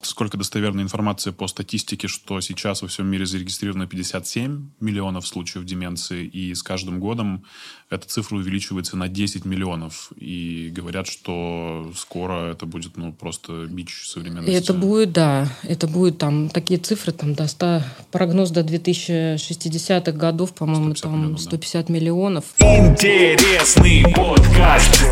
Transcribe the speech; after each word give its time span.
Сколько 0.00 0.36
достоверной 0.36 0.84
информации 0.84 1.32
по 1.32 1.48
статистике, 1.48 2.06
что 2.06 2.40
сейчас 2.40 2.82
во 2.82 2.88
всем 2.88 3.08
мире 3.08 3.26
зарегистрировано 3.26 3.88
57 3.88 4.70
миллионов 4.78 5.26
случаев 5.26 5.64
деменции, 5.64 6.24
и 6.24 6.54
с 6.54 6.62
каждым 6.62 7.00
годом 7.00 7.44
эта 7.90 8.06
цифра 8.06 8.36
увеличивается 8.36 8.96
на 8.96 9.08
10 9.08 9.44
миллионов. 9.44 10.12
И 10.16 10.70
говорят, 10.72 11.08
что 11.08 11.92
скоро 11.96 12.52
это 12.52 12.64
будет 12.64 12.96
ну, 12.96 13.12
просто 13.12 13.66
бич 13.66 14.06
современности. 14.06 14.52
Это 14.52 14.72
будет, 14.72 15.10
да. 15.10 15.48
Это 15.64 15.88
будет 15.88 16.18
там 16.18 16.48
такие 16.48 16.78
цифры, 16.78 17.12
там 17.12 17.34
до 17.34 17.48
100, 17.48 17.82
прогноз 18.12 18.50
до 18.52 18.60
2060-х 18.60 20.12
годов, 20.12 20.54
по-моему, 20.54 20.94
150 20.94 21.02
там 21.02 21.12
миллионов, 21.16 21.40
150 21.40 21.86
да. 21.86 21.92
миллионов. 21.92 22.44
Интересный 22.60 24.04
подкаст. 24.14 25.02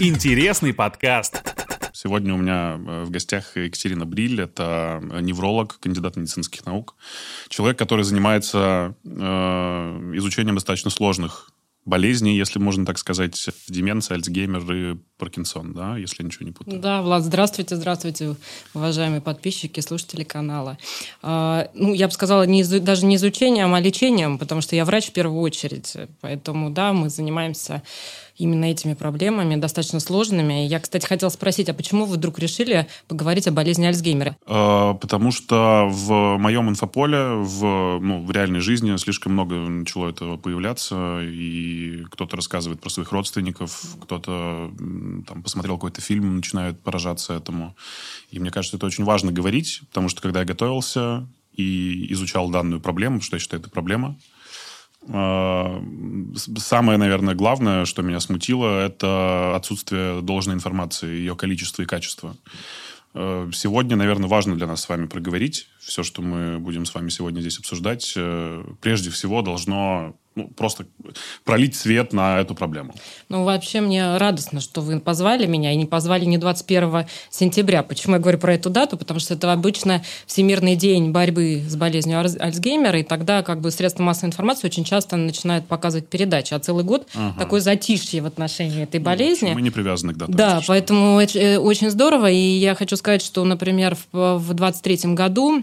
Интересный 0.00 0.74
подкаст. 0.74 1.63
Сегодня 1.96 2.34
у 2.34 2.36
меня 2.36 2.74
э, 2.74 3.04
в 3.04 3.10
гостях 3.10 3.56
Екатерина 3.56 4.04
Бриль. 4.04 4.40
Это 4.40 5.00
невролог, 5.20 5.78
кандидат 5.78 6.16
медицинских 6.16 6.66
наук. 6.66 6.96
Человек, 7.48 7.78
который 7.78 8.04
занимается 8.04 8.96
э, 9.04 9.08
изучением 10.16 10.56
достаточно 10.56 10.90
сложных 10.90 11.52
болезней, 11.84 12.36
если 12.36 12.58
можно 12.58 12.86
так 12.86 12.98
сказать, 12.98 13.48
деменция, 13.68 14.16
Альцгеймер 14.16 14.72
и 14.72 14.96
Паркинсон, 15.18 15.74
да, 15.74 15.96
если 15.96 16.22
я 16.22 16.26
ничего 16.26 16.46
не 16.46 16.52
путаю. 16.52 16.80
Да, 16.80 17.02
Влад, 17.02 17.22
здравствуйте, 17.22 17.76
здравствуйте, 17.76 18.36
уважаемые 18.72 19.20
подписчики, 19.20 19.80
слушатели 19.80 20.24
канала. 20.24 20.78
А, 21.22 21.68
ну, 21.74 21.92
я 21.92 22.06
бы 22.06 22.12
сказала, 22.12 22.44
не 22.44 22.64
даже 22.80 23.04
не 23.04 23.16
изучением, 23.16 23.74
а 23.74 23.80
лечением, 23.80 24.38
потому 24.38 24.62
что 24.62 24.74
я 24.76 24.84
врач 24.84 25.08
в 25.08 25.12
первую 25.12 25.40
очередь. 25.40 25.94
Поэтому, 26.22 26.70
да, 26.70 26.92
мы 26.92 27.10
занимаемся 27.10 27.82
именно 28.36 28.64
этими 28.64 28.94
проблемами, 28.94 29.56
достаточно 29.56 30.00
сложными. 30.00 30.66
Я, 30.66 30.80
кстати, 30.80 31.06
хотела 31.06 31.30
спросить, 31.30 31.68
а 31.68 31.74
почему 31.74 32.04
вы 32.04 32.16
вдруг 32.16 32.38
решили 32.38 32.86
поговорить 33.06 33.46
о 33.46 33.52
болезни 33.52 33.86
Альцгеймера? 33.86 34.36
А, 34.46 34.94
потому 34.94 35.30
что 35.30 35.88
в 35.90 36.36
моем 36.38 36.68
инфополе, 36.68 37.34
в, 37.36 37.98
ну, 38.00 38.24
в 38.24 38.30
реальной 38.30 38.60
жизни 38.60 38.96
слишком 38.96 39.32
много 39.32 39.56
начало 39.56 40.08
этого 40.08 40.36
появляться, 40.36 41.20
и 41.22 42.04
кто-то 42.10 42.36
рассказывает 42.36 42.80
про 42.80 42.90
своих 42.90 43.12
родственников, 43.12 43.96
кто-то 44.02 44.72
там 45.26 45.42
посмотрел 45.42 45.76
какой-то 45.76 46.00
фильм, 46.00 46.36
начинает 46.36 46.80
поражаться 46.80 47.34
этому. 47.34 47.76
И 48.30 48.38
мне 48.40 48.50
кажется, 48.50 48.76
это 48.76 48.86
очень 48.86 49.04
важно 49.04 49.32
говорить, 49.32 49.82
потому 49.88 50.08
что 50.08 50.20
когда 50.20 50.40
я 50.40 50.46
готовился 50.46 51.26
и 51.56 52.12
изучал 52.12 52.48
данную 52.50 52.80
проблему, 52.80 53.20
что 53.20 53.36
я 53.36 53.40
считаю, 53.40 53.60
это 53.60 53.70
проблема, 53.70 54.16
Самое, 55.06 56.98
наверное, 56.98 57.34
главное, 57.34 57.84
что 57.84 58.02
меня 58.02 58.20
смутило, 58.20 58.80
это 58.80 59.54
отсутствие 59.54 60.22
должной 60.22 60.54
информации, 60.54 61.08
ее 61.08 61.36
количество 61.36 61.82
и 61.82 61.86
качество. 61.86 62.36
А, 63.14 63.48
сегодня, 63.52 63.96
наверное, 63.96 64.28
важно 64.28 64.56
для 64.56 64.66
нас 64.66 64.82
с 64.82 64.88
вами 64.88 65.06
проговорить 65.06 65.68
все, 65.78 66.02
что 66.02 66.20
мы 66.22 66.58
будем 66.58 66.84
с 66.84 66.94
вами 66.94 67.08
сегодня 67.10 67.40
здесь 67.40 67.58
обсуждать. 67.58 68.12
Э, 68.16 68.64
прежде 68.80 69.10
всего 69.10 69.42
должно 69.42 70.16
ну, 70.34 70.48
просто 70.48 70.86
пролить 71.44 71.76
свет 71.76 72.12
на 72.12 72.40
эту 72.40 72.54
проблему. 72.54 72.94
Ну, 73.28 73.44
вообще, 73.44 73.80
мне 73.80 74.16
радостно, 74.16 74.60
что 74.60 74.80
вы 74.80 74.98
позвали 75.00 75.46
меня, 75.46 75.72
и 75.72 75.76
не 75.76 75.86
позвали 75.86 76.24
не 76.24 76.38
21 76.38 77.06
сентября. 77.30 77.82
Почему 77.82 78.14
я 78.14 78.20
говорю 78.20 78.38
про 78.38 78.54
эту 78.54 78.70
дату? 78.70 78.96
Потому 78.96 79.20
что 79.20 79.34
это 79.34 79.52
обычно 79.52 80.02
Всемирный 80.26 80.76
день 80.76 81.10
борьбы 81.10 81.62
с 81.66 81.76
болезнью 81.76 82.18
Альцгеймера, 82.18 82.98
и 83.00 83.02
тогда 83.02 83.42
как 83.42 83.60
бы 83.60 83.70
средства 83.70 84.02
массовой 84.02 84.30
информации 84.30 84.66
очень 84.66 84.84
часто 84.84 85.16
начинают 85.16 85.66
показывать 85.66 86.08
передачи, 86.08 86.54
а 86.54 86.58
целый 86.58 86.84
год 86.84 87.06
ага. 87.14 87.38
такое 87.38 87.60
затишье 87.60 88.22
в 88.22 88.26
отношении 88.26 88.82
этой 88.82 88.98
ну, 88.98 89.06
болезни. 89.06 89.52
Мы 89.54 89.62
не 89.62 89.70
привязаны 89.70 90.14
к 90.14 90.16
датам. 90.16 90.34
Да, 90.34 90.60
поэтому 90.66 91.20
э, 91.20 91.58
очень 91.58 91.90
здорово, 91.90 92.30
и 92.30 92.36
я 92.36 92.74
хочу 92.74 92.96
сказать, 92.96 93.22
что, 93.22 93.44
например, 93.44 93.96
в 94.12 94.52
23 94.52 95.14
году 95.14 95.62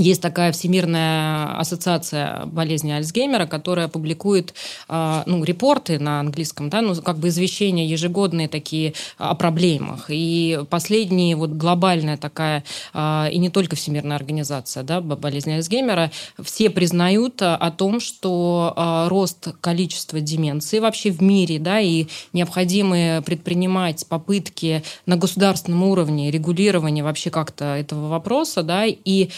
есть 0.00 0.22
такая 0.22 0.52
Всемирная 0.52 1.58
ассоциация 1.58 2.46
болезни 2.46 2.90
Альцгеймера, 2.90 3.46
которая 3.46 3.88
публикует 3.88 4.54
а, 4.88 5.22
ну, 5.26 5.44
репорты 5.44 5.98
на 5.98 6.20
английском, 6.20 6.70
да, 6.70 6.80
ну, 6.80 6.94
как 6.94 7.18
бы 7.18 7.28
извещения 7.28 7.86
ежегодные 7.86 8.48
такие 8.48 8.94
о 9.18 9.34
проблемах. 9.34 10.06
И 10.08 10.60
последняя 10.70 11.36
вот 11.36 11.50
глобальная 11.50 12.16
такая, 12.16 12.64
а, 12.94 13.28
и 13.30 13.38
не 13.38 13.50
только 13.50 13.76
Всемирная 13.76 14.16
организация 14.16 14.82
да, 14.82 15.00
болезни 15.02 15.52
Альцгеймера, 15.52 16.10
все 16.42 16.70
признают 16.70 17.42
о 17.42 17.70
том, 17.70 18.00
что 18.00 18.72
а, 18.76 19.08
рост 19.08 19.48
количества 19.60 20.20
деменции 20.20 20.78
вообще 20.78 21.10
в 21.10 21.20
мире, 21.20 21.58
да, 21.58 21.78
и 21.80 22.06
необходимые 22.32 23.20
предпринимать 23.20 24.06
попытки 24.06 24.82
на 25.04 25.16
государственном 25.16 25.82
уровне 25.84 26.30
регулирования 26.30 27.04
вообще 27.04 27.30
как-то 27.30 27.76
этого 27.76 28.08
вопроса, 28.08 28.62
да, 28.62 28.86
и 28.86 29.28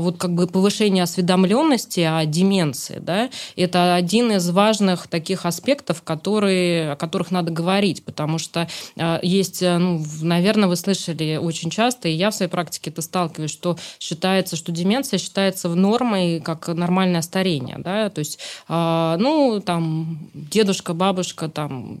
вот 0.00 0.18
как 0.18 0.34
бы 0.34 0.46
повышение 0.46 1.04
осведомленности 1.04 2.00
о 2.00 2.24
деменции, 2.24 2.98
да, 3.00 3.30
это 3.56 3.94
один 3.94 4.32
из 4.32 4.48
важных 4.50 5.06
таких 5.06 5.46
аспектов, 5.46 6.02
которые, 6.02 6.92
о 6.92 6.96
которых 6.96 7.30
надо 7.30 7.50
говорить, 7.50 8.04
потому 8.04 8.38
что 8.38 8.68
э, 8.96 9.18
есть, 9.22 9.62
э, 9.62 9.78
ну, 9.78 10.04
наверное, 10.22 10.68
вы 10.68 10.76
слышали 10.76 11.36
очень 11.36 11.70
часто, 11.70 12.08
и 12.08 12.12
я 12.12 12.30
в 12.30 12.34
своей 12.34 12.50
практике 12.50 12.90
это 12.90 13.02
сталкиваюсь, 13.02 13.50
что 13.50 13.76
считается, 13.98 14.56
что 14.56 14.72
деменция 14.72 15.18
считается 15.18 15.68
в 15.68 15.76
нормой 15.76 16.40
как 16.40 16.68
нормальное 16.68 17.22
старение, 17.22 17.76
да, 17.78 18.10
то 18.10 18.18
есть, 18.18 18.38
э, 18.68 19.16
ну, 19.18 19.60
там, 19.64 20.18
дедушка, 20.34 20.94
бабушка, 20.94 21.48
там, 21.48 22.00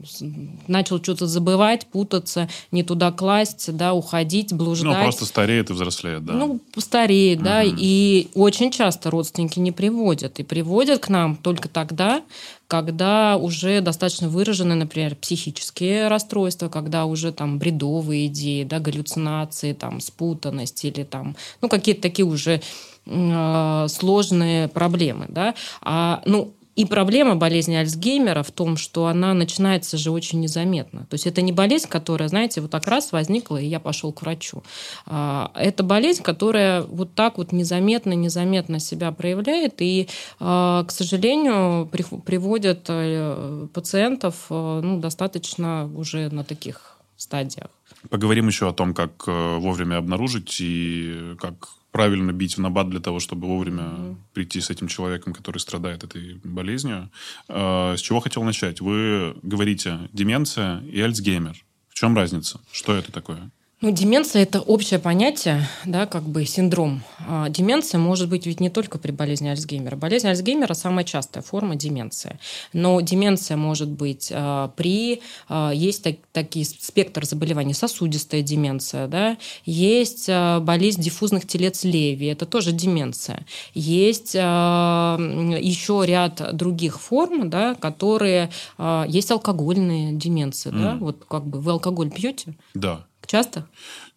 начал 0.66 1.02
что-то 1.02 1.26
забывать, 1.26 1.86
путаться, 1.86 2.48
не 2.70 2.82
туда 2.82 3.12
класть, 3.12 3.74
да, 3.76 3.94
уходить, 3.94 4.52
блуждать. 4.52 4.96
Ну, 4.96 5.02
просто 5.02 5.26
стареет 5.26 5.70
и 5.70 5.72
взрослеет, 5.72 6.24
да. 6.24 6.32
Ну, 6.32 6.60
стареет, 6.76 7.38
угу. 7.38 7.44
да, 7.44 7.62
и 7.80 8.28
очень 8.34 8.70
часто 8.70 9.10
родственники 9.10 9.58
не 9.58 9.72
приводят. 9.72 10.38
И 10.38 10.42
приводят 10.42 11.00
к 11.00 11.08
нам 11.08 11.34
только 11.34 11.66
тогда, 11.66 12.22
когда 12.68 13.38
уже 13.38 13.80
достаточно 13.80 14.28
выражены, 14.28 14.74
например, 14.74 15.16
психические 15.16 16.08
расстройства, 16.08 16.68
когда 16.68 17.06
уже 17.06 17.32
там 17.32 17.58
бредовые 17.58 18.26
идеи, 18.26 18.64
да, 18.64 18.80
галлюцинации, 18.80 19.72
там, 19.72 20.00
спутанность 20.00 20.84
или 20.84 21.04
там, 21.04 21.36
ну, 21.62 21.70
какие-то 21.70 22.02
такие 22.02 22.26
уже 22.26 22.60
э, 23.06 23.86
сложные 23.88 24.68
проблемы, 24.68 25.24
да. 25.30 25.54
А, 25.80 26.22
ну, 26.26 26.52
и 26.76 26.84
проблема 26.84 27.36
болезни 27.36 27.74
Альцгеймера 27.74 28.42
в 28.42 28.50
том, 28.52 28.76
что 28.76 29.06
она 29.06 29.34
начинается 29.34 29.96
же 29.96 30.10
очень 30.10 30.40
незаметно. 30.40 31.06
То 31.10 31.14
есть 31.14 31.26
это 31.26 31.42
не 31.42 31.52
болезнь, 31.52 31.88
которая, 31.88 32.28
знаете, 32.28 32.60
вот 32.60 32.70
так 32.70 32.86
раз 32.86 33.12
возникла, 33.12 33.56
и 33.56 33.66
я 33.66 33.80
пошел 33.80 34.12
к 34.12 34.22
врачу. 34.22 34.62
А, 35.06 35.50
это 35.54 35.82
болезнь, 35.82 36.22
которая 36.22 36.82
вот 36.82 37.14
так 37.14 37.38
вот 37.38 37.52
незаметно, 37.52 38.12
незаметно 38.12 38.78
себя 38.78 39.12
проявляет, 39.12 39.82
и, 39.82 40.08
а, 40.38 40.84
к 40.84 40.92
сожалению, 40.92 41.86
приводят 42.24 42.86
э, 42.88 43.66
пациентов 43.72 44.46
э, 44.50 44.80
ну, 44.82 45.00
достаточно 45.00 45.90
уже 45.94 46.30
на 46.30 46.44
таких 46.44 46.98
стадиях. 47.16 47.68
Поговорим 48.08 48.46
еще 48.46 48.68
о 48.68 48.72
том, 48.72 48.94
как 48.94 49.24
э, 49.26 49.56
вовремя 49.58 49.96
обнаружить 49.96 50.56
и 50.60 51.34
как 51.38 51.68
правильно 51.92 52.32
бить 52.32 52.56
в 52.56 52.60
набат 52.60 52.88
для 52.88 53.00
того, 53.00 53.18
чтобы 53.20 53.46
вовремя 53.46 53.82
mm-hmm. 53.82 54.16
прийти 54.32 54.60
с 54.60 54.70
этим 54.70 54.88
человеком, 54.88 55.32
который 55.32 55.58
страдает 55.58 56.04
этой 56.04 56.40
болезнью. 56.44 57.10
Э, 57.48 57.94
с 57.96 58.00
чего 58.00 58.20
хотел 58.20 58.42
начать? 58.42 58.80
Вы 58.80 59.36
говорите 59.42 60.08
деменция 60.12 60.80
и 60.82 61.00
Альцгеймер. 61.00 61.56
В 61.88 61.94
чем 61.94 62.16
разница? 62.16 62.60
Что 62.72 62.94
это 62.94 63.12
такое? 63.12 63.50
Ну, 63.82 63.90
деменция– 63.92 64.42
это 64.44 64.60
общее 64.60 65.00
понятие, 65.00 65.66
да, 65.86 66.04
как 66.04 66.24
бы 66.24 66.44
синдром. 66.44 67.02
А 67.26 67.48
деменция 67.48 67.98
может 67.98 68.28
быть 68.28 68.44
ведь 68.44 68.60
не 68.60 68.68
только 68.68 68.98
при 68.98 69.10
болезни 69.10 69.48
Альцгеймера. 69.48 69.96
Болезнь 69.96 70.28
Альцгеймера– 70.28 70.74
самая 70.74 71.02
частая 71.06 71.42
форма 71.42 71.76
деменции. 71.76 72.38
Но 72.74 73.00
деменция 73.00 73.56
может 73.56 73.88
быть 73.88 74.30
а, 74.34 74.68
при… 74.76 75.22
А, 75.48 75.70
есть 75.70 76.02
так, 76.02 76.16
такие 76.32 76.66
спектр 76.66 77.24
заболеваний, 77.24 77.72
сосудистая 77.72 78.42
деменция, 78.42 79.06
да, 79.06 79.38
есть 79.64 80.26
а, 80.28 80.60
болезнь 80.60 81.00
диффузных 81.00 81.46
телец 81.46 81.82
Леви, 81.82 82.26
это 82.26 82.44
тоже 82.44 82.72
деменция. 82.72 83.46
Есть 83.72 84.36
а, 84.38 85.16
еще 85.18 86.02
ряд 86.04 86.54
других 86.54 87.00
форм, 87.00 87.48
да, 87.48 87.74
которые… 87.76 88.50
А, 88.76 89.06
есть 89.08 89.30
алкогольные 89.30 90.12
деменции, 90.12 90.70
mm. 90.70 90.82
да, 90.82 90.96
вот 90.96 91.24
как 91.26 91.46
бы 91.46 91.60
вы 91.60 91.72
алкоголь 91.72 92.10
пьете? 92.10 92.52
Да. 92.74 93.06
Часто? 93.30 93.64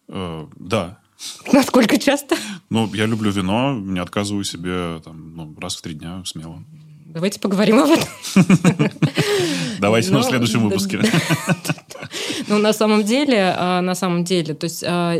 Э, 0.08 0.44
да. 0.56 0.98
Насколько 1.52 1.98
часто? 1.98 2.36
Ну, 2.68 2.92
я 2.94 3.06
люблю 3.06 3.30
вино, 3.30 3.72
не 3.72 4.00
отказываю 4.00 4.42
себе 4.42 5.00
там, 5.04 5.36
ну, 5.36 5.54
раз 5.60 5.76
в 5.76 5.82
три 5.82 5.94
дня 5.94 6.24
смело. 6.26 6.64
Давайте 7.06 7.38
поговорим 7.38 7.78
об 7.78 7.90
этом. 7.90 8.08
Давайте 9.78 10.10
на 10.10 10.24
следующем 10.24 10.68
выпуске. 10.68 10.98
Ну, 12.48 12.58
на 12.58 12.72
самом 12.72 13.04
деле, 13.04 13.54
а, 13.56 13.80
на 13.80 13.94
самом 13.94 14.24
деле, 14.24 14.54
то 14.54 14.64
есть 14.64 14.84
а, 14.86 15.14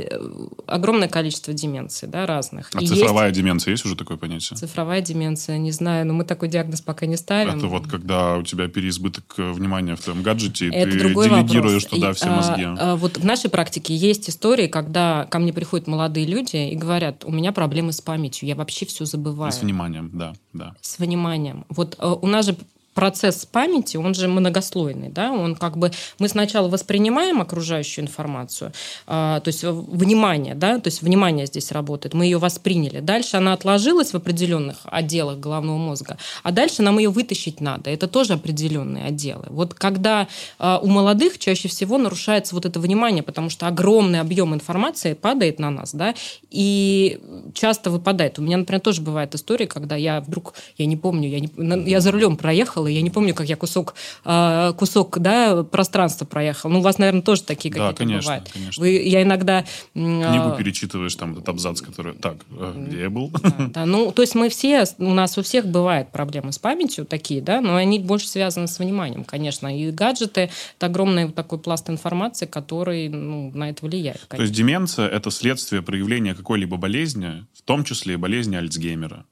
огромное 0.66 1.08
количество 1.08 1.52
деменций, 1.52 2.08
да, 2.08 2.26
разных. 2.26 2.70
А 2.74 2.80
цифровая 2.80 3.30
деменция 3.30 3.72
есть 3.72 3.84
уже 3.84 3.96
такое 3.96 4.16
понятие? 4.16 4.56
Цифровая 4.56 5.00
деменция, 5.00 5.58
не 5.58 5.72
знаю, 5.72 6.06
но 6.06 6.14
мы 6.14 6.24
такой 6.24 6.48
диагноз 6.48 6.80
пока 6.80 7.06
не 7.06 7.16
ставим. 7.16 7.58
Это 7.58 7.66
вот 7.66 7.86
когда 7.86 8.36
у 8.36 8.42
тебя 8.42 8.68
переизбыток 8.68 9.34
внимания 9.36 9.96
в 9.96 10.00
твоем 10.00 10.22
гаджете, 10.22 10.66
и 10.66 10.70
ты 10.70 10.90
делегируешь 10.90 11.84
туда 11.84 12.12
все 12.12 12.28
мозги. 12.28 12.66
Вот 12.96 13.18
в 13.18 13.24
нашей 13.24 13.50
практике 13.50 13.94
есть 13.94 14.28
истории, 14.28 14.66
когда 14.66 15.26
ко 15.30 15.38
мне 15.38 15.52
приходят 15.52 15.86
молодые 15.86 16.26
люди 16.26 16.56
и 16.56 16.74
говорят, 16.74 17.24
у 17.24 17.30
меня 17.30 17.52
проблемы 17.52 17.92
с 17.92 18.00
памятью, 18.00 18.48
я 18.48 18.54
вообще 18.54 18.86
все 18.86 19.04
забываю. 19.04 19.52
с 19.52 19.60
вниманием, 19.62 20.10
да, 20.12 20.34
да. 20.52 20.74
С 20.80 20.98
вниманием. 20.98 21.64
Вот 21.68 21.96
у 22.00 22.26
нас 22.26 22.46
же 22.46 22.56
процесс 22.94 23.44
памяти, 23.44 23.96
он 23.96 24.14
же 24.14 24.29
многослойный, 24.29 25.08
да, 25.08 25.32
он 25.32 25.56
как 25.56 25.76
бы, 25.76 25.91
мы 26.19 26.29
сначала 26.29 26.69
воспринимаем 26.69 27.41
окружающую 27.41 28.05
информацию, 28.05 28.73
а, 29.06 29.41
то 29.41 29.49
есть 29.49 29.64
внимание, 29.64 30.55
да, 30.55 30.79
то 30.79 30.88
есть 30.88 31.02
внимание 31.02 31.46
здесь 31.46 31.73
работает, 31.73 32.14
мы 32.14 32.25
ее 32.25 32.38
восприняли, 32.38 33.00
дальше 33.00 33.37
она 33.37 33.52
отложилась 33.52 34.12
в 34.12 34.17
определенных 34.17 34.79
отделах 34.85 35.38
головного 35.38 35.76
мозга, 35.76 36.19
а 36.43 36.52
дальше 36.52 36.82
нам 36.82 36.99
ее 36.99 37.11
вытащить 37.11 37.61
надо, 37.61 37.91
это 37.91 38.06
тоже 38.06 38.35
определенные 38.35 39.06
отделы. 39.06 39.44
Вот 39.49 39.75
когда 39.75 40.29
а, 40.58 40.79
у 40.79 40.87
молодых 40.87 41.38
чаще 41.38 41.69
всего 41.69 41.99
нарушается 41.99 42.55
вот 42.55 42.64
это 42.64 42.79
внимание, 42.79 43.23
потому 43.23 43.50
что 43.50 43.67
огромный 43.67 44.20
объем 44.20 44.55
информации 44.55 45.14
падает 45.14 45.58
на 45.58 45.70
нас, 45.70 45.94
да, 45.94 46.14
и 46.50 47.20
часто 47.55 47.91
выпадает. 47.91 48.38
У 48.38 48.43
меня, 48.43 48.56
например, 48.56 48.81
тоже 48.81 49.02
бывает 49.02 49.35
история, 49.35 49.67
когда 49.67 49.96
я 49.96 50.20
вдруг, 50.20 50.55
я 50.79 50.87
не 50.87 50.96
помню, 50.96 51.29
я, 51.29 51.41
не, 51.41 51.91
я 51.91 52.00
за 52.00 52.12
рулем 52.12 52.37
проехала, 52.37 52.83
проехала. 52.84 52.88
Я 52.88 53.02
не 53.02 53.10
помню, 53.10 53.34
как 53.34 53.48
я 53.48 53.56
кусок, 53.56 53.94
а, 54.25 54.72
кусок 54.72 55.19
да, 55.19 55.62
пространства 55.64 56.25
проехал. 56.25 56.70
Ну, 56.70 56.81
у 56.81 56.82
вас, 56.82 56.98
наверное, 56.98 57.22
тоже 57.22 57.42
такие 57.42 57.72
какие-то 57.72 57.92
да, 57.92 57.96
конечно, 57.96 58.22
бывают. 58.22 58.50
Конечно. 58.52 58.81
Вы, 58.81 58.90
я 58.90 59.22
иногда... 59.22 59.64
Книгу 59.92 60.48
а, 60.48 60.56
перечитываешь, 60.56 61.14
там 61.14 61.32
этот 61.32 61.48
абзац, 61.48 61.81
который... 61.81 62.14
Так, 62.14 62.36
э, 62.50 62.75
где 62.76 63.00
я 63.02 63.10
был? 63.10 63.31
Да, 63.31 63.69
да, 63.75 63.86
ну, 63.86 64.12
то 64.12 64.22
есть 64.22 64.34
мы 64.34 64.48
все, 64.48 64.84
у 64.98 65.14
нас 65.14 65.38
у 65.38 65.42
всех 65.42 65.66
бывают 65.66 66.10
проблемы 66.10 66.52
с 66.52 66.58
памятью 66.58 67.04
такие, 67.04 67.40
да, 67.40 67.60
но 67.60 67.76
они 67.76 67.98
больше 67.98 68.28
связаны 68.28 68.66
с 68.66 68.78
вниманием, 68.78 69.25
конечно. 69.25 69.69
И 69.69 69.90
гаджеты– 69.90 70.50
это 70.76 70.86
огромный 70.86 71.31
такой 71.31 71.58
пласт 71.58 71.88
информации, 71.90 72.46
который 72.46 73.08
ну, 73.08 73.50
на 73.54 73.70
это 73.70 73.84
влияет. 73.84 74.25
Конечно. 74.28 74.36
То 74.36 74.42
есть 74.42 74.52
деменция– 74.52 75.08
это 75.16 75.31
следствие 75.31 75.82
проявления 75.82 76.34
какой-либо 76.34 76.76
болезни, 76.76 77.44
в 77.54 77.62
том 77.62 77.84
числе 77.84 78.14
и 78.14 78.16
болезни 78.16 78.56
Альцгеймера. 78.56 79.25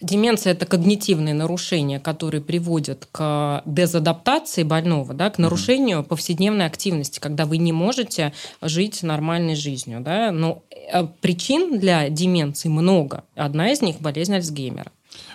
Деменция– 0.00 0.52
это 0.52 0.66
когнитивные 0.66 1.34
нарушения, 1.34 1.98
которые 1.98 2.42
приводят 2.42 3.08
к 3.10 3.62
дезадаптации 3.64 4.62
больного, 4.62 5.14
да, 5.14 5.30
к 5.30 5.38
нарушению 5.38 6.04
повседневной 6.04 6.66
активности, 6.66 7.18
когда 7.18 7.46
вы 7.46 7.56
не 7.56 7.72
можете 7.72 8.32
жить 8.60 9.02
нормальной 9.02 9.54
жизнью. 9.54 10.00
Да. 10.00 10.30
Но 10.32 10.62
э, 10.70 11.06
причин 11.20 11.78
для 11.78 12.10
деменции 12.10 12.68
много. 12.68 13.24
Одна 13.34 13.70
из 13.72 13.80
них– 13.80 13.96
болезнь 14.00 14.34
Альцгеймера. 14.34 14.92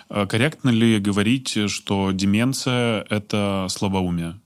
А 0.08 0.26
корректно 0.26 0.70
ли 0.70 0.98
говорить, 0.98 1.56
что 1.68 2.12
деменция– 2.12 3.04
это 3.10 3.66
слабоумие? 3.68 4.38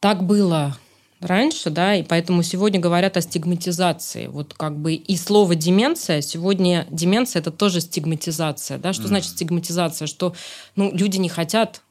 Так 0.00 0.24
было 0.24 0.76
раньше, 1.22 1.70
да, 1.70 1.94
и 1.94 2.02
поэтому 2.02 2.42
сегодня 2.42 2.80
говорят 2.80 3.16
о 3.16 3.20
стигматизации. 3.20 4.26
Вот 4.26 4.54
как 4.54 4.76
бы 4.76 4.94
и 4.94 5.16
слово 5.16 5.54
деменция, 5.54 6.20
сегодня 6.20 6.86
деменция 6.90 7.40
это 7.40 7.50
тоже 7.50 7.80
стигматизация, 7.80 8.78
да, 8.78 8.92
что 8.92 9.04
mm. 9.04 9.08
значит 9.08 9.30
стигматизация, 9.30 10.06
что 10.06 10.34
ну, 10.76 10.90
люди 10.92 11.18
не 11.18 11.28
хотят, 11.28 11.82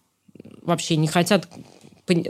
вообще 0.62 0.96
не 0.96 1.08
хотят 1.08 1.48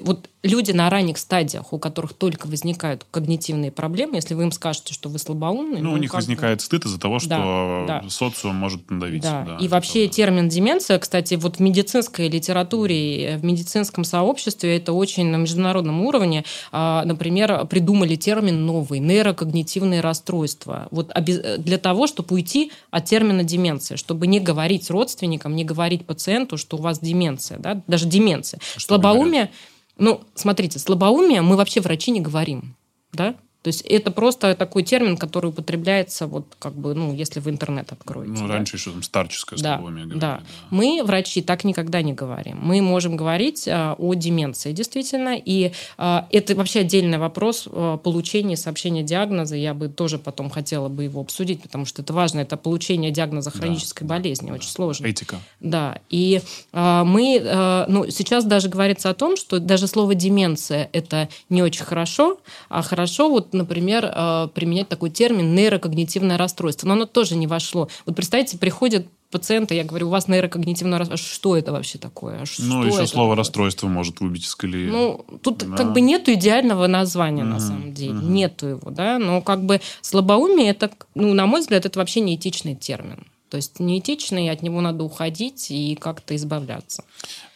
вот 0.01 0.29
люди 0.43 0.71
на 0.71 0.89
ранних 0.89 1.17
стадиях, 1.17 1.71
у 1.71 1.77
которых 1.77 2.13
только 2.13 2.47
возникают 2.47 3.05
когнитивные 3.11 3.71
проблемы, 3.71 4.15
если 4.15 4.33
вы 4.33 4.43
им 4.43 4.51
скажете, 4.51 4.93
что 4.93 5.07
вы 5.09 5.19
слабоумный... 5.19 5.81
Ну, 5.81 5.93
у 5.93 5.97
них 5.97 6.13
возникает 6.13 6.59
бы... 6.59 6.63
стыд 6.63 6.85
из-за 6.85 6.99
того, 6.99 7.19
что 7.19 7.85
да, 7.87 8.01
да. 8.01 8.09
социум 8.09 8.55
может 8.55 8.89
надавить. 8.89 9.21
Да. 9.21 9.43
да 9.45 9.57
и 9.57 9.67
вообще 9.67 10.07
да. 10.07 10.13
термин 10.13 10.49
деменция, 10.49 10.97
кстати, 10.97 11.35
вот 11.35 11.57
в 11.57 11.59
медицинской 11.59 12.27
литературе, 12.27 13.37
в 13.37 13.45
медицинском 13.45 14.03
сообществе 14.03 14.77
это 14.77 14.93
очень 14.93 15.27
на 15.27 15.35
международном 15.35 16.01
уровне, 16.01 16.43
а, 16.71 17.03
например, 17.05 17.65
придумали 17.67 18.15
термин 18.15 18.65
новый– 18.65 18.99
нейрокогнитивные 18.99 20.01
расстройства. 20.01 20.87
Вот 20.89 21.11
для 21.15 21.77
того, 21.77 22.07
чтобы 22.07 22.33
уйти 22.35 22.71
от 22.89 23.05
термина 23.05 23.43
деменция, 23.43 23.97
чтобы 23.97 24.25
не 24.25 24.39
говорить 24.39 24.89
родственникам, 24.89 25.55
не 25.55 25.63
говорить 25.63 26.05
пациенту, 26.05 26.57
что 26.57 26.77
у 26.77 26.81
вас 26.81 26.99
деменция, 26.99 27.59
да? 27.59 27.81
даже 27.85 28.07
деменция. 28.07 28.59
Что 28.75 28.95
Слабоумие– 28.95 29.51
ну, 29.97 30.21
смотрите, 30.35 30.79
слабоумие 30.79 31.41
мы 31.41 31.55
вообще 31.55 31.81
врачи 31.81 32.11
не 32.11 32.21
говорим, 32.21 32.75
да? 33.13 33.35
То 33.61 33.67
есть 33.67 33.81
это 33.81 34.09
просто 34.09 34.55
такой 34.55 34.81
термин, 34.81 35.17
который 35.17 35.47
употребляется, 35.47 36.25
вот 36.25 36.45
как 36.57 36.73
бы, 36.73 36.95
ну, 36.95 37.13
если 37.13 37.39
в 37.39 37.47
интернет 37.47 37.91
откроете. 37.91 38.41
Ну, 38.41 38.47
да. 38.47 38.55
раньше 38.55 38.77
еще 38.77 38.91
там 38.91 39.03
старческое 39.03 39.59
да, 39.59 39.77
говорили. 39.77 40.13
Да. 40.13 40.17
да. 40.19 40.41
Мы, 40.71 41.03
врачи, 41.05 41.43
так 41.43 41.63
никогда 41.63 42.01
не 42.01 42.13
говорим. 42.13 42.57
Мы 42.59 42.81
можем 42.81 43.15
говорить 43.15 43.67
а, 43.67 43.95
о 43.99 44.15
деменции, 44.15 44.71
действительно, 44.71 45.37
и 45.37 45.73
а, 45.97 46.27
это 46.31 46.55
вообще 46.55 46.79
отдельный 46.79 47.19
вопрос 47.19 47.67
а, 47.71 47.97
получения 47.97 48.57
сообщения 48.57 49.03
диагноза. 49.03 49.55
Я 49.55 49.75
бы 49.75 49.89
тоже 49.89 50.17
потом 50.17 50.49
хотела 50.49 50.89
бы 50.89 51.03
его 51.03 51.21
обсудить, 51.21 51.61
потому 51.61 51.85
что 51.85 52.01
это 52.01 52.13
важно. 52.13 52.39
Это 52.39 52.57
получение 52.57 53.11
диагноза 53.11 53.51
хронической 53.51 54.07
да, 54.07 54.15
болезни, 54.15 54.47
да, 54.47 54.53
очень 54.55 54.69
да. 54.69 54.73
сложно. 54.73 55.05
Этика. 55.05 55.39
Да, 55.59 55.99
и 56.09 56.41
а, 56.73 57.03
мы, 57.03 57.39
а, 57.45 57.85
ну, 57.87 58.09
сейчас 58.09 58.43
даже 58.43 58.69
говорится 58.69 59.11
о 59.11 59.13
том, 59.13 59.37
что 59.37 59.59
даже 59.59 59.85
слово 59.85 60.15
деменция– 60.15 60.89
это 60.93 61.29
не 61.49 61.61
очень 61.61 61.85
хорошо, 61.85 62.39
а 62.67 62.81
хорошо 62.81 63.29
вот 63.29 63.50
например, 63.53 64.05
э, 64.05 64.47
применять 64.53 64.89
такой 64.89 65.09
термин 65.09 65.55
нейрокогнитивное 65.55 66.37
расстройство. 66.37 66.87
Но 66.87 66.93
оно 66.93 67.05
тоже 67.05 67.35
не 67.35 67.47
вошло. 67.47 67.89
Вот 68.05 68.15
представьте, 68.15 68.57
приходят 68.57 69.07
пациенты, 69.31 69.75
я 69.75 69.83
говорю, 69.83 70.07
у 70.07 70.09
вас 70.09 70.27
нейрокогнитивное 70.27 70.99
расстройство. 70.99 71.33
Что 71.33 71.57
это 71.57 71.71
вообще 71.71 71.97
такое? 71.97 72.45
Что 72.45 72.63
ну, 72.63 72.83
еще 72.83 73.07
слово 73.07 73.29
такое? 73.29 73.35
расстройство 73.37 73.87
может 73.87 74.19
выбить 74.19 74.45
из 74.45 74.53
колеи. 74.53 74.89
Ну, 74.89 75.25
тут 75.41 75.59
да. 75.59 75.77
как 75.77 75.93
бы 75.93 76.01
нету 76.01 76.33
идеального 76.33 76.87
названия, 76.87 77.43
угу, 77.43 77.51
на 77.51 77.59
самом 77.59 77.93
деле. 77.93 78.13
Угу. 78.13 78.27
Нету 78.27 78.67
его, 78.67 78.91
да. 78.91 79.17
Но 79.17 79.41
как 79.41 79.63
бы 79.63 79.81
слабоумие, 80.01 80.69
это, 80.69 80.91
ну, 81.15 81.33
на 81.33 81.45
мой 81.45 81.61
взгляд, 81.61 81.85
это 81.85 81.97
вообще 81.97 82.19
неэтичный 82.19 82.75
термин. 82.75 83.25
То 83.49 83.57
есть 83.57 83.81
неэтичный, 83.81 84.49
от 84.49 84.61
него 84.61 84.79
надо 84.79 85.03
уходить 85.03 85.71
и 85.71 85.95
как-то 85.99 86.35
избавляться. 86.37 87.03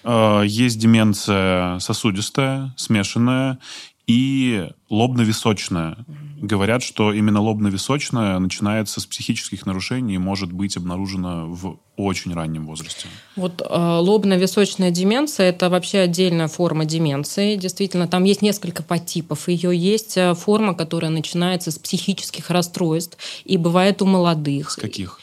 Э, 0.04 0.44
есть 0.46 0.78
деменция 0.78 1.80
сосудистая, 1.80 2.74
смешанная, 2.76 3.60
и 4.08 4.70
лобно-височная. 4.90 5.98
Говорят, 6.42 6.84
что 6.84 7.12
именно 7.12 7.42
лобно-височная 7.42 8.38
начинается 8.40 9.00
с 9.00 9.06
психических 9.06 9.66
нарушений 9.66 10.16
и 10.16 10.18
может 10.20 10.52
быть 10.52 10.78
обнаружена 10.78 11.46
в 11.46 11.80
очень 11.98 12.34
раннем 12.34 12.68
возрасте. 12.68 13.08
Вот 13.36 13.62
э, 13.62 13.66
лобно-височная 13.68 14.92
деменция– 14.92 15.50
это 15.50 15.70
вообще 15.70 16.00
отдельная 16.00 16.48
форма 16.48 16.86
деменции. 16.86 17.56
Действительно, 17.56 18.08
там 18.08 18.26
есть 18.26 18.42
несколько 18.42 18.84
подтипов. 18.84 19.48
Ее 19.48 19.76
есть 19.76 20.18
э, 20.18 20.34
форма, 20.36 20.76
которая 20.76 21.10
начинается 21.10 21.72
с 21.72 21.80
психических 21.80 22.50
расстройств 22.50 23.18
и 23.46 23.58
бывает 23.58 24.02
у 24.02 24.06
молодых. 24.06 24.72
С 24.72 24.76
каких? 24.76 25.20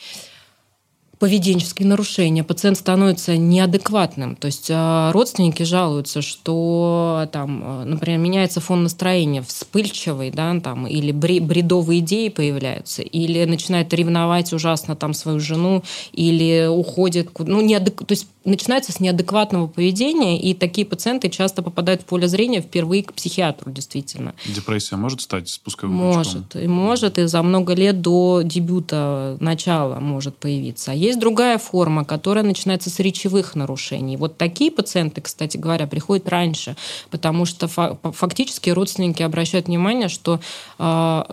Поведенческие 1.22 1.86
нарушения, 1.86 2.42
пациент 2.42 2.78
становится 2.78 3.36
неадекватным. 3.36 4.34
То 4.34 4.46
есть 4.46 4.68
а, 4.72 5.12
родственники 5.12 5.62
жалуются, 5.62 6.20
что 6.20 7.28
там, 7.30 7.62
а, 7.64 7.84
например, 7.84 8.18
меняется 8.18 8.60
фон 8.60 8.82
настроения, 8.82 9.40
вспыльчивый, 9.40 10.32
да, 10.32 10.58
там, 10.58 10.84
или 10.84 11.12
бредовые 11.12 12.00
идеи 12.00 12.28
появляются, 12.28 13.02
или 13.02 13.44
начинает 13.44 13.94
ревновать 13.94 14.52
ужасно 14.52 14.96
там 14.96 15.14
свою 15.14 15.38
жену, 15.38 15.84
или 16.12 16.66
уходит, 16.66 17.30
ну, 17.38 17.60
неадек... 17.60 18.04
то 18.04 18.10
есть 18.10 18.26
начинается 18.44 18.92
с 18.92 19.00
неадекватного 19.00 19.66
поведения, 19.66 20.40
и 20.40 20.54
такие 20.54 20.86
пациенты 20.86 21.28
часто 21.28 21.62
попадают 21.62 22.02
в 22.02 22.04
поле 22.04 22.28
зрения 22.28 22.60
впервые 22.60 23.02
к 23.02 23.12
психиатру, 23.12 23.70
действительно. 23.70 24.34
Депрессия 24.46 24.96
может 24.96 25.20
стать 25.20 25.48
спусковым 25.48 25.96
Может, 25.96 26.52
крючком? 26.52 26.62
и 26.62 26.66
может, 26.66 27.18
и 27.18 27.26
за 27.26 27.42
много 27.42 27.74
лет 27.74 28.00
до 28.00 28.42
дебюта, 28.42 29.36
начала 29.40 30.00
может 30.00 30.36
появиться. 30.36 30.92
А 30.92 30.94
есть 30.94 31.18
другая 31.18 31.58
форма, 31.58 32.04
которая 32.04 32.44
начинается 32.44 32.90
с 32.90 32.98
речевых 32.98 33.54
нарушений. 33.54 34.16
Вот 34.16 34.38
такие 34.38 34.70
пациенты, 34.70 35.20
кстати 35.20 35.56
говоря, 35.56 35.86
приходят 35.86 36.28
раньше, 36.28 36.76
потому 37.10 37.44
что 37.44 37.68
фактически 37.68 38.70
родственники 38.70 39.22
обращают 39.22 39.66
внимание, 39.68 40.08
что 40.08 40.40
а, 40.78 41.26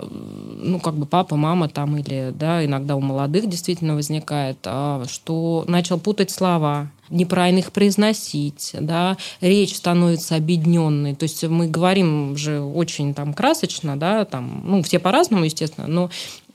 ну, 0.62 0.80
как 0.80 0.96
бы 0.96 1.06
папа, 1.06 1.36
мама 1.36 1.70
там 1.70 1.98
или 1.98 2.32
да, 2.34 2.64
иногда 2.64 2.96
у 2.96 3.02
молодых 3.02 3.48
действительно 3.50 3.96
возникает, 3.96 4.58
а, 4.66 5.04
что 5.10 5.64
начал 5.68 6.00
путать 6.00 6.32
слова, 6.32 6.92
неправильно 7.10 7.60
их 7.60 7.72
произносить, 7.72 8.72
да, 8.80 9.18
речь 9.42 9.76
становится 9.76 10.36
объединенной. 10.36 11.16
То 11.16 11.24
есть 11.24 11.44
мы 11.44 11.68
говорим 11.68 12.38
же 12.38 12.62
очень 12.62 13.14
там 13.14 13.34
красочно, 13.34 13.98
да, 13.98 14.26
там, 14.26 14.62
ну, 14.66 14.84
все 14.84 15.00
по-разному, 15.00 15.46
естественно, 15.46 15.88
но 15.88 16.10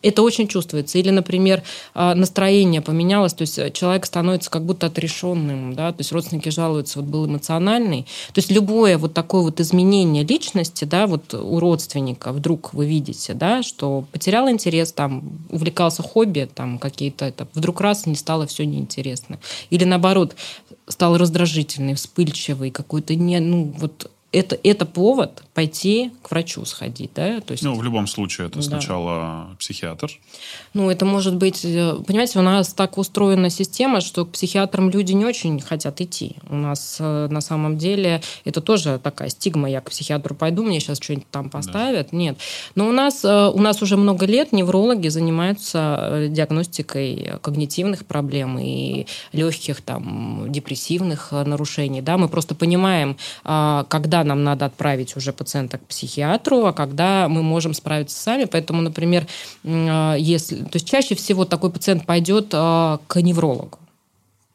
Это 0.05 0.23
очень 0.23 0.49
чувствуется. 0.49 0.99
Или, 0.99 1.11
например, 1.11 1.63
а, 1.95 2.15
настроение 2.15 2.81
поменялось, 2.83 3.35
то 3.35 3.43
есть 3.43 3.73
человек 3.73 4.07
становится 4.07 4.51
как 4.51 4.65
будто 4.65 4.87
отрешенным, 4.87 5.75
да, 5.75 5.93
то 5.93 6.01
есть 6.01 6.13
родственники 6.13 6.51
жалуются, 6.51 7.01
вот 7.01 7.09
был 7.09 7.27
эмоциональный. 7.27 8.03
То 8.33 8.39
есть 8.39 8.51
любое 8.51 8.99
вот 8.99 9.15
такое 9.15 9.43
вот 9.43 9.61
изменение 9.61 10.25
личности, 10.25 10.85
да, 10.85 11.07
вот 11.07 11.33
у 11.35 11.59
родственника 11.59 12.33
вдруг 12.33 12.75
вы 12.75 12.87
видите, 12.87 13.35
да, 13.35 13.63
что 13.63 14.05
потерял 14.13 14.49
интерес, 14.51 14.93
там, 14.93 15.23
увлекался 15.51 16.03
хобби, 16.03 16.49
там, 16.55 16.79
какие-то, 16.79 17.25
это 17.25 17.49
вдруг 17.55 17.81
раз 17.81 18.07
не 18.07 18.15
стало 18.15 18.47
все 18.47 18.67
неинтересно. 18.67 19.39
Или 19.71 19.85
наоборот, 19.85 20.37
стал 20.89 21.17
раздражительный, 21.17 21.95
вспыльчивый, 21.95 22.71
какой-то 22.71 23.15
не, 23.15 23.41
ну, 23.41 23.75
вот 23.79 24.11
это, 24.35 24.59
это 24.65 24.85
повод 24.85 25.45
пойти 25.55 26.11
к 26.23 26.31
врачу 26.31 26.65
сходить, 26.65 27.13
да? 27.15 27.41
То 27.41 27.53
есть, 27.53 27.63
ну, 27.63 27.75
в 27.75 27.83
любом 27.83 28.07
случае, 28.09 28.49
это 28.49 28.57
да. 28.57 28.63
сначала 28.63 29.57
психиатр. 29.59 30.11
Ну, 30.75 30.91
это 30.91 31.05
может 31.05 31.37
быть... 31.37 31.65
Э, 31.65 31.95
понимаете, 32.05 32.41
у 32.41 32.43
нас 32.43 32.75
так 32.75 32.99
устроена 32.99 33.51
система, 33.51 34.01
что 34.01 34.27
к 34.27 34.33
психиатрам 34.33 34.91
люди 34.91 35.13
не 35.13 35.25
очень 35.25 35.61
хотят 35.61 36.01
идти. 36.01 36.37
У 36.51 36.57
нас 36.57 36.97
э, 36.99 37.29
на 37.31 37.41
самом 37.41 37.79
деле 37.79 38.21
это 38.45 38.61
тоже 38.61 38.99
такая 39.03 39.29
стигма. 39.29 39.71
Я 39.71 39.81
к 39.81 39.91
психиатру 39.91 40.35
пойду, 40.35 40.65
мне 40.65 40.81
сейчас 40.81 40.99
что-нибудь 41.01 41.31
там 41.31 41.49
поставят. 41.49 42.09
Да. 42.11 42.17
Нет. 42.17 42.39
Но 42.75 42.89
у 42.89 42.93
нас, 42.93 43.25
э, 43.25 43.51
у 43.55 43.61
нас 43.61 43.81
уже 43.83 43.97
много 43.97 44.27
лет 44.27 44.53
неврологи 44.53 45.09
занимаются 45.09 46.27
диагностикой 46.29 47.35
когнитивных 47.41 48.05
проблем 48.05 48.59
и 48.59 49.07
легких 49.33 49.81
там 49.83 50.47
депрессивных 50.49 51.31
нарушений. 51.31 52.03
Да? 52.03 52.19
Мы 52.19 52.29
просто 52.29 52.57
понимаем, 52.57 53.17
а, 53.45 53.85
нам 54.25 54.45
надо 54.45 54.67
отправить 54.67 55.17
уже 55.17 55.33
пациента 55.33 55.79
к 55.79 55.87
психиатру, 55.87 56.67
а 56.67 56.73
когда 56.73 57.29
мы 57.29 57.43
можем 57.43 57.75
справиться 57.75 58.17
сами. 58.21 58.45
Поэтому, 58.45 58.83
например, 58.83 59.27
а, 59.65 60.15
если... 60.15 60.57
То 60.57 60.75
есть 60.75 60.89
чаще 60.89 61.15
всего 61.15 61.45
такой 61.45 61.71
пациент 61.71 62.07
пойдет 62.07 62.49
а, 62.53 62.99
к 63.07 63.21
неврологу. 63.21 63.79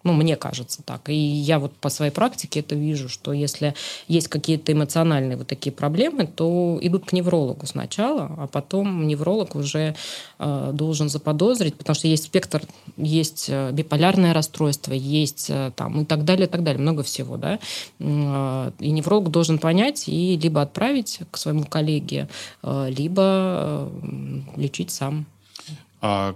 Ну, 0.09 0.15
мне 0.15 0.35
кажется 0.35 0.81
так. 0.83 1.07
И 1.09 1.13
я 1.13 1.59
вот 1.59 1.71
по 1.73 1.89
своей 1.89 2.11
практике 2.11 2.61
это 2.61 2.73
вижу, 2.73 3.09
что 3.09 3.31
если 3.31 3.75
есть 4.07 4.27
какие-то 4.27 4.71
эмоциональные 4.71 5.37
вот 5.37 5.45
такие 5.45 5.71
проблемы, 5.71 6.25
то 6.25 6.79
идут 6.81 7.05
к 7.05 7.13
неврологу 7.13 7.67
сначала, 7.67 8.31
а 8.39 8.47
потом 8.47 9.05
невролог 9.05 9.53
уже 9.53 9.95
э, 10.39 10.71
должен 10.73 11.09
заподозрить, 11.09 11.75
потому 11.75 11.93
что 11.93 12.07
есть 12.07 12.23
спектр, 12.23 12.63
есть 12.97 13.45
э, 13.49 13.71
биполярное 13.71 14.33
расстройство, 14.33 14.93
есть 14.93 15.51
э, 15.51 15.71
там 15.75 16.01
и 16.01 16.05
так 16.05 16.25
далее, 16.25 16.47
и 16.47 16.49
так 16.49 16.63
далее, 16.63 16.81
много 16.81 17.03
всего, 17.03 17.37
да. 17.37 17.59
Э, 17.99 18.71
и 18.79 18.89
невролог 18.89 19.29
должен 19.29 19.59
понять 19.59 20.07
и 20.07 20.37
либо 20.37 20.63
отправить 20.63 21.19
к 21.29 21.37
своему 21.37 21.65
коллеге, 21.65 22.29
э, 22.63 22.89
либо 22.89 23.91
лечить 24.55 24.89
сам. 24.89 25.27
А 26.01 26.33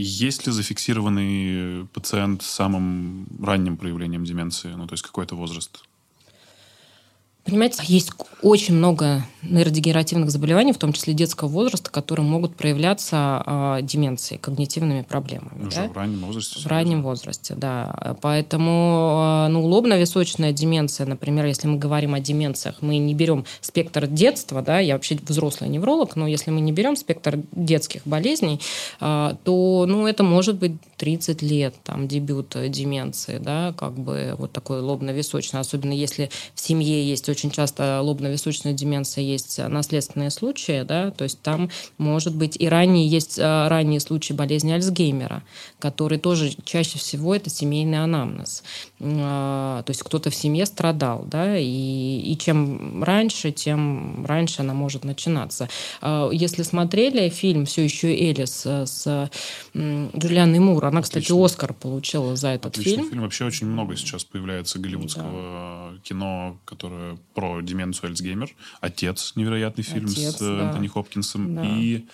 есть 0.00 0.46
ли 0.46 0.52
зафиксированный 0.52 1.86
пациент 1.92 2.42
с 2.42 2.46
самым 2.46 3.26
ранним 3.42 3.76
проявлением 3.76 4.24
деменции? 4.24 4.72
Ну, 4.72 4.86
то 4.86 4.94
есть 4.94 5.02
какой-то 5.02 5.34
возраст? 5.34 5.84
Понимаете, 7.48 7.82
есть 7.86 8.10
очень 8.42 8.74
много 8.74 9.24
нейродегенеративных 9.42 10.30
заболеваний, 10.30 10.72
в 10.72 10.78
том 10.78 10.92
числе 10.92 11.14
детского 11.14 11.48
возраста, 11.48 11.90
которые 11.90 12.26
могут 12.26 12.56
проявляться 12.56 13.42
э, 13.46 13.78
деменцией, 13.82 14.38
когнитивными 14.38 15.02
проблемами. 15.02 15.66
Уже 15.66 15.76
да? 15.76 15.88
в 15.88 15.96
раннем 15.96 16.24
возрасте? 16.24 16.60
В 16.60 16.66
раннем 16.66 17.02
возрасте, 17.02 17.54
да. 17.54 18.16
Поэтому 18.20 19.46
э, 19.46 19.48
ну, 19.48 19.64
лобно-височная 19.64 20.52
деменция, 20.52 21.06
например, 21.06 21.46
если 21.46 21.68
мы 21.68 21.78
говорим 21.78 22.14
о 22.14 22.20
деменциях, 22.20 22.82
мы 22.82 22.98
не 22.98 23.14
берем 23.14 23.44
спектр 23.60 24.06
детства, 24.06 24.60
да, 24.60 24.78
я 24.80 24.94
вообще 24.94 25.18
взрослый 25.26 25.70
невролог, 25.70 26.16
но 26.16 26.26
если 26.26 26.50
мы 26.50 26.60
не 26.60 26.72
берем 26.72 26.96
спектр 26.96 27.38
детских 27.52 28.02
болезней, 28.06 28.60
э, 29.00 29.34
то 29.42 29.86
ну, 29.88 30.06
это 30.06 30.22
может 30.22 30.56
быть 30.56 30.72
30 30.98 31.42
лет, 31.42 31.74
там, 31.82 32.08
дебют 32.08 32.56
деменции, 32.68 33.38
да, 33.38 33.72
как 33.76 33.94
бы 33.94 34.34
вот 34.36 34.52
такой 34.52 34.80
лобно-височный, 34.80 35.60
особенно 35.60 35.92
если 35.92 36.30
в 36.54 36.60
семье 36.60 37.08
есть 37.08 37.28
очень 37.28 37.37
часто 37.46 38.00
лобно-височная 38.02 38.72
деменция, 38.72 39.22
есть 39.22 39.58
наследственные 39.58 40.30
случаи, 40.30 40.82
да, 40.82 41.10
то 41.10 41.24
есть 41.24 41.40
там 41.42 41.70
может 41.96 42.34
быть 42.34 42.56
и 42.58 42.68
ранние, 42.68 43.06
есть 43.06 43.38
а, 43.40 43.68
ранние 43.68 44.00
случаи 44.00 44.32
болезни 44.32 44.72
Альцгеймера, 44.72 45.42
которые 45.78 46.18
тоже 46.18 46.52
чаще 46.64 46.98
всего 46.98 47.34
это 47.34 47.50
семейный 47.50 48.02
анамнез. 48.02 48.62
А, 49.00 49.82
то 49.82 49.90
есть 49.90 50.02
кто-то 50.02 50.30
в 50.30 50.34
семье 50.34 50.66
страдал, 50.66 51.24
да, 51.26 51.56
и, 51.58 51.64
и 51.64 52.36
чем 52.38 53.02
раньше, 53.02 53.52
тем 53.52 54.24
раньше 54.26 54.62
она 54.62 54.74
может 54.74 55.04
начинаться. 55.04 55.68
А, 56.00 56.30
если 56.30 56.62
смотрели 56.62 57.28
фильм 57.28 57.66
«Все 57.66 57.84
еще 57.84 58.08
Элис» 58.08 58.66
с 58.66 59.30
Джулианой 59.74 60.58
Мур, 60.58 60.84
она, 60.84 61.02
кстати, 61.02 61.24
Отлично. 61.24 61.44
Оскар 61.44 61.74
получила 61.74 62.36
за 62.36 62.48
этот 62.48 62.72
Отличный 62.72 62.96
фильм. 62.96 63.10
фильм. 63.10 63.22
Вообще 63.22 63.44
очень 63.44 63.66
много 63.66 63.96
сейчас 63.96 64.24
появляется 64.24 64.78
голливудского 64.78 65.92
да. 65.92 66.00
кино, 66.02 66.58
которое 66.64 67.18
про 67.34 67.60
деменцию 67.60 68.10
Альцгеймер. 68.10 68.50
«Отец» 68.80 69.32
невероятный 69.36 69.84
фильм 69.84 70.06
Отец, 70.06 70.36
с 70.36 70.38
да. 70.38 70.68
Энтони 70.68 70.88
Хопкинсом. 70.88 71.54
Да. 71.54 71.64
И 71.64 72.06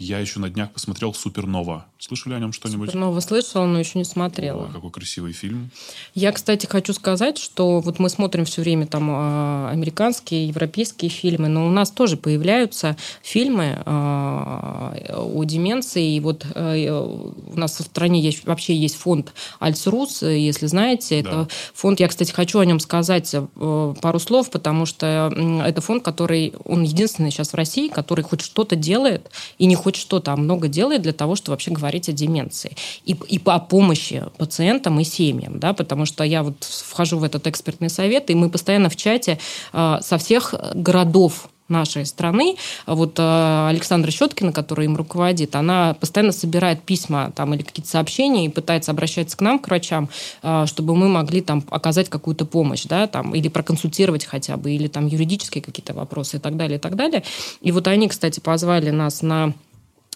я 0.00 0.18
еще 0.18 0.40
на 0.40 0.48
днях 0.48 0.72
посмотрел 0.72 1.12
«Супернова». 1.12 1.84
Слышали 1.98 2.32
о 2.32 2.38
нем 2.38 2.54
что-нибудь? 2.54 2.88
«Супернова» 2.88 3.20
слышала, 3.20 3.66
но 3.66 3.78
еще 3.78 3.98
не 3.98 4.04
смотрела. 4.04 4.64
О, 4.64 4.72
какой 4.72 4.90
красивый 4.90 5.34
фильм. 5.34 5.70
Я, 6.14 6.32
кстати, 6.32 6.64
хочу 6.64 6.94
сказать, 6.94 7.36
что 7.36 7.80
вот 7.80 7.98
мы 7.98 8.08
смотрим 8.08 8.46
все 8.46 8.62
время 8.62 8.86
там 8.86 9.10
а, 9.10 9.68
американские, 9.70 10.48
европейские 10.48 11.10
фильмы, 11.10 11.48
но 11.48 11.66
у 11.66 11.70
нас 11.70 11.90
тоже 11.90 12.16
появляются 12.16 12.96
фильмы 13.22 13.82
а, 13.84 14.96
о 15.10 15.44
деменции. 15.44 16.14
И 16.14 16.20
вот 16.20 16.46
а, 16.54 17.02
у 17.04 17.58
нас 17.58 17.78
в 17.78 17.82
стране 17.82 18.20
есть, 18.22 18.46
вообще 18.46 18.74
есть 18.74 18.96
фонд 18.96 19.34
«Альцрус», 19.58 20.22
если 20.22 20.66
знаете. 20.66 21.22
Да. 21.22 21.28
Это 21.28 21.48
фонд, 21.74 22.00
я, 22.00 22.08
кстати, 22.08 22.32
хочу 22.32 22.58
о 22.58 22.64
нем 22.64 22.80
сказать 22.80 23.34
пару 23.54 24.18
слов, 24.18 24.50
потому 24.50 24.86
что 24.86 25.30
это 25.62 25.82
фонд, 25.82 26.02
который, 26.02 26.54
он 26.64 26.84
единственный 26.84 27.30
сейчас 27.30 27.50
в 27.50 27.54
России, 27.54 27.88
который 27.88 28.24
хоть 28.24 28.40
что-то 28.40 28.76
делает 28.76 29.30
и 29.58 29.66
не 29.66 29.74
хоть 29.90 29.96
что-то, 29.96 30.32
а 30.32 30.36
много 30.36 30.68
делает 30.68 31.02
для 31.02 31.12
того, 31.12 31.34
чтобы 31.34 31.54
вообще 31.54 31.72
говорить 31.72 32.08
о 32.08 32.12
деменции. 32.12 32.76
И, 33.04 33.16
и 33.28 33.38
по 33.38 33.58
помощи 33.58 34.22
пациентам 34.38 35.00
и 35.00 35.04
семьям, 35.04 35.58
да, 35.58 35.72
потому 35.72 36.06
что 36.06 36.22
я 36.22 36.42
вот 36.42 36.62
вхожу 36.62 37.18
в 37.18 37.24
этот 37.24 37.46
экспертный 37.48 37.90
совет, 37.90 38.30
и 38.30 38.34
мы 38.34 38.50
постоянно 38.50 38.88
в 38.88 38.96
чате 38.96 39.38
э, 39.72 39.98
со 40.00 40.18
всех 40.18 40.54
городов 40.74 41.48
нашей 41.70 42.04
страны. 42.04 42.56
Вот 42.86 43.18
э, 43.18 43.68
Александра 43.68 44.10
Щеткина, 44.10 44.52
которая 44.52 44.86
им 44.86 44.96
руководит, 44.96 45.56
она 45.56 45.94
постоянно 45.94 46.32
собирает 46.32 46.82
письма 46.82 47.32
там, 47.34 47.54
или 47.54 47.62
какие-то 47.62 47.90
сообщения 47.90 48.44
и 48.46 48.48
пытается 48.48 48.90
обращаться 48.90 49.36
к 49.36 49.40
нам, 49.40 49.58
к 49.58 49.68
врачам, 49.68 50.08
э, 50.42 50.66
чтобы 50.66 50.94
мы 50.94 51.08
могли 51.08 51.40
там, 51.40 51.62
оказать 51.70 52.08
какую-то 52.08 52.44
помощь, 52.44 52.84
да, 52.84 53.06
там, 53.06 53.34
или 53.34 53.48
проконсультировать 53.48 54.24
хотя 54.24 54.56
бы, 54.56 54.72
или 54.72 54.88
там 54.88 55.06
юридические 55.06 55.62
какие-то 55.62 55.94
вопросы 55.94 56.36
и 56.36 56.40
так 56.40 56.56
далее, 56.56 56.78
и 56.78 56.80
так 56.80 56.96
далее. 56.96 57.22
И 57.60 57.72
вот 57.72 57.86
они, 57.88 58.08
кстати, 58.08 58.40
позвали 58.40 58.90
нас 58.90 59.22
на 59.22 59.44
а, 59.44 59.52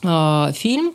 фильм 0.03 0.95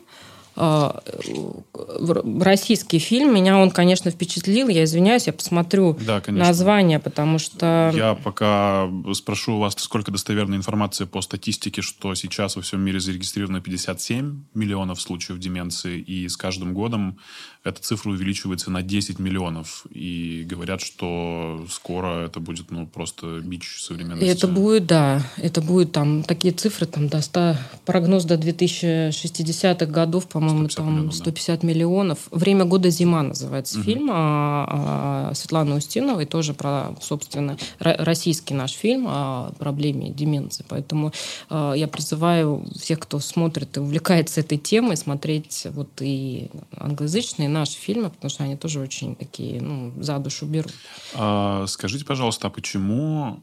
российский 0.56 2.98
фильм. 2.98 3.34
Меня 3.34 3.58
он, 3.58 3.70
конечно, 3.70 4.10
впечатлил. 4.10 4.68
Я 4.68 4.84
извиняюсь, 4.84 5.26
я 5.26 5.32
посмотрю 5.32 5.96
да, 6.06 6.22
название, 6.26 6.98
потому 6.98 7.38
что... 7.38 7.92
Я 7.94 8.14
пока 8.14 8.88
спрошу 9.14 9.54
у 9.54 9.58
вас, 9.58 9.74
сколько 9.78 10.10
достоверной 10.10 10.56
информации 10.56 11.04
по 11.04 11.22
статистике, 11.22 11.82
что 11.82 12.14
сейчас 12.14 12.56
во 12.56 12.62
всем 12.62 12.80
мире 12.80 13.00
зарегистрировано 13.00 13.60
57 13.60 14.44
миллионов 14.54 15.00
случаев 15.00 15.38
деменции, 15.38 15.98
и 15.98 16.28
с 16.28 16.36
каждым 16.36 16.74
годом 16.74 17.18
эта 17.62 17.82
цифра 17.82 18.10
увеличивается 18.10 18.70
на 18.70 18.82
10 18.82 19.18
миллионов. 19.18 19.84
И 19.90 20.46
говорят, 20.48 20.80
что 20.80 21.66
скоро 21.70 22.24
это 22.24 22.40
будет 22.40 22.70
ну, 22.70 22.86
просто 22.86 23.40
бич 23.40 23.82
современности. 23.82 24.26
Это 24.26 24.48
будет, 24.48 24.86
да. 24.86 25.22
Это 25.36 25.60
будет 25.60 25.92
там 25.92 26.22
такие 26.22 26.54
цифры, 26.54 26.86
там 26.86 27.08
до 27.08 27.20
100, 27.20 27.56
прогноз 27.84 28.24
до 28.24 28.36
2060-х 28.36 29.86
годов, 29.86 30.26
по-моему, 30.40 30.68
там 30.68 30.92
миллионов, 30.92 31.14
150 31.14 31.60
да. 31.60 31.66
миллионов. 31.66 32.18
«Время 32.30 32.64
года 32.64 32.90
зима» 32.90 33.22
называется 33.22 33.78
угу. 33.78 33.84
фильм 33.84 34.10
а, 34.10 35.28
а, 35.30 35.34
Светланы 35.34 35.76
Устиновой, 35.76 36.26
тоже 36.26 36.54
про, 36.54 36.94
собственно, 37.00 37.56
российский 37.78 38.54
наш 38.54 38.72
фильм 38.72 39.06
о 39.08 39.52
проблеме 39.58 40.10
деменции. 40.10 40.64
Поэтому 40.68 41.12
а, 41.48 41.72
я 41.74 41.88
призываю 41.88 42.64
всех, 42.74 43.00
кто 43.00 43.20
смотрит 43.20 43.76
и 43.76 43.80
увлекается 43.80 44.40
этой 44.40 44.58
темой, 44.58 44.96
смотреть 44.96 45.66
вот 45.70 45.90
и 46.00 46.50
англоязычные 46.76 47.48
наши 47.48 47.76
фильмы, 47.76 48.10
потому 48.10 48.30
что 48.30 48.44
они 48.44 48.56
тоже 48.56 48.80
очень 48.80 49.14
такие, 49.16 49.60
ну, 49.60 49.92
за 50.00 50.18
душу 50.18 50.46
берут. 50.46 50.72
А, 51.14 51.66
скажите, 51.66 52.04
пожалуйста, 52.04 52.48
а 52.48 52.50
почему 52.50 53.40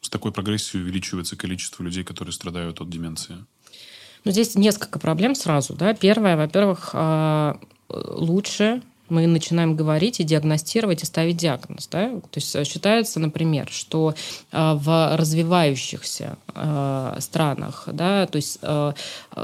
с 0.00 0.10
такой 0.10 0.32
прогрессией 0.32 0.82
увеличивается 0.82 1.36
количество 1.36 1.82
людей, 1.82 2.04
которые 2.04 2.32
страдают 2.32 2.80
от 2.80 2.90
деменции? 2.90 3.36
Ну, 4.24 4.30
здесь 4.30 4.54
несколько 4.54 4.98
проблем 4.98 5.34
сразу. 5.34 5.74
Да. 5.74 5.94
Первое, 5.94 6.36
во-первых, 6.36 6.90
а, 6.92 7.58
лучше 7.88 8.82
мы 9.12 9.26
начинаем 9.26 9.76
говорить 9.76 10.20
и 10.20 10.24
диагностировать 10.24 11.02
и 11.02 11.06
ставить 11.06 11.36
диагноз. 11.36 11.86
Да? 11.88 12.08
То 12.30 12.36
есть 12.36 12.56
э, 12.56 12.64
считается, 12.64 13.20
например, 13.20 13.68
что 13.70 14.14
э, 14.50 14.72
в 14.74 15.16
развивающихся 15.16 16.38
э, 16.54 17.16
странах, 17.20 17.84
да, 17.92 18.26
то 18.26 18.36
есть 18.36 18.58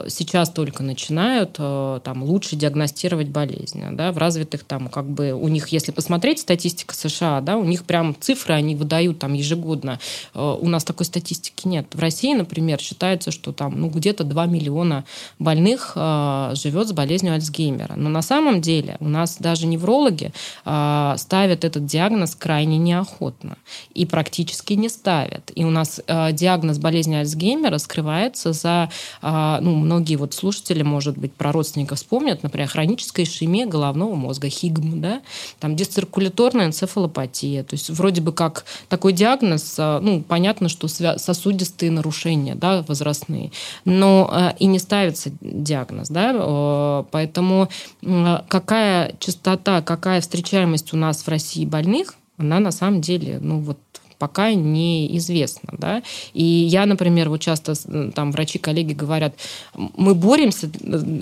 сейчас 0.09 0.51
только 0.51 0.83
начинают 0.83 1.55
там 1.55 2.23
лучше 2.23 2.57
диагностировать 2.57 3.29
болезни, 3.29 3.85
да, 3.93 4.13
в 4.13 4.19
развитых 4.19 4.65
там 4.65 4.89
как 4.89 5.09
бы 5.09 5.33
у 5.33 5.49
них, 5.49 5.69
если 5.69 5.93
посмотреть 5.93 6.41
статистика 6.41 6.95
США, 6.95 7.41
да, 7.41 7.57
у 7.57 7.65
них 7.65 7.85
прям 7.85 8.17
цифры 8.19 8.55
они 8.55 8.75
выдают 8.75 9.19
там 9.19 9.33
ежегодно. 9.35 9.99
У 10.35 10.69
нас 10.69 10.85
такой 10.85 11.07
статистики 11.07 11.67
нет. 11.67 11.87
В 11.93 11.99
России, 11.99 12.35
например, 12.35 12.81
считается, 12.81 13.31
что 13.31 13.53
там 13.53 13.81
ну 13.81 13.89
где-то 13.89 14.25
2 14.25 14.47
миллиона 14.47 15.05
больных 15.39 15.93
живет 15.95 16.89
с 16.89 16.93
болезнью 16.93 17.35
Альцгеймера. 17.35 17.95
Но 17.97 18.09
на 18.09 18.23
самом 18.23 18.61
деле 18.61 18.97
у 19.01 19.09
нас 19.09 19.37
даже 19.39 19.58
неврологи 19.67 20.33
э, 20.65 21.15
ставят 21.17 21.65
этот 21.65 21.87
диагноз 21.87 22.35
крайне 22.35 22.79
неохотно 22.79 23.57
и 23.95 24.07
практически 24.07 24.75
не 24.75 24.89
ставят. 24.89 25.51
И 25.55 25.65
у 25.65 25.71
нас 25.71 26.01
э, 26.07 26.33
диагноз 26.33 26.79
болезни 26.79 27.17
Альцгеймера 27.17 27.79
скрывается 27.79 28.53
за, 28.53 28.91
э, 29.23 29.59
ну, 29.61 29.75
многие 29.75 30.17
вот 30.17 30.35
слушатели, 30.35 30.83
может 30.83 31.19
быть, 31.19 31.33
про 31.33 31.53
родственников 31.53 31.99
вспомнят, 31.99 32.43
например, 32.43 32.69
хроническая 32.69 33.25
ишемия 33.25 33.67
головного 33.67 34.15
мозга, 34.15 34.49
ХИГМ, 34.49 35.01
да, 35.01 35.23
там 35.61 35.77
дисциркуляторная 35.77 36.67
энцефалопатия. 36.67 37.65
То 37.65 37.75
есть 37.75 37.91
вроде 37.91 38.21
бы 38.21 38.33
как 38.33 38.65
такой 38.89 39.13
диагноз, 39.13 39.75
э, 39.79 39.99
ну, 40.03 40.23
понятно, 40.23 40.69
что 40.69 40.89
сосудистые 40.89 41.91
нарушения, 41.91 42.55
да, 42.55 42.85
возрастные, 42.87 43.53
но 43.85 44.31
э, 44.33 44.53
и 44.59 44.67
не 44.67 44.79
ставится 44.79 45.31
диагноз, 45.41 46.09
да, 46.09 46.33
э, 46.35 47.05
поэтому 47.11 47.69
э, 48.03 48.39
какая 48.49 49.15
частота, 49.19 49.48
какая 49.83 50.21
встречаемость 50.21 50.93
у 50.93 50.97
нас 50.97 51.23
в 51.23 51.29
России 51.29 51.65
больных, 51.65 52.15
она 52.37 52.61
на 52.61 52.71
самом 52.71 53.01
деле, 53.01 53.39
ну 53.41 53.61
вот 53.61 53.79
пока 54.19 54.53
неизвестно. 54.53 55.71
Да? 55.79 56.03
И 56.35 56.43
я, 56.43 56.87
например, 56.87 57.29
вот 57.29 57.41
часто 57.41 57.75
там 58.13 58.33
врачи-коллеги 58.33 58.93
говорят, 58.93 59.35
мы 59.75 60.15
боремся, 60.15 60.71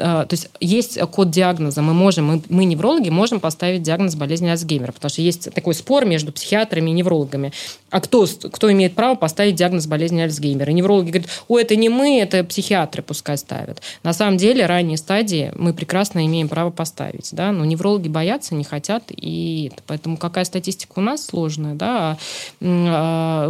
а, 0.00 0.25
то 0.25 0.35
есть 0.35 0.49
есть 0.61 0.99
код 1.11 1.31
диагноза, 1.31 1.83
мы 1.83 1.93
можем, 1.93 2.26
мы, 2.26 2.43
мы 2.49 2.65
неврологи, 2.65 3.11
можем 3.11 3.41
поставить 3.41 3.83
диагноз 3.83 4.15
болезни 4.15 4.49
Альцгеймера, 4.49 4.93
потому 4.93 5.11
что 5.11 5.23
есть 5.23 5.53
такой 5.53 5.75
спор 5.75 6.05
между 6.05 6.33
психиатрами 6.33 6.91
и 6.91 6.95
неврологами. 6.95 7.53
А 7.91 8.00
кто, 8.00 8.26
кто 8.50 8.73
имеет 8.73 8.95
право 8.95 9.15
поставить 9.15 9.55
диагноз 9.55 9.87
болезни 9.87 10.21
Альцгеймера? 10.21 10.71
И 10.73 10.75
неврологи 10.75 11.11
говорят, 11.11 11.31
о, 11.49 11.59
это 11.59 11.76
не 11.76 11.88
мы, 11.88 12.21
это 12.21 12.43
психиатры 12.45 13.03
пускай 13.03 13.37
ставят. 13.38 13.83
На 14.03 14.12
самом 14.12 14.38
деле, 14.38 14.67
ранние 14.67 14.97
стадии 14.97 15.53
мы 15.55 15.75
прекрасно 15.75 16.25
имеем 16.26 16.49
право 16.49 16.71
поставить, 16.71 17.31
да, 17.33 17.53
но 17.53 17.65
неврологи 17.65 18.09
боятся, 18.09 18.55
не 18.55 18.65
хотят, 18.65 19.05
и 19.11 19.71
поэтому 19.87 20.17
какая 20.17 20.45
статистика 20.45 20.93
у 20.97 21.00
нас 21.00 21.26
сложная, 21.26 21.75
да, 21.75 22.19
а, 22.61 22.86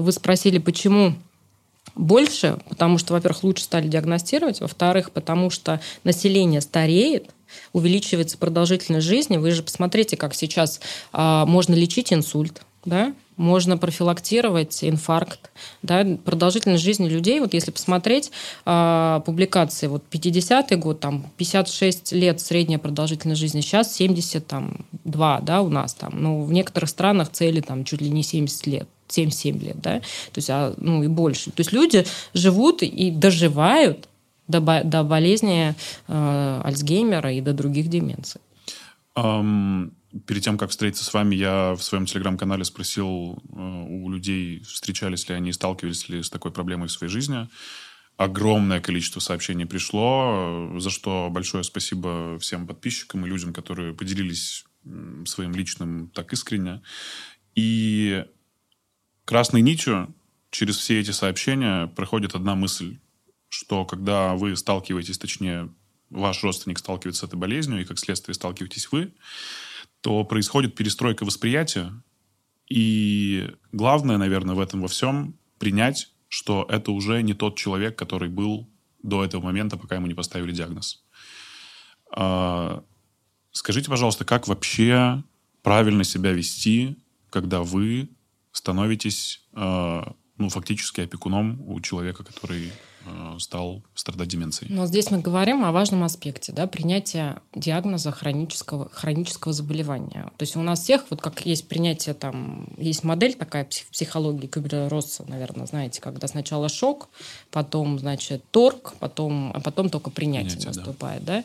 вы 0.00 0.12
спросили, 0.12 0.58
почему 0.58 1.14
больше, 1.94 2.58
потому 2.68 2.98
что, 2.98 3.14
во-первых, 3.14 3.42
лучше 3.42 3.64
стали 3.64 3.88
диагностировать, 3.88 4.60
во-вторых, 4.60 5.10
потому 5.12 5.50
что 5.50 5.80
население 6.04 6.60
стареет, 6.60 7.30
увеличивается 7.72 8.38
продолжительность 8.38 9.06
жизни. 9.06 9.36
Вы 9.36 9.52
же 9.52 9.62
посмотрите, 9.62 10.16
как 10.16 10.34
сейчас 10.34 10.80
а, 11.12 11.46
можно 11.46 11.74
лечить 11.74 12.12
инсульт, 12.12 12.62
да? 12.84 13.14
можно 13.36 13.76
профилактировать 13.76 14.82
инфаркт. 14.82 15.50
Да? 15.82 16.04
Продолжительность 16.24 16.82
жизни 16.82 17.08
людей, 17.08 17.40
вот 17.40 17.54
если 17.54 17.70
посмотреть 17.70 18.30
э, 18.64 19.20
публикации, 19.24 19.88
вот 19.88 20.04
50-й 20.10 20.76
год, 20.76 21.00
там 21.00 21.26
56 21.36 22.12
лет 22.12 22.40
средняя 22.40 22.78
продолжительность 22.78 23.40
жизни, 23.40 23.60
сейчас 23.60 23.94
72 23.94 25.40
да, 25.42 25.60
у 25.60 25.68
нас 25.68 25.94
там. 25.94 26.14
Но 26.14 26.42
в 26.42 26.52
некоторых 26.52 26.88
странах 26.88 27.30
цели 27.30 27.60
там 27.60 27.84
чуть 27.84 28.00
ли 28.00 28.08
не 28.08 28.22
70 28.22 28.66
лет. 28.66 28.88
7-7 29.08 29.64
лет, 29.64 29.80
да, 29.80 30.00
то 30.00 30.36
есть, 30.36 30.50
а, 30.50 30.74
ну 30.78 31.02
и 31.02 31.08
больше. 31.08 31.50
То 31.50 31.60
есть 31.60 31.72
люди 31.72 32.04
живут 32.34 32.82
и 32.82 33.10
доживают 33.10 34.08
до, 34.48 34.60
до 34.84 35.02
болезни 35.02 35.74
э, 36.08 36.60
Альцгеймера 36.64 37.32
и 37.32 37.40
до 37.40 37.52
других 37.52 37.88
деменций. 37.88 38.40
Um, 39.16 39.92
перед 40.26 40.42
тем, 40.42 40.58
как 40.58 40.70
встретиться 40.70 41.04
с 41.04 41.12
вами, 41.12 41.34
я 41.34 41.74
в 41.74 41.82
своем 41.82 42.06
телеграм-канале 42.06 42.64
спросил 42.64 43.42
э, 43.52 43.86
у 43.88 44.10
людей, 44.10 44.62
встречались 44.62 45.28
ли 45.28 45.34
они, 45.34 45.52
сталкивались 45.52 46.08
ли 46.08 46.22
с 46.22 46.30
такой 46.30 46.52
проблемой 46.52 46.88
в 46.88 46.92
своей 46.92 47.10
жизни. 47.10 47.48
Огромное 48.16 48.80
количество 48.80 49.20
сообщений 49.20 49.66
пришло, 49.66 50.72
за 50.78 50.88
что 50.88 51.28
большое 51.30 51.64
спасибо 51.64 52.38
всем 52.38 52.66
подписчикам 52.66 53.26
и 53.26 53.28
людям, 53.28 53.52
которые 53.52 53.92
поделились 53.92 54.64
своим 55.26 55.54
личным 55.54 56.08
так 56.14 56.32
искренне. 56.32 56.80
И 57.54 58.24
красной 59.26 59.60
нитью 59.60 60.14
через 60.50 60.78
все 60.78 60.98
эти 60.98 61.10
сообщения 61.10 61.88
проходит 61.88 62.34
одна 62.34 62.54
мысль, 62.54 62.98
что 63.50 63.84
когда 63.84 64.34
вы 64.34 64.56
сталкиваетесь, 64.56 65.18
точнее, 65.18 65.68
ваш 66.08 66.42
родственник 66.42 66.78
сталкивается 66.78 67.26
с 67.26 67.28
этой 67.28 67.36
болезнью, 67.36 67.82
и 67.82 67.84
как 67.84 67.98
следствие 67.98 68.34
сталкиваетесь 68.34 68.90
вы, 68.90 69.12
то 70.00 70.24
происходит 70.24 70.74
перестройка 70.74 71.24
восприятия. 71.24 71.92
И 72.68 73.50
главное, 73.72 74.16
наверное, 74.16 74.54
в 74.54 74.60
этом 74.60 74.80
во 74.80 74.88
всем 74.88 75.36
принять, 75.58 76.12
что 76.28 76.64
это 76.68 76.92
уже 76.92 77.22
не 77.22 77.34
тот 77.34 77.56
человек, 77.56 77.98
который 77.98 78.28
был 78.28 78.70
до 79.02 79.24
этого 79.24 79.42
момента, 79.42 79.76
пока 79.76 79.96
ему 79.96 80.06
не 80.06 80.14
поставили 80.14 80.52
диагноз. 80.52 81.04
А, 82.10 82.84
скажите, 83.50 83.90
пожалуйста, 83.90 84.24
как 84.24 84.46
вообще 84.48 85.22
правильно 85.62 86.04
себя 86.04 86.32
вести, 86.32 86.96
когда 87.30 87.62
вы 87.62 88.08
становитесь, 88.56 89.42
э, 89.54 90.02
ну, 90.38 90.48
фактически 90.48 91.02
опекуном 91.02 91.62
у 91.68 91.78
человека, 91.80 92.24
который 92.24 92.72
э, 93.04 93.36
стал 93.38 93.82
страдать 93.94 94.28
деменцией. 94.28 94.72
Но 94.72 94.86
здесь 94.86 95.10
мы 95.10 95.18
говорим 95.18 95.62
о 95.62 95.72
важном 95.72 96.04
аспекте, 96.04 96.52
да, 96.52 96.66
принятия 96.66 97.42
диагноза 97.54 98.12
хронического, 98.12 98.88
хронического 98.88 99.52
заболевания. 99.52 100.30
То 100.38 100.42
есть 100.42 100.56
у 100.56 100.62
нас 100.62 100.80
всех, 100.80 101.04
вот 101.10 101.20
как 101.20 101.44
есть 101.44 101.68
принятие, 101.68 102.14
там, 102.14 102.68
есть 102.78 103.04
модель 103.04 103.34
такая 103.34 103.66
в 103.66 103.90
психологии 103.90 104.46
Кюбера-Росса, 104.46 105.24
наверное, 105.28 105.66
знаете, 105.66 106.00
когда 106.00 106.26
сначала 106.26 106.70
шок, 106.70 107.10
потом, 107.50 107.98
значит, 107.98 108.42
торг, 108.50 108.94
потом, 109.00 109.52
а 109.54 109.60
потом 109.60 109.90
только 109.90 110.10
принятие, 110.10 110.56
принятие 110.56 110.72
наступает, 110.72 111.24
да. 111.24 111.40
да? 111.40 111.44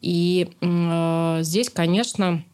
И 0.00 0.50
э, 0.60 1.38
здесь, 1.42 1.68
конечно, 1.68 2.44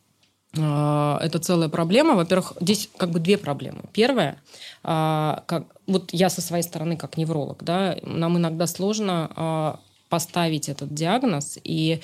это 0.53 1.39
целая 1.41 1.69
проблема. 1.69 2.15
Во-первых, 2.15 2.55
здесь 2.61 2.91
как 2.97 3.11
бы 3.11 3.21
две 3.21 3.39
проблемы. 3.39 3.83
Первая, 3.93 4.37
а, 4.83 5.45
как, 5.47 5.65
вот 5.87 6.13
я 6.13 6.29
со 6.29 6.41
своей 6.41 6.63
стороны 6.63 6.97
как 6.97 7.17
невролог, 7.17 7.63
да, 7.63 7.97
нам 8.03 8.37
иногда 8.37 8.67
сложно 8.67 9.31
а, 9.37 9.81
поставить 10.09 10.69
этот 10.69 10.93
диагноз 10.93 11.59
и 11.63 12.01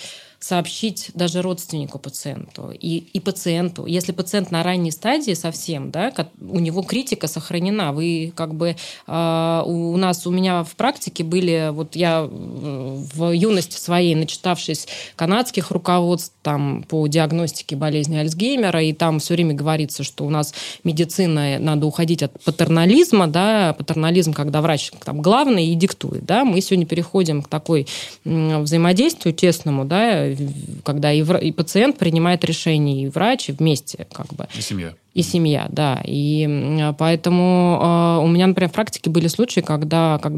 сообщить 0.47 1.11
даже 1.15 1.43
родственнику 1.43 1.99
пациенту 1.99 2.71
и, 2.71 2.99
и 2.99 3.19
пациенту. 3.19 3.87
Если 3.87 4.13
пациент 4.13 4.53
на 4.53 4.63
ранней 4.63 4.93
стадии 4.93 5.35
совсем, 5.35 5.91
да, 5.91 6.13
у 6.41 6.61
него 6.61 6.83
критика 6.83 7.27
сохранена. 7.27 7.93
Вы 7.93 8.33
как 8.35 8.55
бы 8.55 8.77
э, 9.07 9.63
у 9.67 9.97
нас, 9.97 10.25
у 10.25 10.31
меня 10.31 10.63
в 10.63 10.77
практике 10.77 11.25
были, 11.25 11.71
вот 11.73 11.97
я 11.97 12.23
в 12.31 13.33
юности 13.33 13.77
своей, 13.77 14.15
начитавшись 14.15 14.87
канадских 15.17 15.73
руководств 15.73 16.33
там, 16.43 16.85
по 16.85 17.05
диагностике 17.09 17.75
болезни 17.75 18.17
Альцгеймера, 18.17 18.81
и 18.85 18.93
там 18.93 19.19
все 19.19 19.35
время 19.35 19.55
говорится, 19.55 20.05
что 20.05 20.25
у 20.25 20.31
нас 20.31 20.55
медицина, 20.85 21.59
надо 21.59 21.87
уходить 21.87 22.23
от 22.23 22.41
патернализма, 22.45 23.27
да, 23.27 23.75
патернализм, 23.77 24.33
когда 24.33 24.63
врач 24.63 24.93
там 25.05 25.21
главный 25.23 25.67
и 25.67 25.75
диктует, 25.75 26.25
да, 26.25 26.45
мы 26.45 26.61
сегодня 26.61 26.87
переходим 26.87 27.43
к 27.43 27.49
такой 27.49 27.89
взаимодействию 28.25 29.35
тесному, 29.35 29.85
да, 29.85 30.36
когда 30.85 31.12
и, 31.12 31.22
и 31.22 31.53
пациент 31.53 31.99
принимает 31.99 32.44
решение, 32.44 33.05
и 33.05 33.09
врач, 33.09 33.49
и 33.49 33.53
вместе 33.53 34.07
как 34.12 34.33
бы. 34.35 34.46
И 34.57 34.61
семья 34.61 34.94
и 35.17 35.23
семья, 35.23 35.67
да. 35.71 36.03
И 36.05 36.93
поэтому 36.99 37.81
э, 38.21 38.23
у 38.23 38.27
меня, 38.27 38.47
например, 38.47 38.69
в 38.69 38.75
практике 38.75 39.09
были 39.09 39.29
случаи, 39.29 39.61
когда 39.61 40.19
как 40.23 40.33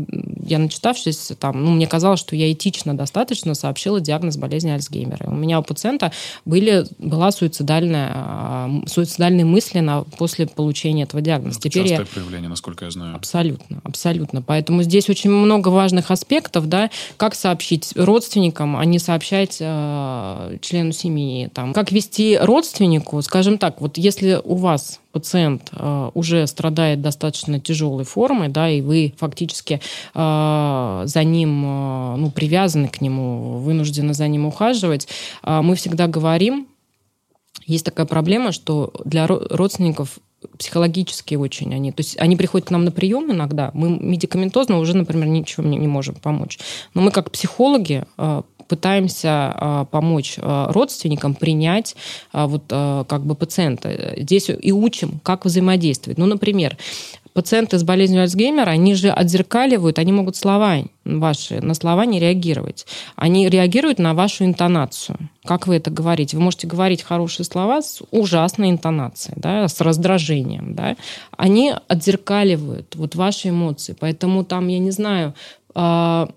я, 0.46 0.60
начитавшись, 0.60 1.32
там, 1.40 1.64
ну, 1.64 1.72
мне 1.72 1.88
казалось, 1.88 2.20
что 2.20 2.36
я 2.36 2.50
этично 2.52 2.96
достаточно 2.96 3.54
сообщила 3.54 4.00
диагноз 4.00 4.36
болезни 4.36 4.70
Альцгеймера. 4.70 5.28
У 5.28 5.34
меня 5.34 5.58
у 5.58 5.64
пациента 5.64 6.12
были, 6.44 6.86
была 7.00 7.32
суицидальная, 7.32 8.12
э, 8.14 8.86
суицидальные 8.86 9.44
мысли 9.44 9.80
на, 9.80 10.04
после 10.04 10.46
получения 10.46 11.02
этого 11.02 11.20
диагноза. 11.20 11.58
Это 11.58 11.68
Теперь 11.68 11.88
частое 11.88 12.06
я... 12.06 12.12
проявление, 12.14 12.48
насколько 12.48 12.84
я 12.84 12.92
знаю. 12.92 13.16
Абсолютно, 13.16 13.80
абсолютно. 13.82 14.42
Поэтому 14.42 14.84
здесь 14.84 15.10
очень 15.10 15.30
много 15.30 15.70
важных 15.70 16.12
аспектов, 16.12 16.68
да, 16.68 16.88
как 17.16 17.34
сообщить 17.34 17.94
родственникам, 17.96 18.76
а 18.76 18.84
не 18.84 19.00
сообщать 19.00 19.56
э, 19.58 20.58
члену 20.62 20.92
семьи. 20.92 21.48
Там. 21.52 21.72
Как 21.72 21.90
вести 21.90 22.38
родственнику, 22.40 23.20
скажем 23.22 23.58
так, 23.58 23.80
вот 23.80 23.98
если 23.98 24.40
у 24.44 24.54
вас 24.54 24.67
вас 24.68 25.00
пациент 25.12 25.70
э, 25.72 26.10
уже 26.14 26.46
страдает 26.46 27.00
достаточно 27.00 27.58
тяжелой 27.58 28.04
формой, 28.04 28.48
да, 28.48 28.68
и 28.68 28.80
вы 28.80 29.14
фактически 29.16 29.80
э, 30.14 31.02
за 31.04 31.24
ним, 31.24 31.64
э, 31.64 32.16
ну, 32.16 32.30
привязаны 32.30 32.88
к 32.88 33.00
нему, 33.00 33.58
вынуждены 33.58 34.14
за 34.14 34.28
ним 34.28 34.46
ухаживать, 34.46 35.08
э, 35.42 35.60
мы 35.62 35.74
всегда 35.74 36.06
говорим, 36.06 36.68
есть 37.66 37.84
такая 37.84 38.06
проблема, 38.06 38.52
что 38.52 38.92
для 39.04 39.26
родственников 39.26 40.18
психологически 40.56 41.34
очень 41.34 41.74
они. 41.74 41.92
То 41.92 42.00
есть 42.00 42.16
они 42.18 42.36
приходят 42.36 42.68
к 42.68 42.70
нам 42.70 42.84
на 42.84 42.92
прием 42.92 43.30
иногда. 43.32 43.70
Мы 43.74 43.90
медикаментозно 43.90 44.78
уже, 44.78 44.96
например, 44.96 45.28
ничего 45.28 45.66
не, 45.66 45.88
можем 45.88 46.14
помочь. 46.14 46.58
Но 46.94 47.02
мы 47.02 47.10
как 47.10 47.30
психологи 47.30 48.04
э, 48.16 48.42
пытаемся 48.68 49.54
э, 49.54 49.84
помочь 49.90 50.38
э, 50.38 50.66
родственникам 50.70 51.34
принять 51.34 51.96
вот 52.32 52.64
как 52.68 53.24
бы 53.24 53.34
пациента. 53.34 54.14
Здесь 54.16 54.50
и 54.50 54.72
учим, 54.72 55.20
как 55.22 55.44
взаимодействовать. 55.44 56.18
Ну, 56.18 56.26
например, 56.26 56.76
пациенты 57.38 57.78
с 57.78 57.84
болезнью 57.84 58.22
Альцгеймера, 58.22 58.70
они 58.70 58.94
же 58.94 59.10
отзеркаливают, 59.10 60.00
они 60.00 60.10
могут 60.10 60.34
слова 60.34 60.78
ваши, 61.04 61.60
на 61.60 61.74
слова 61.74 62.04
не 62.04 62.18
реагировать. 62.18 62.84
Они 63.14 63.48
реагируют 63.48 64.00
на 64.00 64.12
вашу 64.12 64.44
интонацию. 64.44 65.16
Как 65.44 65.68
вы 65.68 65.76
это 65.76 65.88
говорите? 65.90 66.36
Вы 66.36 66.42
можете 66.42 66.66
говорить 66.66 67.02
хорошие 67.02 67.46
слова 67.46 67.80
с 67.80 68.02
ужасной 68.10 68.70
интонацией, 68.70 69.36
да, 69.40 69.68
с 69.68 69.80
раздражением. 69.80 70.74
Да? 70.74 70.96
Они 71.36 71.72
отзеркаливают 71.86 72.96
вот 72.96 73.14
ваши 73.14 73.50
эмоции. 73.50 73.96
Поэтому 73.98 74.42
там, 74.44 74.66
я 74.66 74.80
не 74.80 74.90
знаю, 74.90 75.32
а, 75.76 76.28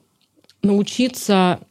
научиться 0.62 1.62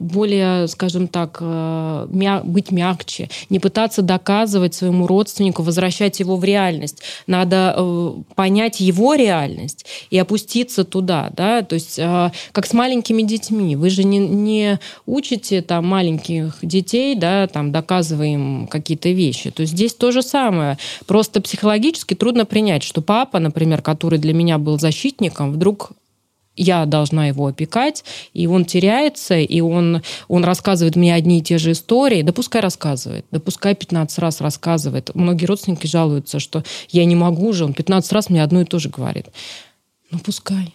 более, 0.00 0.68
скажем 0.68 1.08
так, 1.08 1.38
э, 1.40 2.06
мя 2.10 2.40
быть 2.44 2.70
мягче, 2.70 3.28
не 3.48 3.58
пытаться 3.58 4.02
доказывать 4.02 4.74
своему 4.74 5.06
родственнику, 5.06 5.62
возвращать 5.62 6.20
его 6.20 6.36
в 6.36 6.44
реальность. 6.44 7.02
Надо 7.26 7.74
э, 7.76 8.12
понять 8.34 8.80
его 8.80 9.14
реальность 9.14 9.86
и 10.10 10.18
опуститься 10.18 10.84
туда, 10.84 11.30
да, 11.36 11.62
то 11.62 11.74
есть 11.74 12.00
как 12.52 12.66
с 12.66 12.72
маленькими 12.72 13.22
детьми. 13.22 13.76
Вы 13.76 13.90
же 13.90 14.04
не, 14.04 14.18
не 14.18 14.78
учите 15.06 15.62
там 15.62 15.86
маленьких 15.86 16.58
детей, 16.62 17.14
да, 17.14 17.46
там 17.46 17.72
доказывая 17.72 18.28
им 18.28 18.66
какие-то 18.66 19.10
вещи. 19.10 19.50
То 19.50 19.62
есть 19.62 19.72
здесь 19.72 19.94
то 19.94 20.12
же 20.12 20.22
самое. 20.22 20.78
Просто 21.06 21.40
психологически 21.40 22.14
трудно 22.14 22.44
принять, 22.44 22.82
что 22.82 23.02
папа, 23.02 23.38
например, 23.38 23.82
который 23.82 24.18
для 24.18 24.34
меня 24.34 24.58
был 24.58 24.78
защитником, 24.78 25.52
вдруг 25.52 25.92
я 26.56 26.84
должна 26.86 27.28
его 27.28 27.46
опекать, 27.46 28.04
и 28.32 28.46
он 28.46 28.64
теряется, 28.64 29.38
и 29.38 29.60
он, 29.60 30.02
он 30.28 30.44
рассказывает 30.44 30.96
мне 30.96 31.14
одни 31.14 31.38
и 31.38 31.42
те 31.42 31.58
же 31.58 31.72
истории, 31.72 32.22
да 32.22 32.32
пускай 32.32 32.60
рассказывает, 32.60 33.24
да 33.30 33.40
пускай 33.40 33.74
15 33.74 34.18
раз 34.18 34.40
рассказывает. 34.40 35.14
Многие 35.14 35.46
родственники 35.46 35.86
жалуются, 35.86 36.38
что 36.38 36.62
я 36.90 37.04
не 37.04 37.16
могу 37.16 37.52
же, 37.52 37.64
он 37.64 37.72
15 37.72 38.12
раз 38.12 38.30
мне 38.30 38.42
одно 38.42 38.62
и 38.62 38.64
то 38.64 38.78
же 38.78 38.88
говорит. 38.88 39.26
Ну 40.10 40.18
пускай. 40.18 40.74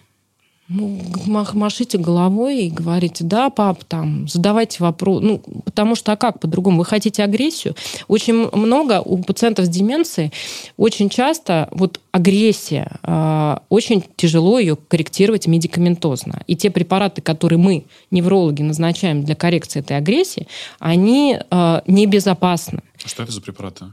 Ну, 0.68 1.00
машите 1.26 1.96
головой 1.96 2.64
и 2.64 2.70
говорите, 2.70 3.22
да, 3.22 3.50
пап, 3.50 3.84
там, 3.84 4.26
задавайте 4.26 4.78
вопрос. 4.80 5.22
Ну, 5.22 5.38
потому 5.64 5.94
что, 5.94 6.10
а 6.10 6.16
как 6.16 6.40
по-другому? 6.40 6.78
Вы 6.78 6.84
хотите 6.84 7.22
агрессию? 7.22 7.76
Очень 8.08 8.48
много 8.50 9.00
у 9.00 9.18
пациентов 9.18 9.66
с 9.66 9.68
деменцией, 9.68 10.32
очень 10.76 11.08
часто 11.08 11.68
вот 11.70 12.00
агрессия, 12.10 12.98
э, 13.04 13.58
очень 13.68 14.02
тяжело 14.16 14.58
ее 14.58 14.76
корректировать 14.76 15.46
медикаментозно. 15.46 16.42
И 16.48 16.56
те 16.56 16.70
препараты, 16.70 17.22
которые 17.22 17.60
мы, 17.60 17.84
неврологи, 18.10 18.62
назначаем 18.62 19.24
для 19.24 19.36
коррекции 19.36 19.80
этой 19.80 19.96
агрессии, 19.96 20.48
они 20.80 21.38
э, 21.48 21.80
небезопасны. 21.86 22.80
Что 23.04 23.22
это 23.22 23.30
за 23.30 23.40
препараты? 23.40 23.84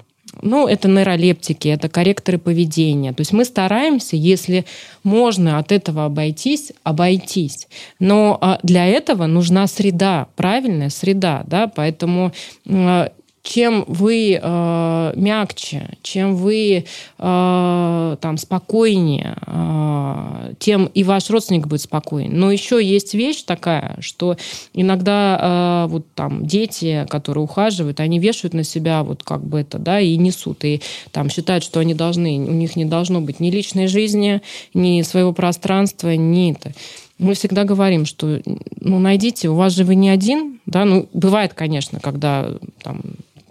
Ну, 0.41 0.67
это 0.67 0.87
нейролептики, 0.87 1.67
это 1.67 1.89
корректоры 1.89 2.37
поведения. 2.37 3.13
То 3.13 3.21
есть 3.21 3.33
мы 3.33 3.45
стараемся, 3.45 4.15
если 4.15 4.65
можно 5.03 5.59
от 5.59 5.71
этого 5.71 6.05
обойтись, 6.05 6.71
обойтись. 6.83 7.67
Но 7.99 8.37
а, 8.41 8.59
для 8.63 8.85
этого 8.85 9.25
нужна 9.27 9.67
среда, 9.67 10.27
правильная 10.35 10.89
среда, 10.89 11.43
да, 11.47 11.67
поэтому 11.67 12.33
а, 12.67 13.11
чем 13.43 13.83
вы 13.89 14.39
э, 14.41 15.13
мягче, 15.15 15.89
чем 16.01 16.35
вы 16.35 16.85
э, 17.17 18.17
там 18.21 18.37
спокойнее, 18.37 19.35
э, 19.45 20.53
тем 20.59 20.85
и 20.85 21.03
ваш 21.03 21.29
родственник 21.29 21.67
будет 21.67 21.81
спокоен. 21.81 22.39
Но 22.39 22.51
еще 22.51 22.83
есть 22.83 23.13
вещь 23.13 23.43
такая, 23.43 23.97
что 23.99 24.37
иногда 24.73 25.85
э, 25.85 25.91
вот 25.91 26.05
там 26.15 26.45
дети, 26.45 27.05
которые 27.09 27.43
ухаживают, 27.43 27.99
они 27.99 28.17
вешают 28.17 28.53
на 28.53 28.63
себя 28.63 29.03
вот 29.03 29.23
как 29.23 29.43
бы 29.43 29.59
это, 29.59 29.77
да, 29.77 29.99
и 29.99 30.15
несут, 30.15 30.63
и 30.63 30.81
там 31.11 31.29
считают, 31.29 31.65
что 31.65 31.81
они 31.81 31.93
должны, 31.93 32.39
у 32.39 32.53
них 32.53 32.77
не 32.77 32.85
должно 32.85 33.19
быть 33.19 33.41
ни 33.41 33.51
личной 33.51 33.87
жизни, 33.87 34.41
ни 34.73 35.01
своего 35.01 35.33
пространства, 35.33 36.15
ни 36.15 36.53
это 36.53 36.71
мы 37.19 37.35
всегда 37.35 37.63
говорим, 37.63 38.05
что 38.05 38.41
ну, 38.81 38.99
найдите, 38.99 39.47
у 39.47 39.55
вас 39.55 39.73
же 39.73 39.85
вы 39.85 39.95
не 39.95 40.09
один, 40.09 40.59
да, 40.65 40.83
ну, 40.83 41.07
бывает, 41.13 41.53
конечно, 41.53 41.99
когда 41.99 42.49
там 42.81 43.01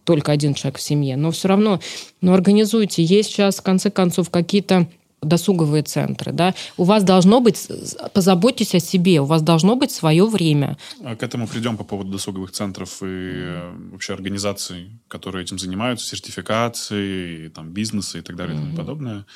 только 0.05 0.33
один 0.33 0.55
человек 0.55 0.79
в 0.79 0.83
семье, 0.83 1.17
но 1.17 1.31
все 1.31 1.49
равно, 1.49 1.81
ну, 2.21 2.33
организуйте. 2.33 3.03
Есть 3.03 3.31
сейчас, 3.31 3.57
в 3.57 3.63
конце 3.63 3.91
концов, 3.91 4.31
какие-то 4.31 4.89
досуговые 5.23 5.83
центры, 5.85 6.33
да, 6.33 6.55
у 6.77 6.85
вас 6.85 7.05
должно 7.05 7.41
быть, 7.41 7.69
позаботьтесь 8.13 8.75
о 8.75 8.81
себе, 8.81 9.21
у 9.21 9.25
вас 9.25 9.41
должно 9.43 9.77
быть 9.77 9.93
свое 9.93 10.27
время. 10.27 10.77
А 11.05 11.15
к 11.15 11.23
этому 11.23 11.47
придем 11.47 11.77
по 11.77 11.85
поводу 11.85 12.11
досуговых 12.11 12.51
центров 12.51 13.03
и 13.03 13.07
э, 13.07 13.73
вообще 13.93 14.15
организаций, 14.15 14.91
которые 15.09 15.45
этим 15.45 15.59
занимаются, 15.59 16.07
сертификации, 16.07 17.49
там, 17.49 17.71
бизнеса 17.71 18.19
и 18.19 18.21
так 18.21 18.37
далее 18.37 18.57
mm-hmm. 18.57 18.61
и 18.61 18.65
тому 18.65 18.77
подобное. 18.77 19.27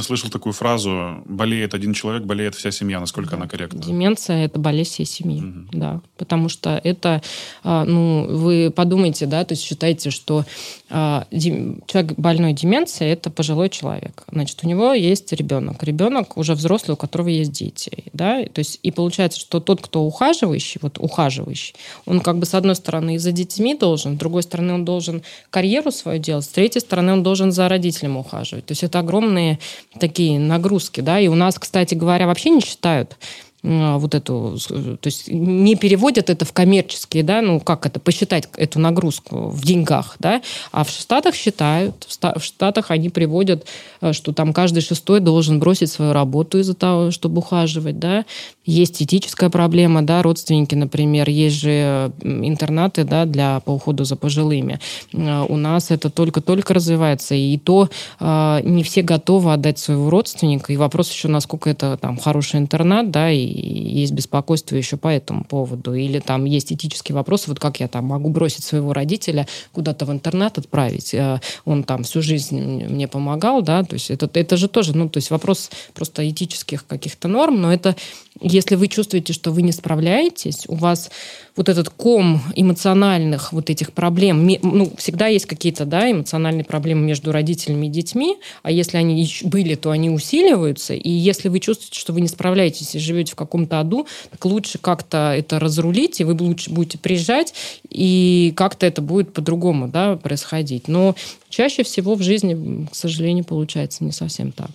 Слышал 0.00 0.30
такую 0.30 0.52
фразу 0.52 1.22
«болеет 1.26 1.74
один 1.74 1.92
человек, 1.92 2.24
болеет 2.24 2.54
вся 2.54 2.70
семья». 2.70 3.00
Насколько 3.00 3.32
да. 3.32 3.36
она 3.36 3.48
корректна? 3.48 3.82
Деменция– 3.82 4.44
это 4.46 4.58
болезнь 4.58 4.90
всей 4.90 5.06
семьи, 5.06 5.42
угу. 5.42 5.68
да. 5.72 6.00
Потому 6.16 6.48
что 6.48 6.80
это, 6.82 7.22
а, 7.62 7.84
ну, 7.84 8.26
вы 8.28 8.72
подумайте, 8.74 9.26
да, 9.26 9.44
то 9.44 9.52
есть 9.52 9.62
считайте, 9.62 10.10
что 10.10 10.44
а, 10.90 11.26
человек 11.30 12.14
больной 12.16 12.52
деменцией– 12.52 13.12
это 13.12 13.30
пожилой 13.30 13.68
человек. 13.68 14.24
Значит, 14.30 14.60
у 14.62 14.68
него 14.68 14.92
есть 14.92 15.32
ребенок. 15.32 15.82
Ребенок 15.82 16.36
уже 16.36 16.54
взрослый, 16.54 16.94
у 16.94 16.96
которого 16.96 17.28
есть 17.28 17.52
дети, 17.52 18.04
да. 18.12 18.44
То 18.44 18.60
есть 18.60 18.78
и 18.82 18.90
получается, 18.90 19.38
что 19.38 19.60
тот, 19.60 19.82
кто 19.82 20.02
ухаживающий, 20.02 20.78
вот 20.82 20.98
ухаживающий, 20.98 21.74
он 22.06 22.20
как 22.20 22.38
бы 22.38 22.46
с 22.46 22.54
одной 22.54 22.76
стороны 22.76 23.16
и 23.16 23.18
за 23.18 23.32
детьми 23.32 23.74
должен, 23.74 24.16
с 24.16 24.18
другой 24.18 24.42
стороны 24.42 24.74
он 24.74 24.84
должен 24.84 25.22
карьеру 25.50 25.90
свою 25.90 26.18
делать, 26.18 26.44
с 26.44 26.48
третьей 26.48 26.80
стороны 26.80 27.12
он 27.12 27.22
должен 27.22 27.52
за 27.52 27.68
родителями 27.68 28.16
ухаживать. 28.16 28.66
То 28.66 28.72
есть 28.72 28.82
это 28.82 28.98
огромный 28.98 29.31
огромные 29.32 29.58
такие 29.98 30.38
нагрузки, 30.38 31.00
да, 31.00 31.18
и 31.18 31.28
у 31.28 31.34
нас, 31.34 31.58
кстати 31.58 31.94
говоря, 31.94 32.26
вообще 32.26 32.50
не 32.50 32.60
считают 32.60 33.16
вот 33.62 34.14
эту, 34.14 34.58
то 34.68 35.06
есть 35.06 35.28
не 35.28 35.76
переводят 35.76 36.30
это 36.30 36.44
в 36.44 36.52
коммерческие, 36.52 37.22
да, 37.22 37.40
ну 37.42 37.60
как 37.60 37.86
это, 37.86 38.00
посчитать 38.00 38.48
эту 38.56 38.80
нагрузку 38.80 39.50
в 39.50 39.64
деньгах, 39.64 40.16
да, 40.18 40.42
а 40.72 40.82
в 40.82 40.90
Штатах 40.90 41.36
считают, 41.36 42.06
в 42.08 42.40
Штатах 42.42 42.90
они 42.90 43.08
приводят, 43.08 43.66
э, 44.00 44.12
что 44.12 44.32
там 44.32 44.52
каждый 44.52 44.80
шестой 44.80 45.20
должен 45.20 45.60
бросить 45.60 45.92
свою 45.92 46.12
работу 46.12 46.58
из-за 46.58 46.74
того, 46.74 47.12
чтобы 47.12 47.38
ухаживать, 47.38 48.00
да, 48.00 48.24
есть 48.64 49.00
этическая 49.00 49.48
проблема, 49.48 50.02
да, 50.02 50.22
родственники, 50.22 50.74
например, 50.74 51.28
есть 51.28 51.60
же 51.60 52.12
интернаты, 52.22 53.04
да, 53.04 53.26
для 53.26 53.60
по 53.60 53.70
уходу 53.70 54.04
за 54.04 54.16
пожилыми. 54.16 54.80
Э, 55.12 55.46
у 55.48 55.56
нас 55.56 55.92
это 55.92 56.10
только-только 56.10 56.74
развивается, 56.74 57.36
и 57.36 57.56
то 57.58 57.88
э, 58.18 58.60
не 58.64 58.82
все 58.82 59.02
готовы 59.02 59.52
отдать 59.52 59.78
своего 59.78 60.10
родственника, 60.10 60.72
и 60.72 60.76
вопрос 60.76 61.12
еще, 61.12 61.28
насколько 61.28 61.70
это 61.70 61.96
там 61.96 62.18
хороший 62.18 62.58
интернат, 62.58 63.12
да, 63.12 63.30
и 63.30 63.51
есть 63.52 64.12
беспокойство 64.12 64.76
еще 64.76 64.96
по 64.96 65.08
этому 65.08 65.44
поводу, 65.44 65.94
или 65.94 66.18
там 66.18 66.44
есть 66.44 66.72
этические 66.72 67.14
вопросы, 67.14 67.48
вот 67.48 67.60
как 67.60 67.80
я 67.80 67.88
там 67.88 68.06
могу 68.06 68.30
бросить 68.30 68.64
своего 68.64 68.92
родителя 68.92 69.46
куда-то 69.72 70.04
в 70.06 70.12
интернат 70.12 70.58
отправить, 70.58 71.14
э, 71.14 71.40
он 71.64 71.84
там 71.84 72.04
всю 72.04 72.22
жизнь 72.22 72.60
мне 72.60 73.08
помогал, 73.08 73.62
да, 73.62 73.82
то 73.84 73.94
есть 73.94 74.10
это, 74.10 74.28
это 74.32 74.56
же 74.56 74.68
тоже, 74.68 74.96
ну, 74.96 75.08
то 75.08 75.18
есть 75.18 75.30
вопрос 75.30 75.70
просто 75.94 76.28
этических 76.28 76.86
каких-то 76.86 77.28
норм, 77.28 77.60
но 77.60 77.72
это 77.72 77.96
если 78.40 78.76
вы 78.76 78.88
чувствуете, 78.88 79.32
что 79.32 79.50
вы 79.50 79.62
не 79.62 79.72
справляетесь, 79.72 80.64
у 80.68 80.74
вас 80.74 81.10
вот 81.54 81.68
этот 81.68 81.90
ком 81.90 82.40
эмоциональных 82.56 83.52
вот 83.52 83.68
этих 83.68 83.92
проблем, 83.92 84.48
ну, 84.62 84.90
всегда 84.96 85.26
есть 85.26 85.46
какие-то, 85.46 85.84
да, 85.84 86.10
эмоциональные 86.10 86.64
проблемы 86.64 87.02
между 87.02 87.30
родителями 87.30 87.86
и 87.86 87.90
детьми, 87.90 88.38
а 88.62 88.70
если 88.70 88.96
они 88.96 89.28
были, 89.44 89.74
то 89.74 89.90
они 89.90 90.08
усиливаются, 90.08 90.94
и 90.94 91.10
если 91.10 91.48
вы 91.48 91.60
чувствуете, 91.60 91.98
что 91.98 92.12
вы 92.12 92.22
не 92.22 92.28
справляетесь 92.28 92.94
и 92.94 92.98
живете 92.98 93.32
в 93.32 93.36
каком-то 93.36 93.80
аду, 93.80 94.06
так 94.30 94.44
лучше 94.46 94.78
как-то 94.78 95.34
это 95.36 95.58
разрулить, 95.58 96.20
и 96.20 96.24
вы 96.24 96.34
лучше 96.40 96.70
будете 96.70 96.98
приезжать, 96.98 97.52
и 97.90 98.52
как-то 98.56 98.86
это 98.86 99.02
будет 99.02 99.34
по-другому, 99.34 99.88
да, 99.88 100.16
происходить. 100.16 100.88
Но 100.88 101.14
чаще 101.50 101.82
всего 101.82 102.14
в 102.14 102.22
жизни, 102.22 102.86
к 102.90 102.94
сожалению, 102.94 103.44
получается 103.44 104.04
не 104.04 104.12
совсем 104.12 104.52
так. 104.52 104.70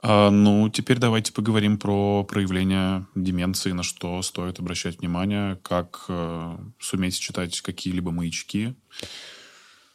А, 0.00 0.30
ну, 0.30 0.68
теперь 0.68 0.98
давайте 0.98 1.32
поговорим 1.32 1.78
про 1.78 2.24
проявление 2.24 3.06
деменции, 3.14 3.72
на 3.72 3.82
что 3.82 4.22
стоит 4.22 4.60
обращать 4.60 5.00
внимание, 5.00 5.56
как 5.62 6.04
э, 6.08 6.56
суметь 6.78 7.18
читать 7.18 7.60
какие-либо 7.60 8.12
маячки. 8.12 8.74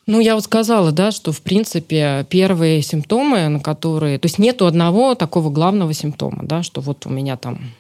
Ну, 0.05 0.19
я 0.19 0.35
вот 0.35 0.43
сказала, 0.43 0.91
да, 0.91 1.11
что, 1.11 1.31
в 1.31 1.41
принципе, 1.41 2.27
первые 2.29 2.81
симптомы, 2.81 3.47
на 3.47 3.61
которые... 3.61 4.19
То 4.19 4.25
есть 4.25 4.37
нету 4.37 4.65
одного 4.65 5.15
такого 5.15 5.49
главного 5.49 5.93
симптома, 5.93 6.43
да, 6.43 6.61
что 6.63 6.81
вот 6.81 7.05
у 7.05 7.09
меня 7.09 7.37
там 7.37 7.71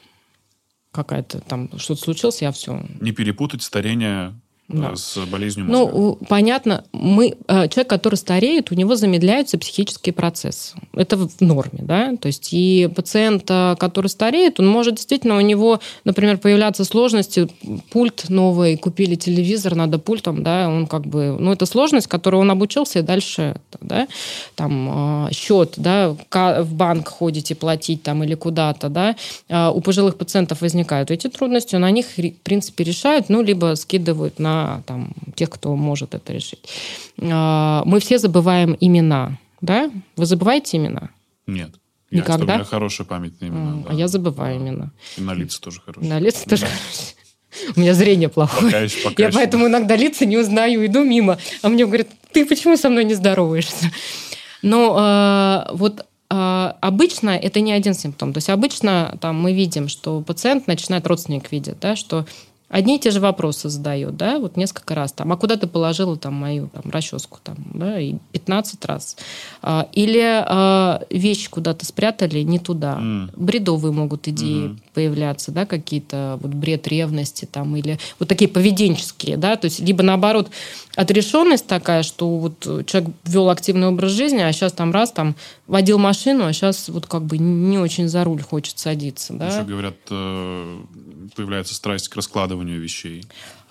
какая-то 0.93 1.41
там 1.41 1.69
что-то 1.77 2.01
случилось, 2.01 2.41
я 2.41 2.53
все... 2.53 2.81
Не 3.01 3.11
перепутать 3.11 3.63
старение 3.63 4.33
да. 4.73 4.95
с 4.95 5.17
болезнью 5.25 5.67
мозга? 5.67 5.91
Ну, 5.93 6.17
понятно, 6.27 6.83
мы, 6.91 7.35
э, 7.47 7.67
человек, 7.67 7.89
который 7.89 8.15
стареет, 8.15 8.71
у 8.71 8.75
него 8.75 8.95
замедляются 8.95 9.57
психические 9.57 10.13
процессы. 10.13 10.75
Это 10.93 11.17
в 11.17 11.29
норме, 11.41 11.79
да, 11.81 12.15
то 12.15 12.27
есть 12.27 12.49
и 12.53 12.89
пациент, 12.93 13.45
э, 13.49 13.75
который 13.79 14.07
стареет, 14.07 14.59
он 14.59 14.67
может 14.67 14.95
действительно, 14.95 15.37
у 15.37 15.41
него, 15.41 15.79
например, 16.05 16.37
появляться 16.37 16.85
сложности, 16.85 17.49
пульт 17.91 18.25
новый, 18.29 18.77
купили 18.77 19.15
телевизор, 19.15 19.75
надо 19.75 19.99
пультом, 19.99 20.43
да, 20.43 20.67
он 20.67 20.87
как 20.87 21.05
бы, 21.05 21.37
ну, 21.39 21.51
это 21.51 21.65
сложность, 21.65 22.07
которую 22.07 22.41
он 22.41 22.51
обучился, 22.51 22.99
и 22.99 23.01
дальше, 23.01 23.55
да, 23.81 24.07
там, 24.55 25.29
счет, 25.31 25.73
да, 25.77 26.15
в 26.31 26.73
банк 26.73 27.07
ходите 27.07 27.55
платить 27.55 28.03
там 28.03 28.23
или 28.23 28.35
куда-то, 28.35 28.89
да, 28.89 29.15
у 29.71 29.81
пожилых 29.81 30.17
пациентов 30.17 30.61
возникают 30.61 31.11
эти 31.11 31.27
трудности, 31.27 31.75
на 31.75 31.91
них, 31.91 32.05
в 32.17 32.43
принципе, 32.43 32.83
решают, 32.83 33.29
ну, 33.29 33.41
либо 33.41 33.75
скидывают 33.75 34.39
на 34.39 34.62
там, 34.85 35.13
тех, 35.35 35.49
кто 35.49 35.75
может 35.75 36.15
это 36.15 36.33
решить. 36.33 36.67
А, 37.19 37.83
мы 37.85 37.99
все 37.99 38.17
забываем 38.17 38.77
имена, 38.79 39.37
да? 39.61 39.89
Вы 40.15 40.25
забываете 40.25 40.77
имена? 40.77 41.09
Нет. 41.47 41.71
Никогда? 42.11 42.53
Я, 42.53 42.59
у 42.59 42.61
меня 42.61 42.65
хорошая 42.65 43.07
память 43.07 43.41
на 43.41 43.47
имена. 43.47 43.83
А, 43.85 43.89
да. 43.89 43.95
я 43.95 44.07
забываю 44.07 44.57
имена. 44.57 44.91
И 45.17 45.21
на 45.21 45.33
лица 45.33 45.59
тоже 45.59 45.81
хорошие. 45.81 46.09
На 46.09 46.19
лица 46.19 46.47
тоже 46.47 46.65
хорошие. 46.65 47.15
У 47.75 47.79
меня 47.79 47.93
зрение 47.93 48.29
плохое. 48.29 48.71
Пока 48.71 48.79
еще, 48.79 49.01
пока 49.03 49.23
я 49.23 49.27
еще. 49.27 49.37
поэтому 49.37 49.67
иногда 49.67 49.95
лица 49.95 50.25
не 50.25 50.37
узнаю, 50.37 50.85
иду 50.85 51.03
мимо. 51.03 51.37
А 51.61 51.69
мне 51.69 51.85
говорят, 51.85 52.07
ты 52.31 52.45
почему 52.45 52.77
со 52.77 52.89
мной 52.89 53.03
не 53.03 53.13
здороваешься? 53.13 53.91
Но 54.61 55.65
э, 55.69 55.75
вот 55.75 56.05
э, 56.29 56.73
обычно 56.81 57.31
это 57.31 57.61
не 57.61 57.71
один 57.71 57.93
симптом. 57.93 58.33
То 58.33 58.39
есть 58.39 58.49
обычно 58.49 59.17
там 59.21 59.39
мы 59.39 59.53
видим, 59.53 59.87
что 59.87 60.21
пациент 60.21 60.67
начинает, 60.67 61.05
родственник 61.05 61.51
видит, 61.51 61.77
да, 61.79 61.95
что 61.95 62.25
одни 62.73 62.95
и 62.95 62.99
те 62.99 63.11
же 63.11 63.19
вопросы 63.19 63.69
задает, 63.69 64.17
да, 64.17 64.39
вот 64.39 64.57
несколько 64.57 64.95
раз 64.95 65.13
там, 65.13 65.31
а 65.31 65.37
куда 65.37 65.57
ты 65.57 65.67
положила 65.67 66.17
там 66.17 66.33
мою 66.33 66.69
там 66.69 66.91
расческу 66.91 67.37
там, 67.43 67.55
да, 67.73 67.99
и 67.99 68.15
15 68.31 68.83
раз. 68.85 69.15
А, 69.61 69.87
или 69.93 70.19
а, 70.23 71.03
вещи 71.11 71.51
куда-то 71.51 71.85
спрятали 71.85 72.39
не 72.39 72.57
туда. 72.57 72.97
Mm. 72.99 73.29
Бредовые 73.35 73.93
могут 73.93 74.27
идеи 74.27 74.69
mm-hmm. 74.69 74.79
появляться, 74.95 75.51
да, 75.51 75.67
какие-то 75.67 76.39
вот 76.41 76.51
бред 76.55 76.87
ревности 76.87 77.45
там, 77.45 77.75
или 77.75 77.99
вот 78.17 78.27
такие 78.27 78.49
поведенческие, 78.49 79.37
да, 79.37 79.55
то 79.55 79.65
есть 79.65 79.79
либо 79.79 80.01
наоборот 80.01 80.49
отрешенность 80.95 81.67
такая, 81.67 82.01
что 82.01 82.27
вот 82.37 82.85
человек 82.87 83.11
вел 83.25 83.51
активный 83.51 83.87
образ 83.87 84.11
жизни, 84.13 84.39
а 84.39 84.51
сейчас 84.51 84.73
там 84.73 84.91
раз 84.91 85.11
там 85.11 85.35
водил 85.73 85.97
машину, 85.97 86.45
а 86.45 86.53
сейчас 86.53 86.87
вот 86.87 87.07
как 87.07 87.23
бы 87.23 87.39
не 87.39 87.79
очень 87.79 88.07
за 88.07 88.23
руль 88.23 88.43
хочет 88.43 88.77
садиться, 88.77 89.33
да. 89.33 89.47
Еще 89.47 89.63
говорят, 89.63 89.95
э, 90.11 90.81
появляется 91.35 91.73
страсть 91.73 92.09
к 92.09 92.15
раскладыванию 92.15 92.79
вещей. 92.79 93.25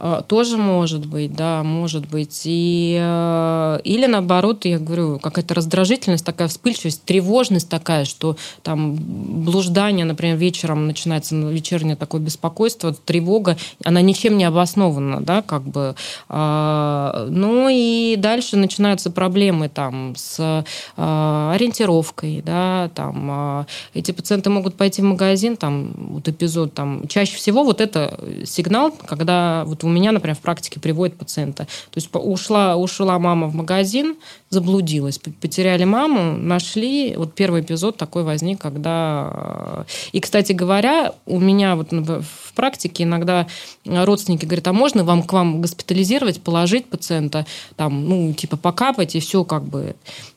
А, 0.05 0.21
тоже 0.21 0.57
может 0.57 1.07
быть, 1.07 1.33
да, 1.33 1.62
может 1.62 2.09
быть. 2.09 2.43
И, 2.45 2.99
э, 3.01 3.79
или 3.85 4.07
наоборот, 4.07 4.65
я 4.65 4.81
говорю, 4.81 5.21
какая-то 5.21 5.55
раздражительность, 5.55 6.25
такая 6.25 6.49
вспыльчивость, 6.49 7.05
тревожность 7.05 7.69
такая, 7.69 8.05
что 8.05 8.37
там 8.65 8.97
блуждание, 8.97 10.05
например, 10.05 10.37
вечером 10.37 10.88
начинается 10.88 11.37
вечернее 11.37 11.95
такое 11.95 12.21
беспокойство, 12.21 12.93
тревога, 12.93 13.57
она 13.85 14.01
ничем 14.01 14.37
не 14.37 14.45
обоснована, 14.45 15.21
да, 15.21 15.41
как 15.41 15.62
бы. 15.62 15.95
А, 16.29 17.29
ну 17.31 17.69
и 17.71 18.17
дальше 18.19 18.57
начинаются 18.57 19.09
проблемы 19.09 19.69
там 19.69 20.15
с 20.17 20.65
а, 20.97 21.53
ориентировкой, 21.55 22.43
да, 22.45 22.91
там 22.97 23.67
эти 23.95 24.11
пациенты 24.11 24.51
могут 24.51 24.75
пойти 24.75 25.01
в 25.01 25.05
магазин, 25.05 25.57
там 25.57 25.93
вот 25.97 26.27
эпизод, 26.27 26.75
там 26.75 27.07
чаще 27.07 27.37
всего 27.37 27.62
вот 27.62 27.81
это 27.81 28.19
сигнал, 28.45 28.93
когда 29.07 29.62
вот 29.65 29.85
у 29.85 29.92
меня, 29.93 30.13
например, 30.13 30.37
в 30.37 30.41
практике 30.41 30.81
приводит 30.81 31.17
пациента. 31.17 31.65
То 31.65 31.97
есть 31.97 32.09
ушла, 32.13 32.77
ушла 32.77 33.19
мама 33.19 33.47
в 33.47 33.55
магазин, 33.55 34.17
заблудилась, 34.51 35.19
потеряли 35.19 35.85
маму, 35.85 36.37
нашли. 36.37 37.15
Вот 37.17 37.35
первый 37.35 37.63
эпизод 37.63 37.97
такой 37.97 38.25
возник, 38.25 38.61
когда... 38.61 39.87
И, 40.13 40.21
кстати 40.21 40.53
говоря, 40.53 41.13
у 41.27 41.39
меня 41.39 41.77
вот 41.77 41.93
в 41.93 42.53
практике 42.55 43.05
иногда 43.05 43.47
родственники 43.85 44.45
говорят, 44.45 44.69
а 44.69 44.73
можно 44.73 45.05
вам 45.05 45.23
к 45.23 45.33
вам 45.33 45.61
госпитализировать, 45.61 46.43
положить 46.43 46.87
пациента, 46.87 47.47
там, 47.77 48.09
ну, 48.09 48.33
типа 48.33 48.57
покапать, 48.57 49.15
и 49.15 49.21
все 49.21 49.45
как 49.45 49.65
бы... 49.65 49.95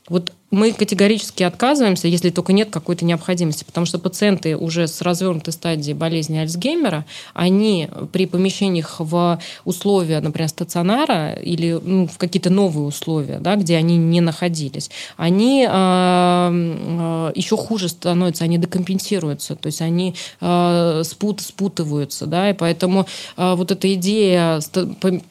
Вот 0.08 0.32
мы 0.52 0.72
категорически 0.72 1.44
отказываемся, 1.44 2.08
если 2.08 2.30
только 2.30 2.54
нет 2.54 2.70
какой-то 2.70 3.04
необходимости, 3.04 3.63
потому 3.63 3.86
что 3.86 4.00
пациенты 4.00 4.56
уже 4.56 4.88
с 4.88 5.02
развернутой 5.02 5.52
стадией 5.52 5.94
болезни 5.94 6.38
Альцгеймера, 6.38 7.06
они 7.34 7.89
при 8.13 8.26
помещениях 8.26 8.96
в 9.00 9.39
условия, 9.65 10.22
например, 10.22 10.48
стационара 10.48 11.34
или 11.34 11.78
ну, 11.82 12.08
в 12.08 12.18
какие-то 12.18 12.50
новые 12.50 12.86
условия, 12.86 13.39
да, 13.39 13.56
где 13.56 13.76
они 13.76 13.98
не 13.98 14.22
находились, 14.22 14.89
они 15.18 15.68
э, 15.68 15.70
э, 15.70 17.32
еще 17.36 17.58
хуже 17.58 17.89
становятся, 17.89 18.46
они 18.46 18.58
декомпенсируются, 18.58 19.56
то 19.56 19.68
есть 19.68 19.82
они 19.82 20.15
э, 20.39 21.02
спут, 21.04 21.41
спутываются, 21.41 22.28
да, 22.28 22.52
и 22.52 22.54
поэтому 22.54 23.08
э, 23.36 23.56
вот 23.56 23.72
эта 23.72 23.94
идея 23.96 24.62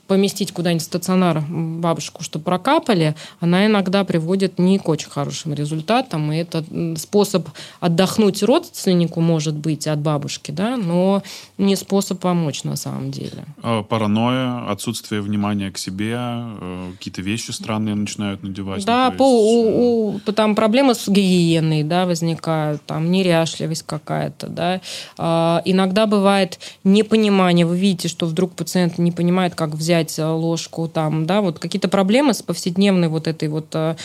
поместить 0.07 0.53
куда-нибудь 0.53 0.83
в 0.83 0.87
стационар 0.87 1.43
бабушку, 1.49 2.23
что 2.23 2.39
прокапали, 2.39 3.15
она 3.41 3.65
иногда 3.65 4.05
приводит 4.05 4.59
не 4.65 4.79
к 4.79 4.89
очень 4.89 5.11
хорошим 5.11 5.55
результатам. 5.55 6.33
И 6.33 6.37
это 6.37 6.65
способ 6.97 7.49
отдохнуть 7.81 8.43
родственнику, 8.43 9.21
может 9.21 9.55
быть, 9.55 9.87
от 9.87 9.99
бабушки, 9.99 10.51
да, 10.51 10.77
но 10.77 11.23
не 11.59 11.77
способ 11.77 12.21
помочь 12.21 12.65
на 12.65 12.77
самом 12.77 13.11
деле. 13.11 13.45
А 13.63 13.83
паранойя, 13.83 14.71
отсутствие 14.71 15.21
внимания 15.21 15.71
к 15.71 15.79
себе, 15.79 16.17
э, 16.17 16.93
какие-то 16.99 17.23
вещи 17.23 17.51
странные 17.51 17.95
начинают 17.95 18.43
надевать. 18.43 18.85
Да, 18.85 19.11
ну, 19.11 19.17
по, 19.17 19.25
у, 19.25 20.15
у, 20.15 20.21
там 20.33 20.55
проблемы 20.55 20.95
с 20.95 21.09
гигиеной 21.09 21.83
да, 21.83 22.07
возникают, 22.07 22.83
там 22.87 23.11
неряшливость 23.11 23.85
какая-то. 23.87 24.49
Да. 24.49 24.81
А, 25.19 25.63
иногда 25.65 26.07
бывает 26.07 26.59
непонимание. 26.85 27.67
Вы 27.67 27.79
видите, 27.79 28.09
что 28.09 28.27
вдруг 28.27 28.55
пациент 28.55 28.99
не 28.99 29.13
понимает, 29.13 29.55
как 29.55 29.71
взять 29.71 30.19
э, 30.19 30.27
ложку. 30.27 30.89
Там, 30.89 31.27
да, 31.27 31.41
вот 31.41 31.59
какие-то 31.59 31.89
проблемы 31.89 32.35
с 32.35 32.43
повседневной 32.43 33.09
вот 33.09 33.27
этой 33.27 33.49
вот 33.49 33.69
э, 33.75 33.97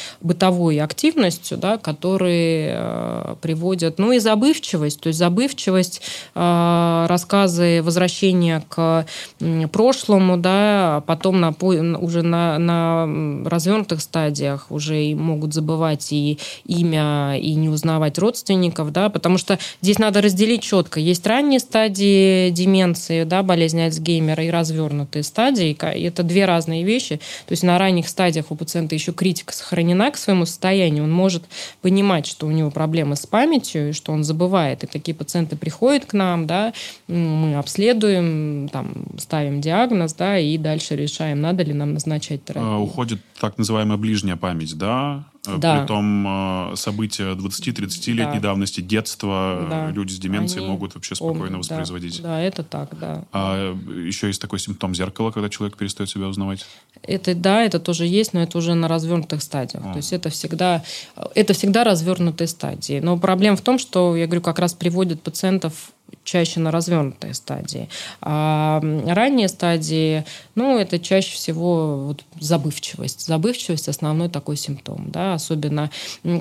бытовой 0.49 0.79
активностью, 0.79 1.57
да, 1.57 1.77
которые 1.77 2.73
э, 2.75 3.35
приводят, 3.41 3.99
ну 3.99 4.11
и 4.11 4.19
забывчивость, 4.19 4.99
то 4.99 5.07
есть 5.07 5.19
забывчивость, 5.19 6.01
э, 6.35 7.05
рассказы, 7.07 7.81
возвращение 7.83 8.63
к 8.67 9.05
прошлому, 9.71 10.37
да, 10.37 10.97
а 10.97 11.01
потом 11.01 11.39
на, 11.39 11.53
уже 11.99 12.21
на, 12.21 12.57
на 12.57 13.07
развернутых 13.47 14.01
стадиях 14.01 14.67
уже 14.69 15.03
и 15.03 15.15
могут 15.15 15.53
забывать 15.53 16.11
и 16.11 16.39
имя, 16.65 17.37
и 17.37 17.53
не 17.53 17.69
узнавать 17.69 18.17
родственников, 18.17 18.91
да, 18.91 19.09
потому 19.09 19.37
что 19.37 19.59
здесь 19.81 19.99
надо 19.99 20.21
разделить 20.21 20.61
четко. 20.61 20.99
Есть 20.99 21.27
ранние 21.27 21.59
стадии 21.59 22.49
деменции, 22.49 23.23
да, 23.23 23.43
болезни 23.43 23.81
Альцгеймера 23.81 24.43
и 24.43 24.49
развернутые 24.49 25.23
стадии. 25.23 25.77
И 25.95 26.03
это 26.03 26.23
две 26.23 26.45
разные 26.45 26.83
вещи. 26.83 27.17
То 27.45 27.51
есть 27.51 27.63
на 27.63 27.77
ранних 27.77 28.07
стадиях 28.07 28.45
у 28.49 28.55
пациента 28.55 28.95
еще 28.95 29.11
критика 29.11 29.53
сохранена 29.53 30.11
к 30.11 30.17
своему 30.17 30.38
состоянию, 30.45 30.79
состоянии, 30.79 31.01
он 31.01 31.11
может 31.11 31.43
понимать, 31.81 32.25
что 32.25 32.47
у 32.47 32.51
него 32.51 32.71
проблемы 32.71 33.15
с 33.15 33.25
памятью, 33.25 33.89
и 33.89 33.93
что 33.93 34.11
он 34.11 34.23
забывает. 34.23 34.83
И 34.83 34.87
такие 34.87 35.15
пациенты 35.15 35.55
приходят 35.55 36.05
к 36.05 36.13
нам, 36.13 36.47
да, 36.47 36.73
мы 37.07 37.55
обследуем, 37.55 38.69
там, 38.69 38.91
ставим 39.17 39.61
диагноз, 39.61 40.13
да, 40.13 40.37
и 40.37 40.57
дальше 40.57 40.95
решаем, 40.95 41.41
надо 41.41 41.63
ли 41.63 41.73
нам 41.73 41.93
назначать 41.93 42.43
терапию. 42.45 42.71
А, 42.71 42.79
уходит 42.79 43.19
так 43.39 43.57
называемая 43.57 43.97
ближняя 43.97 44.35
память, 44.35 44.77
да? 44.77 45.25
Э, 45.55 45.57
да. 45.57 45.79
Притом 45.79 46.71
э, 46.71 46.75
события 46.75 47.33
20-30-летней 47.33 48.39
да. 48.39 48.49
давности, 48.49 48.81
детства, 48.81 49.67
да. 49.69 49.89
люди 49.91 50.13
с 50.13 50.19
деменцией 50.19 50.63
Они 50.63 50.71
могут 50.71 50.95
вообще 50.95 51.15
спокойно 51.15 51.45
помнят, 51.45 51.57
воспроизводить. 51.57 52.21
Да. 52.21 52.29
да, 52.29 52.41
это 52.41 52.63
так, 52.63 52.97
да. 52.99 53.23
А 53.31 53.75
еще 54.05 54.27
есть 54.27 54.41
такой 54.41 54.59
симптом 54.59 54.95
зеркала, 54.95 55.31
когда 55.31 55.49
человек 55.49 55.77
перестает 55.77 56.09
себя 56.09 56.27
узнавать? 56.27 56.65
Это 57.03 57.33
да, 57.35 57.63
это 57.63 57.79
тоже 57.79 58.05
есть, 58.05 58.33
но 58.33 58.41
это 58.41 58.57
уже 58.57 58.73
на 58.73 58.87
развернутых 58.87 59.41
стадиях. 59.41 59.83
А. 59.85 59.91
То 59.91 59.97
есть 59.97 60.13
это 60.13 60.29
всегда, 60.29 60.83
это 61.35 61.53
всегда 61.53 61.83
развернутые 61.83 62.47
стадии. 62.47 62.99
Но 62.99 63.17
проблема 63.17 63.57
в 63.57 63.61
том, 63.61 63.79
что, 63.79 64.15
я 64.15 64.25
говорю, 64.25 64.41
как 64.41 64.59
раз 64.59 64.73
приводит 64.73 65.21
пациентов 65.21 65.91
чаще 66.23 66.59
на 66.59 66.71
развернутой 66.71 67.33
стадии. 67.33 67.89
А 68.21 68.81
ранние 69.05 69.47
стадии, 69.47 70.25
ну, 70.59 70.77
это 70.77 70.99
чаще 70.99 71.35
всего 71.35 72.07
вот 72.07 72.25
забывчивость. 72.37 73.25
Забывчивость– 73.25 73.87
основной 73.87 74.27
такой 74.27 74.57
симптом. 74.57 75.05
Да? 75.09 75.35
Особенно, 75.35 75.89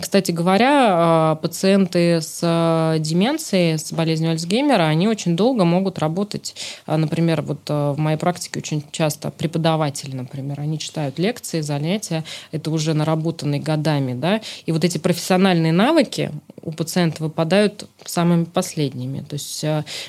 кстати 0.00 0.32
говоря, 0.32 0.88
а, 0.90 1.34
пациенты 1.36 2.20
с 2.20 2.40
а, 2.42 2.98
деменцией, 2.98 3.78
с 3.78 3.92
болезнью 3.92 4.32
Альцгеймера, 4.32 4.82
они 4.82 5.06
очень 5.06 5.36
долго 5.36 5.64
могут 5.64 6.00
работать. 6.00 6.56
А, 6.84 6.96
например, 6.96 7.42
вот 7.42 7.60
в 7.68 7.94
моей 7.96 8.18
практике 8.18 8.58
очень 8.58 8.82
часто 8.90 9.30
преподаватели, 9.30 10.16
например, 10.16 10.58
они 10.58 10.80
читают 10.80 11.20
лекции, 11.20 11.60
занятия, 11.60 12.24
это 12.50 12.72
уже 12.72 12.94
наработанные 12.94 13.60
годами. 13.60 14.14
Да? 14.14 14.40
И 14.66 14.72
вот 14.72 14.84
эти 14.84 14.98
профессиональные 14.98 15.72
навыки 15.72 16.32
у 16.62 16.72
пациента 16.72 17.22
выпадают 17.22 17.88
самыми 18.04 18.44
последними. 18.44 19.20
То 19.20 19.34
есть 19.34 19.64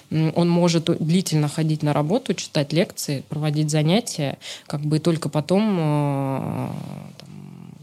он 0.09 0.49
может 0.49 0.85
длительно 0.85 1.47
ходить 1.47 1.83
на 1.83 1.93
работу, 1.93 2.33
читать 2.33 2.73
лекции, 2.73 3.23
проводить 3.29 3.69
занятия, 3.69 3.98
как 4.67 4.81
бы 4.81 4.97
и 4.97 4.99
только 4.99 5.29
потом 5.29 5.77
э, 5.79 6.69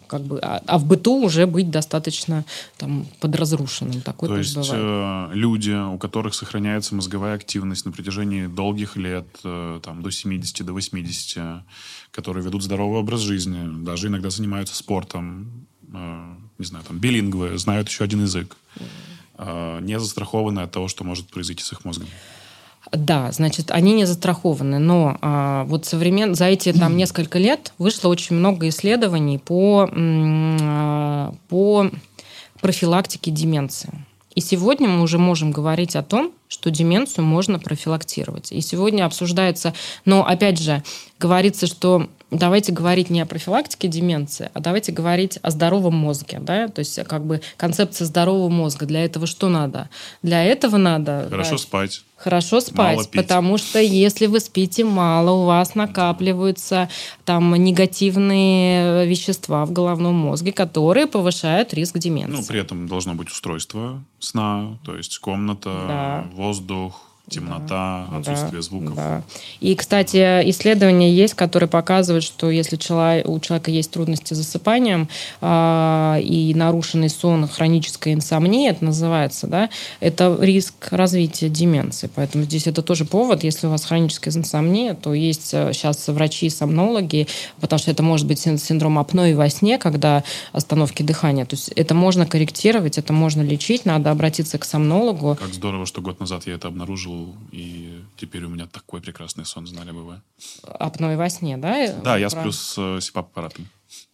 как 0.07 0.22
бы, 0.22 0.38
а, 0.40 0.62
а 0.66 0.79
в 0.79 0.87
быту 0.87 1.22
уже 1.24 1.46
быть 1.46 1.70
достаточно 1.70 2.44
там 2.76 3.07
подразрушенным. 3.20 4.00
Такое 4.00 4.29
То 4.31 4.38
есть 4.38 4.55
бывает. 4.55 4.72
э, 4.74 5.35
люди, 5.35 5.70
у 5.70 5.98
которых 5.98 6.35
сохраняется 6.35 6.94
мозговая 6.94 7.35
активность 7.35 7.87
на 7.87 7.92
протяжении 7.92 8.46
долгих 8.46 8.96
лет, 8.96 9.26
э, 9.44 9.81
там, 9.83 10.02
до 10.02 10.11
70, 10.11 10.64
до 10.64 10.72
80, 10.72 11.62
которые 12.11 12.44
ведут 12.44 12.62
здоровый 12.62 13.00
образ 13.00 13.20
жизни, 13.20 13.85
даже 13.85 14.09
иногда 14.09 14.31
занимаются 14.31 14.74
спортом, 14.74 15.66
э, 15.92 16.35
не 16.59 16.64
знаю, 16.64 16.85
там, 16.85 16.98
билингвы, 16.98 17.59
знают 17.59 17.88
еще 17.88 18.05
один 18.05 18.22
язык, 18.22 18.57
э, 19.38 19.79
не 19.83 19.98
застрахованы 19.98 20.61
от 20.61 20.70
того, 20.70 20.88
что 20.88 21.05
может 21.05 21.29
произойти 21.29 21.62
с 21.62 21.72
их 21.72 21.85
мозгом. 21.85 22.09
Да, 22.92 23.33
значит, 23.33 23.70
они 23.70 23.94
не 23.94 24.05
застрахованы, 24.05 24.79
но 24.79 25.16
а, 25.20 25.64
вот 25.64 25.87
современ... 25.87 26.35
за 26.35 26.46
эти 26.46 26.72
там 26.72 26.96
несколько 26.96 27.38
лет 27.38 27.72
вышло 27.79 28.09
очень 28.09 28.37
много 28.37 28.68
исследований 28.68 29.38
по, 29.38 29.88
а, 29.92 31.35
по 31.49 31.90
профилактике 32.61 33.31
деменции. 33.31 33.90
И 34.35 34.40
сегодня 34.40 34.88
мы 34.88 35.03
уже 35.03 35.18
можем 35.18 35.51
говорить 35.51 35.96
о 35.96 36.03
том, 36.03 36.31
что 36.48 36.70
деменцию 36.70 37.24
можно 37.24 37.59
профилактировать. 37.59 38.52
И 38.52 38.61
сегодня 38.61 39.04
обсуждается, 39.04 39.74
но 40.04 40.26
опять 40.26 40.61
же, 40.61 40.82
говорится, 41.18 41.66
что 41.66 42.09
давайте 42.30 42.72
говорить 42.72 43.11
не 43.11 43.20
о 43.20 43.26
профилактике 43.26 43.88
деменции, 43.88 44.50
а 44.52 44.61
давайте 44.61 44.92
говорить 44.92 45.38
о 45.42 45.50
здоровом 45.50 45.94
мозге. 45.96 46.38
Да? 46.40 46.68
То 46.68 46.80
есть 46.80 47.02
как 47.04 47.24
бы 47.24 47.40
концепция 47.56 48.04
здорового 48.04 48.48
мозга. 48.48 48.87
Для 48.87 49.04
этого 49.04 49.26
что 49.26 49.48
надо? 49.48 49.88
Для 50.22 50.44
этого 50.44 50.76
надо... 50.76 51.28
Хорошо 51.30 51.52
да, 51.52 51.59
спать. 51.59 52.02
Хорошо 52.16 52.61
спать, 52.61 52.96
Мало 52.96 53.04
пить. 53.04 53.12
потому 53.12 53.59
что 53.59 53.78
если 53.78 54.26
вы 54.26 54.40
спите 54.40 54.85
мало, 54.85 55.32
у 55.32 55.44
вас 55.44 55.74
накапливаются 55.74 56.88
там 57.26 57.54
негативные 57.54 59.06
вещества 59.06 59.66
в 59.66 59.72
головном 59.72 60.14
мозге, 60.14 60.52
которые 60.52 61.06
повышают 61.06 61.74
риск 61.74 61.98
деменции. 61.98 62.37
Ну, 62.38 62.42
при 62.46 62.59
этом 62.59 62.88
должно 62.88 63.14
быть 63.14 63.28
устройство 63.28 64.02
сна, 64.18 64.78
то 64.82 64.96
есть 64.96 65.18
комната, 65.18 65.70
Да. 65.87 66.26
vzduch, 66.37 67.05
темнота, 67.28 68.06
Да, 68.10 68.18
отсутствие 68.18 68.62
звуков. 68.62 68.94
да. 68.94 69.22
И, 69.60 69.74
кстати, 69.74 70.16
исследования 70.50 71.12
есть, 71.12 71.34
которые 71.34 71.68
показывают, 71.68 72.24
что 72.24 72.50
если 72.50 72.76
человек, 72.76 73.28
у 73.28 73.38
человека 73.40 73.70
есть 73.70 73.90
трудности 73.90 74.34
с 74.34 74.36
засыпанием 74.36 75.08
а, 75.40 76.18
и 76.22 76.54
нарушенный 76.54 77.08
сон, 77.10 77.48
хроническая 77.48 78.14
инсомния, 78.14 78.70
это 78.70 78.84
называется, 78.84 79.46
да, 79.48 79.70
это 80.00 80.36
риск 80.40 80.74
развития 80.90 81.48
деменции. 81.48 82.08
Поэтому 82.14 82.44
здесь 82.44 82.66
это 82.66 82.82
тоже 82.82 83.04
повод, 83.04 83.42
если 83.42 83.66
у 83.66 83.70
вас 83.70 83.84
хроническая 83.84 84.32
инсомния, 84.34 84.94
то 84.94 85.12
есть 85.14 85.52
э, 85.52 85.72
сейчас 85.72 86.06
врачи-сомнологи, 86.08 87.26
потому 87.60 87.78
что 87.78 87.90
это 87.90 88.02
может 88.02 88.26
быть 88.26 88.38
син- 88.38 88.58
синдром 88.58 88.98
апноэ 88.98 89.34
во 89.34 89.48
сне, 89.50 89.78
когда 89.78 90.22
остановки 90.52 91.02
дыхания. 91.02 91.44
То 91.44 91.56
есть 91.56 91.68
это 91.70 91.94
можно 91.94 92.26
корректировать, 92.26 92.98
это 92.98 93.12
можно 93.12 93.42
лечить, 93.42 93.84
надо 93.84 94.10
обратиться 94.10 94.58
к 94.58 94.64
сомнологу. 94.64 95.36
Как 95.40 95.52
здорово, 95.52 95.86
что 95.86 96.00
год 96.00 96.20
назад 96.20 96.46
я 96.46 96.54
это 96.54 96.68
обнаружил, 96.68 97.15
и 97.52 98.02
теперь 98.16 98.44
у 98.44 98.48
меня 98.48 98.66
такой 98.66 99.00
прекрасный 99.00 99.44
сон, 99.44 99.66
знали 99.66 99.90
бы 99.90 100.05
вы. 100.05 100.22
Апноэ 100.62 101.16
во 101.16 101.29
сне, 101.31 101.57
да? 101.57 101.92
Да, 102.02 102.16
я 102.16 102.31
сплю 102.31 102.52
с 102.52 102.74
э, 102.79 103.00
СИПАП-аппаратом. 103.00 103.68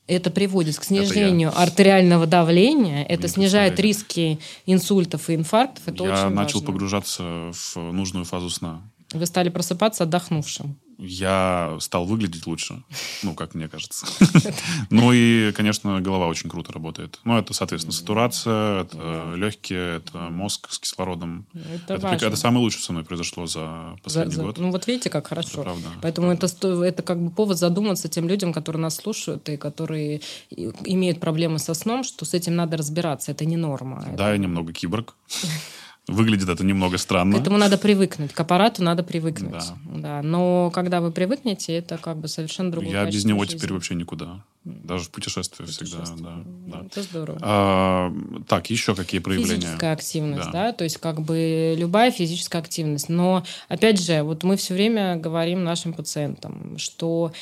Это 0.06 0.30
приводит 0.30 0.78
к 0.78 0.84
снижению 0.84 1.52
артериального 1.58 2.26
давления, 2.26 3.04
это 3.04 3.22
Не 3.22 3.28
снижает 3.28 3.78
риски 3.80 4.38
инсультов 4.66 5.30
и 5.30 5.34
инфарктов. 5.34 5.86
Это 5.86 6.04
я 6.04 6.12
очень 6.12 6.34
начал 6.34 6.58
важно. 6.58 6.72
погружаться 6.72 7.22
в 7.22 7.76
нужную 7.76 8.24
фазу 8.24 8.50
сна. 8.50 8.82
Вы 9.12 9.26
стали 9.26 9.48
просыпаться 9.48 10.04
отдохнувшим. 10.04 10.78
Я 10.98 11.76
стал 11.80 12.04
выглядеть 12.04 12.46
лучше, 12.46 12.84
ну, 13.24 13.34
как 13.34 13.54
мне 13.54 13.68
кажется. 13.68 14.06
Ну 14.90 15.10
и, 15.12 15.50
конечно, 15.52 16.00
голова 16.00 16.26
очень 16.28 16.48
круто 16.48 16.72
работает. 16.72 17.18
Ну, 17.24 17.36
это, 17.38 17.54
соответственно, 17.54 17.92
сатурация, 17.92 18.82
это 18.82 19.32
легкие, 19.34 19.96
это 19.96 20.18
мозг 20.30 20.70
с 20.70 20.78
кислородом. 20.78 21.46
Это, 21.54 21.94
Это, 21.94 22.02
важно. 22.06 22.26
это 22.26 22.36
самое 22.36 22.60
лучшее 22.62 22.82
со 22.82 22.92
мной 22.92 23.04
произошло 23.04 23.46
за 23.46 23.96
последний 24.02 24.34
за- 24.34 24.42
год. 24.42 24.58
Ну 24.58 24.70
вот 24.70 24.86
видите, 24.86 25.10
как 25.10 25.26
хорошо. 25.28 25.48
Это 25.54 25.62
правда. 25.62 25.88
Поэтому 26.02 26.30
это, 26.30 26.46
это 26.84 27.02
как 27.02 27.20
бы 27.20 27.30
повод 27.30 27.58
задуматься 27.58 28.08
тем 28.08 28.28
людям, 28.28 28.52
которые 28.52 28.82
нас 28.82 28.94
слушают 28.96 29.48
и 29.48 29.56
которые 29.56 30.20
имеют 30.50 31.18
проблемы 31.20 31.58
со 31.58 31.74
сном, 31.74 32.04
что 32.04 32.24
с 32.24 32.34
этим 32.34 32.54
надо 32.54 32.76
разбираться. 32.76 33.32
Это 33.32 33.44
не 33.44 33.56
норма. 33.56 34.06
Да, 34.16 34.30
я 34.30 34.36
немного 34.36 34.72
киборг. 34.72 35.16
Выглядит 36.08 36.48
это 36.48 36.64
немного 36.64 36.96
К 36.96 37.00
странно. 37.00 37.36
этому 37.36 37.58
надо 37.58 37.78
привыкнуть, 37.78 38.32
к 38.32 38.40
аппарату 38.40 38.82
надо 38.82 39.04
привыкнуть. 39.04 39.52
Да. 39.52 39.76
Да. 39.84 40.22
Но 40.22 40.70
когда 40.74 41.00
вы 41.00 41.12
привыкнете, 41.12 41.74
это 41.76 41.96
как 41.96 42.16
бы 42.18 42.26
совершенно 42.26 42.72
другое 42.72 42.90
Я 42.92 43.04
без 43.06 43.24
него 43.24 43.44
жизни. 43.44 43.56
теперь 43.56 43.72
вообще 43.72 43.94
никуда. 43.94 44.42
Даже 44.64 45.04
в 45.04 45.10
путешествие 45.10 45.68
всегда. 45.68 46.04
Да, 46.18 46.42
да. 46.44 46.86
Это 46.86 47.02
здорово. 47.02 47.38
А, 47.40 48.12
так, 48.48 48.68
еще 48.70 48.96
какие 48.96 49.20
проявления? 49.20 49.60
Физическая 49.60 49.92
активность, 49.92 50.46
Да. 50.46 50.52
да. 50.52 50.72
то 50.72 50.82
есть 50.84 50.98
как 50.98 51.20
бы 51.22 51.74
любая 51.78 52.10
физическая 52.10 52.60
активность. 52.62 53.08
Но 53.08 53.44
опять 53.68 54.00
же, 54.00 54.22
вот 54.24 54.42
мы 54.42 54.56
все 54.56 54.74
время 54.74 55.14
говорим 55.16 55.62
нашим 55.62 55.92
пациентам, 55.92 56.78
что 56.78 57.32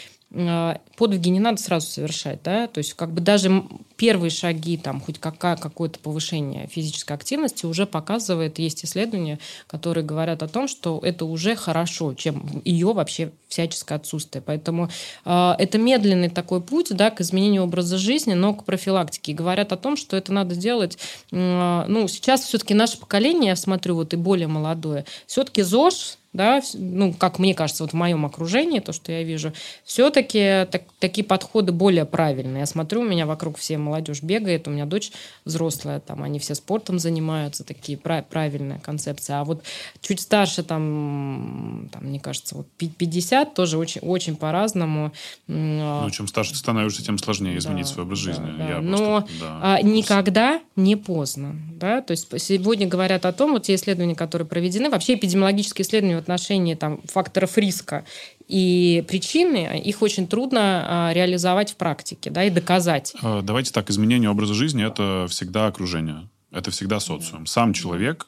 подвиги 0.97 1.29
не 1.29 1.41
надо 1.41 1.61
сразу 1.61 1.89
совершать, 1.89 2.41
да, 2.45 2.69
то 2.69 2.79
есть 2.79 2.95
как 2.95 3.11
бы 3.11 3.21
даже 3.21 3.65
первые 3.97 4.31
шаги, 4.31 4.77
там, 4.77 5.01
хоть 5.01 5.19
какая, 5.19 5.57
какое-то 5.57 5.99
повышение 5.99 6.69
физической 6.69 7.13
активности 7.15 7.67
уже 7.67 7.85
показывает, 7.85 8.61
есть 8.61 8.85
исследования, 8.85 9.41
которые 9.67 10.05
говорят 10.05 10.43
о 10.45 10.49
том, 10.49 10.69
что 10.69 11.01
это 11.03 11.25
уже 11.25 11.57
хорошо, 11.57 12.15
чем 12.15 12.63
ее 12.65 12.93
вообще 12.93 13.33
всяческое 13.49 13.99
отсутствие. 13.99 14.41
Поэтому 14.41 14.89
э, 15.25 15.53
это 15.59 15.79
медленный 15.79 16.31
такой 16.31 16.61
путь, 16.61 16.95
да, 16.95 17.11
к 17.11 17.21
изменению 17.21 17.65
образа 17.65 17.99
жизни, 17.99 18.35
но 18.35 18.55
к 18.55 18.65
профилактике. 18.65 19.33
И 19.33 19.35
говорят 19.35 19.73
о 19.73 19.77
том, 19.77 19.97
что 19.97 20.17
это 20.17 20.33
надо 20.33 20.55
делать, 20.55 20.97
э, 21.33 21.85
ну, 21.89 22.07
сейчас 22.07 22.45
все-таки 22.45 22.73
наше 22.73 22.99
поколение, 22.99 23.49
я 23.51 23.57
смотрю, 23.57 23.97
вот 23.97 24.15
и 24.15 24.17
более 24.17 24.47
молодое, 24.47 25.05
все-таки 25.27 25.63
ЗОЖ, 25.63 26.20
да, 26.33 26.61
ну, 26.75 27.13
как 27.13 27.39
мне 27.41 27.55
кажется, 27.55 27.83
вот 27.83 27.91
в 27.93 27.97
моем 27.97 28.25
окружении, 28.25 28.79
то, 28.79 28.93
что 28.93 29.11
я 29.11 29.25
вижу, 29.25 29.53
все-таки 29.85 30.67
такие 31.01 31.25
подходы 31.25 31.73
более 31.73 32.05
правильные. 32.05 32.61
Я 32.61 32.67
смотрю, 32.67 33.01
у 33.01 33.05
меня 33.05 33.27
вокруг 33.27 33.59
все 33.59 33.79
молодежь 33.79 34.23
бегает, 34.23 34.69
у 34.69 34.71
меня 34.71 34.87
дочь 34.87 35.11
взрослая, 35.45 35.99
там, 35.99 36.23
они 36.23 36.39
все 36.39 36.55
спортом 36.55 36.99
занимаются, 37.01 37.65
такие 37.65 37.99
пра- 37.99 38.23
правильная 38.29 38.79
концепция. 38.79 39.41
А 39.41 39.45
вот 39.45 39.65
чуть 40.01 40.21
старше, 40.21 40.63
там, 40.63 41.89
там 41.93 42.05
мне 42.05 42.21
кажется, 42.21 42.57
вот 42.57 42.67
пи- 42.79 42.89
50 42.91 43.55
тоже 43.55 43.77
очень, 43.79 44.01
очень 44.03 44.37
по-разному. 44.37 45.13
М, 45.49 45.79
Ну, 46.05 46.11
чем 46.11 46.29
старше 46.29 46.53
ты 46.53 46.59
становишься, 46.59 47.05
тем 47.05 47.19
сложнее 47.19 47.59
изменить 47.59 47.87
да, 47.87 47.93
свой 47.93 48.05
образ 48.05 48.19
да, 48.21 48.25
жизни. 48.25 48.55
да. 48.57 48.69
Я 48.69 48.81
Но 48.81 49.23
просто, 49.23 49.39
да, 49.41 49.59
а, 49.63 49.83
никогда 49.83 50.61
не 50.77 50.95
поздно. 50.97 51.57
Да? 51.75 52.03
То 52.03 52.13
есть 52.13 52.29
сегодня 52.41 52.87
говорят 52.87 53.25
о 53.27 53.33
том, 53.33 53.53
вот 53.53 53.65
те 53.65 53.75
исследования, 53.75 54.15
которые 54.15 54.47
проведены, 54.47 54.91
вообще 54.91 55.15
эпидемиологические 55.15 55.85
исследования 55.85 56.20
отношении 56.21 56.75
там, 56.75 57.01
факторов 57.05 57.59
риска 57.59 58.05
и 58.47 59.05
причины, 59.07 59.81
их 59.85 60.03
очень 60.03 60.27
трудно 60.27 60.61
а, 60.61 61.13
реализовать 61.13 61.73
в 61.73 61.77
практике 61.77 62.31
да, 62.31 62.45
и 62.45 62.51
доказать. 62.51 63.15
Э, 63.23 63.43
Давайте 63.43 63.73
так, 63.73 63.91
изменение 63.91 64.29
образа 64.31 64.55
жизни– 64.55 64.85
это 64.87 65.27
всегда 65.29 65.67
окружение. 65.67 66.29
Это 66.51 66.71
всегда 66.71 66.99
социум. 66.99 67.47
Сам 67.47 67.73
человек 67.73 68.27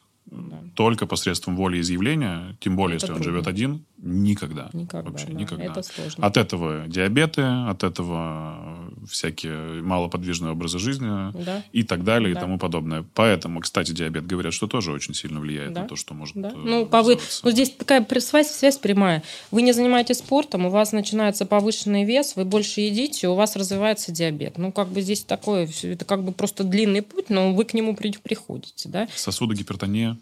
только 0.75 1.07
посредством 1.07 1.57
воли 1.57 1.81
изъявления, 1.81 2.57
тем 2.61 2.77
более, 2.77 2.97
Это 2.97 3.07
если 3.07 3.13
он 3.15 3.23
трудно. 3.23 3.33
живет 3.33 3.47
один, 3.49 3.85
никогда. 4.03 4.69
Никогда, 4.73 5.11
Вообще 5.11 5.27
да. 5.29 5.33
никогда. 5.33 5.65
Это 5.65 5.83
сложно. 5.83 6.27
От 6.27 6.37
этого 6.37 6.85
диабеты, 6.89 7.43
от 7.43 7.85
этого 7.85 8.91
всякие 9.09 9.83
малоподвижные 9.83 10.53
образы 10.53 10.79
жизни 10.79 11.07
Да. 11.45 11.63
и 11.73 11.83
так 11.83 12.05
далее 12.05 12.35
Да. 12.35 12.41
и 12.41 12.43
тому 12.43 12.59
подобное. 12.59 13.05
Поэтому, 13.15 13.61
кстати, 13.61 13.93
диабет, 13.93 14.27
говорят, 14.27 14.53
что 14.53 14.67
тоже 14.67 14.93
очень 14.93 15.15
сильно 15.15 15.41
влияет 15.41 15.73
Да. 15.73 15.83
на 15.83 15.89
то, 15.89 15.97
что 15.97 16.15
может 16.15 16.37
Да. 16.41 16.49
э, 16.51 16.53
Ну, 16.57 16.87
повы... 16.87 17.19
ну, 17.45 17.51
здесь 17.51 17.71
такая 17.71 18.07
связь, 18.21 18.51
связь 18.51 18.79
прямая. 18.79 19.23
Вы 19.51 19.63
не 19.63 19.73
занимаетесь 19.73 20.19
спортом, 20.19 20.67
у 20.67 20.71
вас 20.71 20.93
начинается 20.93 21.47
повышенный 21.47 22.05
вес, 22.05 22.35
вы 22.37 22.45
больше 22.45 22.81
едите, 22.81 23.29
у 23.29 23.35
вас 23.35 23.57
развивается 23.57 24.13
диабет. 24.13 24.59
Ну, 24.59 24.73
как 24.73 24.89
бы 24.89 25.01
здесь 25.01 25.23
такое, 25.23 25.69
это 25.83 26.05
как 26.05 26.23
бы 26.25 26.33
просто 26.33 26.65
длинный 26.65 27.03
путь, 27.03 27.31
но 27.31 27.53
вы 27.55 27.65
к 27.65 27.75
нему 27.75 27.95
при- 27.97 28.13
приходите, 28.23 28.89
да. 28.89 29.09
Сосуды, 29.15 29.55
гипертония. 29.55 30.17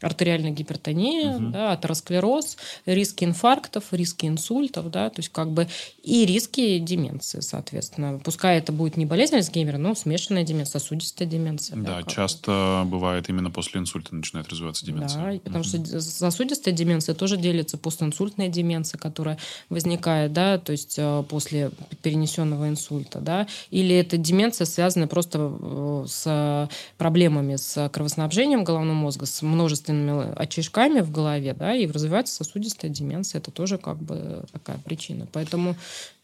Артериальная 0.00 0.50
гипертония, 0.50 1.38
да, 1.38 1.72
атеросклероз, 1.72 2.56
риски 2.84 3.24
инфарктов, 3.24 3.92
риски 3.92 4.26
инсультов, 4.26 4.90
да, 4.90 5.08
то 5.08 5.20
есть 5.20 5.30
как 5.30 5.50
бы 5.50 5.66
и 6.02 6.26
риски 6.26 6.78
деменции, 6.78 7.40
соответственно. 7.40 8.20
Пускай 8.22 8.58
это 8.58 8.72
будет 8.72 8.96
не 8.96 9.06
болезнь 9.06 9.36
Альцгеймера, 9.36 9.78
но 9.78 9.94
смешанная 9.94 10.44
деменция, 10.44 10.80
сосудистая 10.80 11.26
деменция. 11.26 11.76
Да, 11.78 12.02
бы. 12.02 12.10
часто 12.10 12.84
бывает 12.86 13.28
именно 13.30 13.50
после 13.50 13.80
инсульта 13.80 14.14
начинает 14.14 14.48
развиваться 14.48 14.84
деменция. 14.84 15.32
Да, 15.32 15.40
потому 15.40 15.64
что 15.64 16.00
сосудистая 16.00 16.74
деменция 16.74 17.14
тоже 17.14 17.38
делится 17.38 17.78
постинсультная 17.78 18.48
деменция, 18.48 18.98
которая 18.98 19.38
возникает, 19.70 20.32
да, 20.32 20.58
то 20.58 20.72
есть 20.72 20.96
э, 20.98 21.24
после 21.28 21.70
перенесенного 22.02 22.68
инсульта, 22.68 23.20
да, 23.20 23.46
или 23.70 23.96
это 23.96 24.18
деменция 24.18 24.66
связана 24.66 25.08
просто 25.08 25.38
э, 25.58 26.04
с 26.06 26.68
проблемами 26.98 27.56
с 27.56 27.88
кровоснабжением 27.88 28.62
головного 28.64 28.96
мозга, 28.96 29.24
с 29.26 29.40
множеством 29.42 29.85
множественными 29.92 30.34
очишками 30.36 31.00
в 31.00 31.10
голове, 31.10 31.54
да, 31.54 31.74
и 31.74 31.86
развивается 31.86 32.34
сосудистая 32.34 32.90
деменция. 32.90 33.40
Это 33.40 33.50
тоже 33.50 33.78
как 33.78 33.98
бы 33.98 34.44
такая 34.52 34.78
причина. 34.78 35.26
Поэтому 35.32 35.76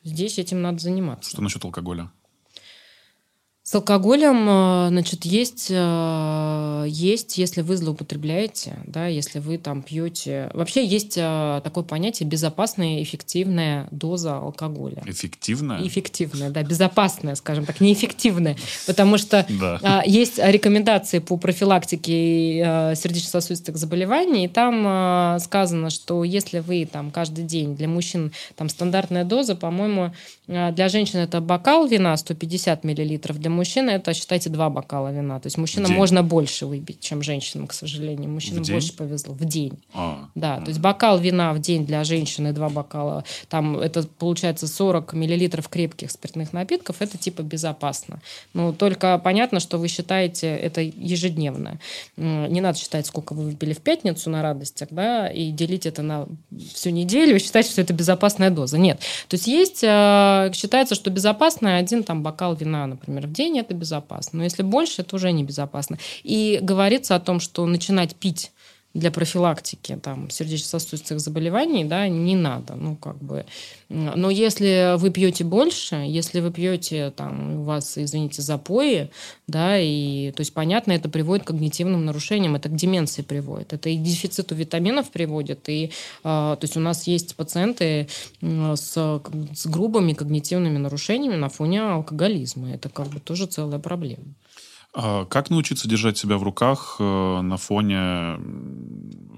здесь 0.05 0.39
этим 0.39 0.63
надо 0.63 0.79
заниматься. 0.79 1.31
Что 1.31 1.43
насчет 1.43 1.65
алкоголя? 1.65 2.11
С 3.73 3.75
алкоголем, 3.75 4.47
э, 4.51 4.89
значит, 4.91 5.25
есть, 5.25 5.69
э, 5.71 6.85
есть, 6.87 7.39
если 7.39 7.63
вы 7.63 7.79
злоупотребляете, 7.79 8.77
да, 8.87 9.07
если 9.07 9.39
вы 9.39 9.57
там 9.57 9.81
пьете. 9.81 10.51
Вообще 10.53 10.85
есть 10.85 11.15
э, 11.17 11.61
такое 11.65 11.83
понятие 11.83 12.29
безопасная 12.29 13.03
эффективная 13.03 13.89
доза 13.91 14.37
алкоголя. 14.37 15.03
Эффективная? 15.07 15.81
Эффективная, 15.89 16.51
да, 16.51 16.63
безопасная, 16.63 17.35
скажем 17.35 17.65
так, 17.65 17.81
неэффективная. 17.81 18.59
Потому 18.87 19.17
что 19.17 19.47
да. 19.49 20.03
есть 20.05 20.37
рекомендации 20.37 21.21
по 21.21 21.39
профилактике 21.39 22.93
сердечно-сосудистых 22.95 23.79
заболеваний, 23.79 24.45
и 24.45 24.49
там 24.49 25.41
сказано, 25.41 25.89
что 25.89 26.25
если 26.25 26.59
вы 26.59 26.85
там 26.85 27.11
каждый 27.11 27.45
день 27.45 27.75
для 27.75 27.89
мужчин 27.89 28.33
там 28.55 28.69
стандартная 28.69 29.25
доза, 29.25 29.57
по-моему, 29.57 30.13
для 30.47 30.89
женщин 30.91 31.21
это 31.21 31.41
бокал 31.41 31.87
вина 31.87 32.15
150 32.15 32.85
миллилитров, 32.85 33.39
для 33.39 33.49
мужчины 33.63 33.91
это, 33.91 34.13
считайте, 34.13 34.51
два 34.51 34.71
бокала 34.71 35.13
вина. 35.13 35.39
То 35.39 35.47
есть 35.47 35.57
мужчинам 35.57 35.93
можно 35.93 36.23
больше 36.23 36.67
выпить, 36.67 37.01
чем 37.01 37.23
женщинам, 37.23 37.69
к 37.69 37.73
сожалению. 37.73 38.29
Мужчинам 38.29 38.65
больше 38.65 38.93
повезло. 38.93 39.35
В 39.35 39.45
день. 39.45 39.79
А, 39.95 40.29
да, 40.35 40.57
а. 40.57 40.61
то 40.61 40.69
есть 40.69 40.81
бокал 40.81 41.19
вина 41.19 41.53
в 41.53 41.61
день 41.61 41.87
для 41.87 42.03
женщины, 42.03 42.53
два 42.53 42.69
бокала. 42.69 43.25
Там 43.49 43.79
это 43.79 44.03
получается 44.19 44.67
40 44.67 45.13
миллилитров 45.13 45.69
крепких 45.69 46.11
спиртных 46.11 46.53
напитков. 46.53 46.97
Это 46.99 47.17
типа 47.19 47.43
безопасно. 47.43 48.21
Но 48.53 48.73
только 48.73 49.19
понятно, 49.19 49.61
что 49.61 49.79
вы 49.79 49.87
считаете 49.87 50.49
это 50.49 50.81
ежедневно. 50.81 51.79
Не 52.17 52.61
надо 52.61 52.79
считать, 52.79 53.07
сколько 53.07 53.33
вы 53.33 53.45
выпили 53.45 53.75
в 53.75 53.81
пятницу 53.81 54.29
на 54.29 54.43
радостях, 54.43 54.89
да, 54.91 55.29
и 55.29 55.53
делить 55.53 55.87
это 55.87 56.03
на 56.03 56.27
всю 56.75 56.91
неделю 56.91 57.37
и 57.37 57.39
считать, 57.39 57.67
что 57.67 57.81
это 57.81 57.93
безопасная 57.93 58.51
доза. 58.51 58.79
Нет. 58.79 58.99
То 59.29 59.37
есть 59.37 59.47
есть, 59.47 59.85
э, 59.85 60.51
считается, 60.53 60.95
что 60.97 61.11
безопасная 61.11 61.79
один 61.79 62.03
там 62.03 62.23
бокал 62.23 62.57
вина, 62.57 62.87
например, 62.87 63.27
в 63.29 63.33
день 63.33 63.52
день 63.53 63.61
это 63.61 63.75
безопасно. 63.75 64.39
Но 64.39 64.45
если 64.45 64.63
больше, 64.63 65.03
это 65.03 65.17
уже 65.17 65.33
небезопасно. 65.33 65.99
И 66.23 66.59
говорится 66.63 67.15
о 67.15 67.21
том, 67.21 67.41
что 67.41 67.67
начинать 67.67 68.17
пить 68.17 68.53
для 68.95 69.11
профилактики 69.11 69.99
там, 70.03 70.29
сердечно-сосудистых 70.31 71.19
заболеваний, 71.19 71.85
да, 71.85 72.09
не 72.09 72.37
надо. 72.37 72.75
Ну, 72.75 72.97
как 72.97 73.17
бы. 73.23 73.47
Но 73.89 74.31
если 74.31 74.97
вы 74.99 75.11
пьете 75.11 75.45
больше, 75.45 75.97
если 75.97 76.41
вы 76.41 76.51
пьете, 76.51 77.11
там, 77.11 77.61
у 77.61 77.63
вас, 77.63 77.97
извините, 77.97 78.43
запои, 78.43 79.11
да, 79.47 79.79
и, 79.79 80.33
то 80.33 80.41
есть, 80.41 80.53
понятно, 80.55 80.93
это 80.93 81.09
приводит 81.09 81.45
к 81.45 81.49
когнитивным 81.49 82.05
нарушениям, 82.05 82.55
это 82.55 82.69
к 82.69 82.75
деменции 82.75 83.23
приводит, 83.23 83.73
это 83.73 83.89
и 83.89 83.99
к 83.99 84.03
дефициту 84.03 84.55
витаминов 84.55 85.11
приводит, 85.11 85.69
и, 85.69 85.87
э, 85.87 85.91
то 86.23 86.59
есть, 86.61 86.77
у 86.77 86.81
нас 86.81 87.07
есть 87.07 87.35
пациенты 87.37 88.09
с, 88.41 89.21
с 89.55 89.67
грубыми 89.67 90.13
когнитивными 90.13 90.79
нарушениями 90.79 91.37
на 91.37 91.49
фоне 91.49 91.83
алкоголизма. 91.83 92.73
Это 92.73 92.89
как 92.89 93.09
бы 93.09 93.21
тоже 93.21 93.47
целая 93.47 93.79
проблема. 93.79 94.25
А 94.95 95.25
как 95.25 95.49
научиться 95.49 95.89
держать 95.89 96.19
себя 96.19 96.37
в 96.37 96.43
руках 96.43 96.97
э, 96.99 97.41
на 97.41 97.57
фоне 97.57 98.39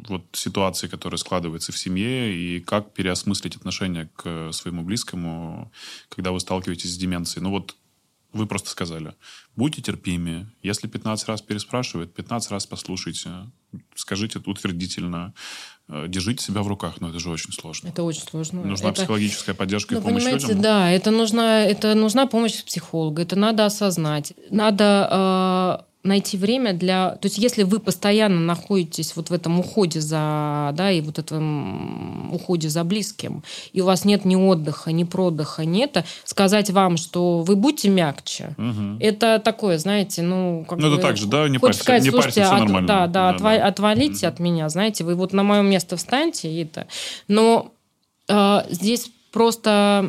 вот 0.08 0.24
ситуации, 0.32 0.88
которая 0.88 1.18
складывается 1.18 1.70
в 1.72 1.78
семье, 1.78 2.34
и 2.36 2.60
как 2.60 2.92
переосмыслить 2.92 3.56
отношение 3.56 4.10
к 4.16 4.52
своему 4.52 4.82
близкому, 4.82 5.72
когда 6.08 6.32
вы 6.32 6.40
сталкиваетесь 6.40 6.92
с 6.92 6.96
деменцией? 6.96 7.42
Ну 7.42 7.50
вот 7.50 7.76
вы 8.32 8.46
просто 8.46 8.68
сказали, 8.68 9.14
будьте 9.54 9.80
терпимее. 9.80 10.52
Если 10.60 10.88
15 10.88 11.28
раз 11.28 11.40
переспрашивает, 11.40 12.12
15 12.12 12.50
раз 12.50 12.66
послушайте, 12.66 13.30
скажите 13.94 14.40
утвердительно, 14.44 15.34
э, 15.88 16.06
держите 16.08 16.44
себя 16.44 16.62
в 16.62 16.68
руках, 16.68 17.00
но 17.00 17.10
это 17.10 17.18
же 17.18 17.30
очень 17.30 17.52
сложно. 17.52 17.88
Это 17.88 18.02
очень 18.02 18.22
сложно. 18.22 18.62
Нужна 18.62 18.90
это... 18.90 18.96
психологическая 18.98 19.54
поддержка 19.54 19.94
ну, 19.94 20.00
и 20.00 20.02
помощь 20.02 20.22
понимаете, 20.24 20.46
людям? 20.46 20.62
Да, 20.62 20.90
это 20.90 21.10
нужна, 21.10 21.64
это 21.64 21.94
нужна 21.94 22.26
помощь 22.26 22.64
психолога, 22.64 23.22
это 23.22 23.36
надо 23.36 23.66
осознать. 23.66 24.32
Надо 24.50 25.84
э, 25.86 25.93
найти 26.04 26.36
время 26.36 26.74
для... 26.74 27.10
То 27.16 27.26
есть 27.26 27.38
если 27.38 27.62
вы 27.62 27.80
постоянно 27.80 28.38
находитесь 28.38 29.16
вот 29.16 29.30
в 29.30 29.32
этом 29.32 29.58
уходе 29.58 30.00
за... 30.00 30.70
Да, 30.74 30.90
и 30.92 31.00
вот 31.00 31.18
этом 31.18 32.32
уходе 32.32 32.68
за 32.68 32.84
близким, 32.84 33.42
и 33.72 33.80
у 33.80 33.86
вас 33.86 34.04
нет 34.04 34.24
ни 34.24 34.36
отдыха, 34.36 34.92
ни 34.92 35.04
продыха, 35.04 35.64
нет, 35.64 36.04
сказать 36.24 36.70
вам, 36.70 36.98
что 36.98 37.40
вы 37.40 37.56
будьте 37.56 37.88
мягче, 37.88 38.54
угу. 38.58 38.98
это 39.00 39.40
такое, 39.42 39.78
знаете, 39.78 40.22
ну... 40.22 40.64
Как 40.68 40.78
ну, 40.78 40.88
это 40.88 40.96
бы, 40.96 41.02
так 41.02 41.16
же, 41.16 41.26
да? 41.26 41.48
Не 41.48 41.58
парься, 41.58 41.82
сказать, 41.82 42.02
не 42.02 42.10
парься, 42.10 42.30
все 42.30 42.42
от, 42.42 42.60
нормально. 42.60 42.86
Да, 42.86 43.06
да, 43.06 43.32
да, 43.32 43.36
отва- 43.36 43.58
да. 43.58 43.66
отвалите 43.66 44.26
угу. 44.26 44.34
от 44.34 44.40
меня, 44.40 44.68
знаете, 44.68 45.04
вы 45.04 45.14
вот 45.14 45.32
на 45.32 45.42
мое 45.42 45.62
место 45.62 45.96
встаньте, 45.96 46.52
и 46.52 46.62
это... 46.64 46.86
Но 47.28 47.72
э, 48.28 48.58
здесь 48.70 49.10
просто 49.32 50.06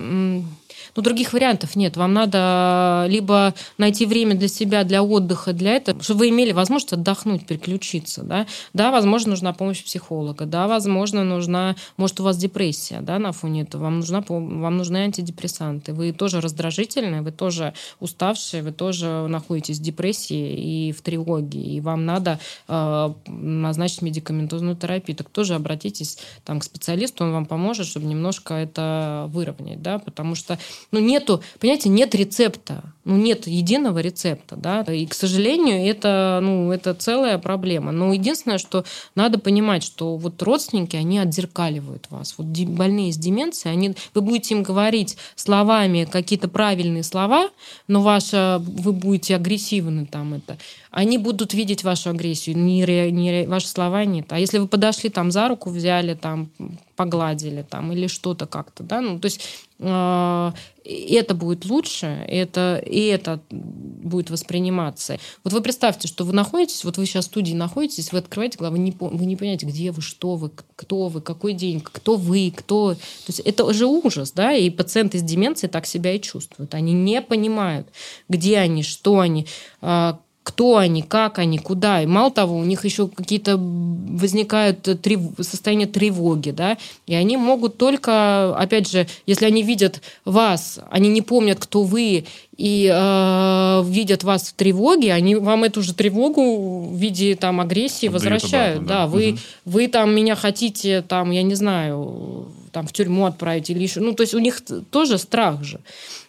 но 0.96 1.02
других 1.02 1.34
вариантов 1.34 1.76
нет. 1.76 1.98
Вам 1.98 2.14
надо 2.14 3.06
либо 3.10 3.54
найти 3.78 4.06
время 4.06 4.36
для 4.36 4.48
себя, 4.48 4.84
для 4.84 5.04
отдыха, 5.04 5.54
для 5.54 5.76
этого, 5.76 6.02
чтобы 6.02 6.20
вы 6.20 6.30
имели 6.30 6.52
возможность 6.52 6.94
отдохнуть, 6.94 7.46
переключиться. 7.46 8.24
Да, 8.24 8.48
да 8.74 8.92
возможно, 8.92 9.32
нужна 9.32 9.54
помощь 9.54 9.84
психолога. 9.84 10.46
Да, 10.46 10.68
возможно, 10.68 11.24
нужна, 11.24 11.76
может, 11.98 12.20
у 12.20 12.24
вас 12.24 12.38
депрессия 12.38 13.02
да, 13.02 13.20
на 13.20 13.32
фоне 13.32 13.64
этого. 13.64 13.84
Вам, 13.84 14.00
нужна, 14.00 14.24
вам 14.28 14.78
нужны 14.78 14.98
антидепрессанты. 14.98 15.94
Вы 15.94 16.14
тоже 16.14 16.42
раздражительные, 16.42 17.22
вы 17.22 17.32
тоже 17.32 17.74
уставшие, 18.00 18.64
вы 18.64 18.72
тоже 18.72 19.28
находитесь 19.28 19.80
в 19.80 19.82
депрессии 19.82 20.88
и 20.88 20.92
в 20.92 21.02
тревоге. 21.02 21.60
И 21.60 21.82
вам 21.82 22.06
надо 22.06 22.40
э, 22.68 23.14
назначить 23.28 24.02
медикаментозную 24.02 24.76
терапию. 24.76 25.18
Так 25.18 25.30
тоже 25.30 25.56
обратитесь 25.56 26.20
там, 26.46 26.60
к 26.60 26.64
специалисту, 26.64 27.26
он 27.26 27.34
вам 27.34 27.46
поможет, 27.46 27.86
чтобы 27.86 28.06
немножко 28.06 28.54
это 28.54 29.26
выровнять. 29.30 29.82
Да, 29.82 30.00
потому 30.00 30.36
что 30.36 30.58
ну, 30.92 31.00
нету, 31.00 31.42
понимаете, 31.60 31.90
нет 31.90 32.16
рецепта. 32.16 32.84
Ну, 33.06 33.18
нет 33.18 33.46
единого 33.46 34.00
рецепта, 34.00 34.56
да. 34.56 34.82
И, 34.82 35.06
к 35.06 35.14
сожалению, 35.14 35.88
это, 35.88 36.40
ну, 36.42 36.72
это 36.72 36.96
целая 36.96 37.38
проблема. 37.38 37.92
Но 37.92 38.12
единственное, 38.12 38.58
что 38.58 38.84
надо 39.14 39.38
понимать, 39.38 39.84
что 39.84 40.18
вот 40.18 40.42
родственники, 40.42 40.96
они 40.96 41.20
отзеркаливают 41.20 42.08
вас. 42.10 42.34
Вот 42.40 42.48
больные 42.48 43.14
с 43.14 43.18
деменцией, 43.18 43.74
они, 43.74 43.96
вы 44.16 44.22
будете 44.22 44.56
им 44.56 44.64
говорить 44.64 45.18
словами 45.36 46.08
какие-то 46.12 46.48
правильные 46.48 47.04
слова, 47.04 47.50
но 47.88 48.02
ваша, 48.02 48.60
вы 48.60 48.92
будете 48.92 49.36
агрессивны 49.36 50.08
там 50.08 50.34
это. 50.34 50.58
Они 50.96 51.18
будут 51.18 51.54
видеть 51.54 51.84
вашу 51.84 52.12
агрессию, 52.12 52.58
не, 52.58 53.12
не, 53.12 53.46
ваши 53.48 53.68
слова 53.68 54.06
нет. 54.06 54.28
А 54.32 54.40
если 54.40 54.60
вы 54.60 54.68
подошли 54.70 55.10
там 55.10 55.30
за 55.30 55.50
руку, 55.50 55.70
взяли 55.70 56.14
там, 56.14 56.50
погладили 56.96 57.66
там 57.70 57.92
или 57.92 58.08
что-то 58.08 58.46
как-то, 58.46 58.82
да, 58.82 59.02
ну, 59.02 59.20
то 59.20 59.26
есть 59.26 59.42
э, 59.80 60.52
это 60.86 61.36
будет 61.36 61.66
лучше, 61.66 62.06
это, 62.30 62.82
и 62.86 63.08
это 63.08 63.42
будет 63.50 64.30
восприниматься. 64.30 65.20
Вот 65.44 65.52
вы 65.52 65.60
представьте, 65.60 66.08
что 66.08 66.24
вы 66.24 66.32
находитесь, 66.32 66.86
вот 66.86 66.98
вы 66.98 67.06
сейчас 67.06 67.26
в 67.26 67.28
студии 67.28 67.54
находитесь, 67.54 68.14
вы 68.14 68.20
открываете 68.20 68.58
главу, 68.58 68.78
вы 68.78 68.80
не, 68.80 68.96
вы 68.98 69.26
не 69.26 69.36
понимаете, 69.36 69.66
где 69.66 69.92
вы, 69.92 70.02
что 70.02 70.36
вы, 70.36 70.50
кто 70.78 71.10
вы, 71.10 71.20
какой 71.20 71.52
день, 71.52 71.82
кто 71.82 72.16
вы, 72.16 72.54
кто... 72.56 72.94
То 72.94 73.00
есть 73.28 73.42
это 73.42 73.74
же 73.74 73.86
ужас, 73.86 74.32
да, 74.32 74.54
и 74.54 74.70
пациенты 74.70 75.20
с 75.20 75.24
деменцией 75.24 75.70
так 75.70 75.88
себя 75.88 76.14
и 76.14 76.22
чувствуют. 76.22 76.74
Они 76.74 76.94
не 76.94 77.22
понимают, 77.22 77.90
где 78.30 78.60
они, 78.60 78.82
что 78.82 79.20
они, 79.20 79.46
а, 79.82 80.20
кто 80.46 80.78
они, 80.78 81.02
как 81.02 81.40
они, 81.40 81.58
куда. 81.58 82.04
И 82.04 82.06
мало 82.06 82.30
того, 82.30 82.56
у 82.56 82.64
них 82.64 82.86
еще 82.86 83.08
какие-то 83.08 83.58
возникают 83.58 84.84
трев... 85.02 85.22
состояния 85.42 85.88
тревоги, 85.88 86.52
да, 86.52 86.78
и 87.08 87.16
они 87.16 87.36
могут 87.36 87.78
только, 87.78 88.56
опять 88.56 88.88
же, 88.88 89.08
если 89.26 89.46
они 89.46 89.64
видят 89.64 90.04
вас, 90.24 90.80
они 90.92 91.10
не 91.10 91.24
помнят, 91.24 91.58
кто 91.60 91.82
вы, 91.82 92.26
и 92.58 92.90
э, 92.94 93.84
видят 93.88 94.24
вас 94.24 94.50
в 94.50 94.54
тревоге, 94.54 95.14
они 95.14 95.34
вам 95.34 95.64
эту 95.64 95.82
же 95.82 95.96
тревогу 95.96 96.90
в 96.90 96.96
виде 96.96 97.36
там 97.36 97.60
агрессии 97.60 98.06
Отдают 98.08 98.14
возвращают. 98.14 98.78
Обратно, 98.84 98.96
да, 98.96 99.02
да 99.02 99.08
вы, 99.08 99.32
угу. 99.32 99.40
вы 99.66 99.88
там 99.88 100.14
меня 100.14 100.36
хотите, 100.36 101.02
там, 101.02 101.32
я 101.32 101.42
не 101.42 101.56
знаю, 101.56 102.50
там 102.72 102.86
в 102.86 102.94
тюрьму 102.94 103.26
отправить 103.26 103.72
или 103.72 103.82
еще. 103.82 104.00
Ну, 104.00 104.14
то 104.14 104.22
есть 104.22 104.36
у 104.36 104.40
них 104.40 104.62
тоже 104.92 105.18
страх 105.18 105.64
же. 105.64 105.80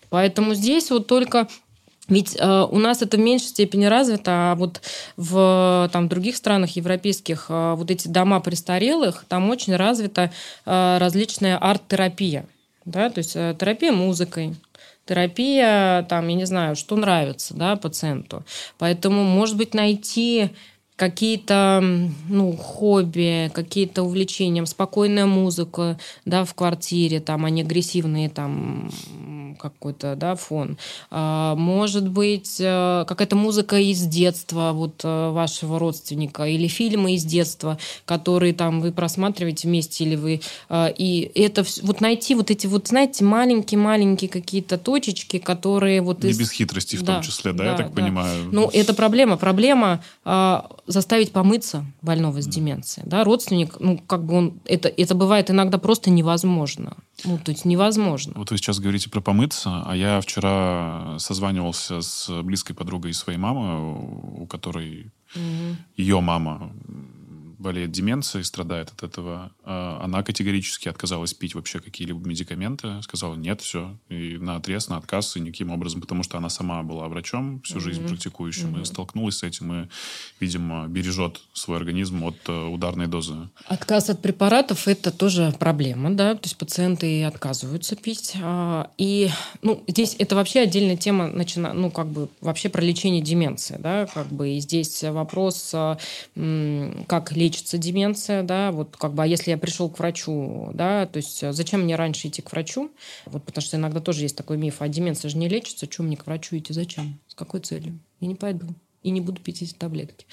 Поэтому 0.08 0.54
здесь 0.54 0.90
вот 0.90 1.06
только 1.06 1.48
ведь 2.08 2.36
э, 2.38 2.66
у 2.70 2.78
нас 2.78 3.02
это 3.02 3.16
в 3.16 3.20
меньшей 3.20 3.48
степени 3.48 3.86
развито, 3.86 4.52
а 4.52 4.54
вот 4.54 4.80
в 5.16 5.88
там, 5.92 6.08
других 6.08 6.36
странах 6.36 6.76
европейских 6.76 7.46
э, 7.48 7.74
вот 7.76 7.90
эти 7.90 8.08
дома 8.08 8.40
престарелых, 8.40 9.24
там 9.28 9.50
очень 9.50 9.74
развита 9.76 10.32
э, 10.64 10.98
различная 10.98 11.58
арт-терапия. 11.58 12.46
Да? 12.84 13.10
То 13.10 13.18
есть 13.18 13.34
э, 13.34 13.56
терапия 13.58 13.92
музыкой, 13.92 14.54
терапия, 15.04 16.04
там, 16.08 16.28
я 16.28 16.34
не 16.34 16.44
знаю, 16.44 16.76
что 16.76 16.96
нравится 16.96 17.54
да, 17.54 17.76
пациенту. 17.76 18.44
Поэтому, 18.78 19.24
может 19.24 19.56
быть, 19.56 19.74
найти 19.74 20.50
какие-то 20.96 21.82
ну, 22.28 22.56
хобби, 22.56 23.50
какие-то 23.52 24.02
увлечения, 24.02 24.64
спокойная 24.64 25.26
музыка 25.26 25.98
да, 26.24 26.44
в 26.44 26.54
квартире, 26.54 27.20
там, 27.20 27.44
а 27.44 27.50
не 27.50 27.62
агрессивные 27.62 28.30
там, 28.30 28.90
какой-то, 29.56 30.16
да, 30.16 30.34
фон. 30.34 30.78
А, 31.10 31.54
может 31.56 32.08
быть, 32.08 32.56
э, 32.60 33.04
какая-то 33.06 33.36
музыка 33.36 33.78
из 33.78 34.02
детства 34.02 34.72
вот 34.72 35.00
э, 35.04 35.30
вашего 35.30 35.78
родственника 35.78 36.44
или 36.44 36.68
фильмы 36.68 37.14
из 37.14 37.24
детства, 37.24 37.78
которые 38.04 38.52
там 38.52 38.80
вы 38.80 38.92
просматриваете 38.92 39.68
вместе 39.68 40.04
или 40.04 40.16
вы... 40.16 40.40
Э, 40.68 40.92
и 40.96 41.30
это 41.34 41.64
вот 41.82 42.00
найти 42.00 42.34
вот 42.34 42.50
эти 42.50 42.66
вот, 42.66 42.88
знаете, 42.88 43.24
маленькие-маленькие 43.24 44.28
какие-то 44.28 44.78
точечки, 44.78 45.38
которые 45.38 46.00
вот... 46.02 46.22
Не 46.22 46.30
из... 46.30 46.38
без 46.38 46.50
хитрости 46.50 46.96
в 46.96 47.02
да, 47.02 47.14
том 47.14 47.22
числе, 47.22 47.52
да, 47.52 47.64
да 47.64 47.70
я 47.70 47.76
так 47.76 47.94
да. 47.94 48.02
понимаю? 48.02 48.48
Ну, 48.52 48.70
это 48.72 48.94
проблема. 48.94 49.36
Проблема 49.36 50.02
заставить 50.86 51.32
помыться 51.32 51.84
больного 52.02 52.40
с 52.40 52.46
деменцией. 52.46 53.08
Да? 53.08 53.24
Родственник, 53.24 53.80
ну, 53.80 53.98
как 53.98 54.24
бы 54.24 54.34
он... 54.34 54.60
Это, 54.64 54.88
это 54.88 55.14
бывает 55.14 55.50
иногда 55.50 55.78
просто 55.78 56.10
невозможно. 56.10 56.96
Ну, 57.24 57.38
то 57.38 57.50
есть 57.50 57.64
невозможно. 57.64 58.34
Вот 58.36 58.50
вы 58.50 58.58
сейчас 58.58 58.78
говорите 58.78 59.10
про 59.10 59.20
помыться, 59.46 59.82
а 59.86 59.96
я 59.96 60.20
вчера 60.20 61.18
созванивался 61.18 62.00
с 62.00 62.42
близкой 62.42 62.74
подругой 62.74 63.12
своей 63.14 63.38
мамы, 63.38 64.42
у 64.42 64.46
которой 64.46 65.12
угу. 65.34 65.76
ее 65.96 66.20
мама 66.20 66.72
болеет 67.58 67.90
деменцией, 67.90 68.44
страдает 68.44 68.90
от 68.90 69.02
этого, 69.02 69.52
а 69.64 70.00
она 70.02 70.22
категорически 70.22 70.88
отказалась 70.88 71.34
пить 71.34 71.54
вообще 71.54 71.80
какие-либо 71.80 72.26
медикаменты, 72.26 73.00
сказала 73.02 73.34
нет, 73.34 73.60
все, 73.60 73.96
и 74.08 74.36
на 74.38 74.56
отрез, 74.56 74.88
на 74.88 74.96
отказ, 74.96 75.36
и 75.36 75.40
никаким 75.40 75.70
образом, 75.70 76.00
потому 76.00 76.22
что 76.22 76.38
она 76.38 76.48
сама 76.48 76.82
была 76.82 77.08
врачом 77.08 77.60
всю 77.62 77.80
жизнь 77.80 78.02
mm-hmm. 78.02 78.08
практикующим, 78.08 78.76
mm-hmm. 78.76 78.82
и 78.82 78.84
столкнулась 78.84 79.38
с 79.38 79.42
этим, 79.42 79.72
и, 79.72 79.88
видимо, 80.40 80.86
бережет 80.88 81.40
свой 81.52 81.78
организм 81.78 82.24
от 82.24 82.36
э, 82.48 82.66
ударной 82.66 83.06
дозы. 83.06 83.48
Отказ 83.66 84.10
от 84.10 84.22
препаратов– 84.22 84.88
это 84.88 85.10
тоже 85.10 85.54
проблема, 85.58 86.10
да, 86.10 86.34
то 86.34 86.44
есть 86.44 86.56
пациенты 86.56 87.24
отказываются 87.24 87.96
пить, 87.96 88.34
а, 88.42 88.90
и, 88.98 89.30
ну, 89.62 89.82
здесь 89.86 90.16
это 90.18 90.36
вообще 90.36 90.60
отдельная 90.60 90.96
тема, 90.96 91.28
начина, 91.28 91.72
ну, 91.72 91.90
как 91.90 92.08
бы 92.08 92.28
вообще 92.40 92.68
про 92.68 92.82
лечение 92.82 93.22
деменции, 93.22 93.76
да, 93.78 94.06
как 94.06 94.28
бы, 94.28 94.50
и 94.50 94.60
здесь 94.60 95.02
вопрос, 95.02 95.70
а, 95.74 95.98
как 97.06 97.32
лечится 97.56 97.78
деменция, 97.78 98.42
да, 98.42 98.70
вот 98.70 98.96
как 98.96 99.14
бы, 99.14 99.22
а 99.22 99.26
если 99.26 99.50
я 99.50 99.58
пришел 99.58 99.88
к 99.88 99.98
врачу, 99.98 100.70
да, 100.74 101.06
то 101.06 101.16
есть 101.16 101.42
а 101.42 101.52
зачем 101.52 101.82
мне 101.82 101.96
раньше 101.96 102.28
идти 102.28 102.42
к 102.42 102.52
врачу? 102.52 102.90
Вот 103.24 103.44
потому 103.44 103.62
что 103.62 103.76
иногда 103.76 104.00
тоже 104.00 104.22
есть 104.22 104.36
такой 104.36 104.58
миф, 104.58 104.76
а 104.80 104.88
деменция 104.88 105.30
же 105.30 105.38
не 105.38 105.48
лечится, 105.48 105.86
чем 105.86 106.06
мне 106.06 106.16
к 106.16 106.26
врачу 106.26 106.56
идти, 106.56 106.72
зачем? 106.72 107.18
С 107.26 107.34
какой 107.34 107.60
целью? 107.60 107.98
Я 108.20 108.28
не 108.28 108.34
пойду 108.34 108.66
и 109.02 109.10
не 109.10 109.20
буду 109.20 109.40
пить 109.40 109.62
эти 109.62 109.72
таблетки. 109.72 110.26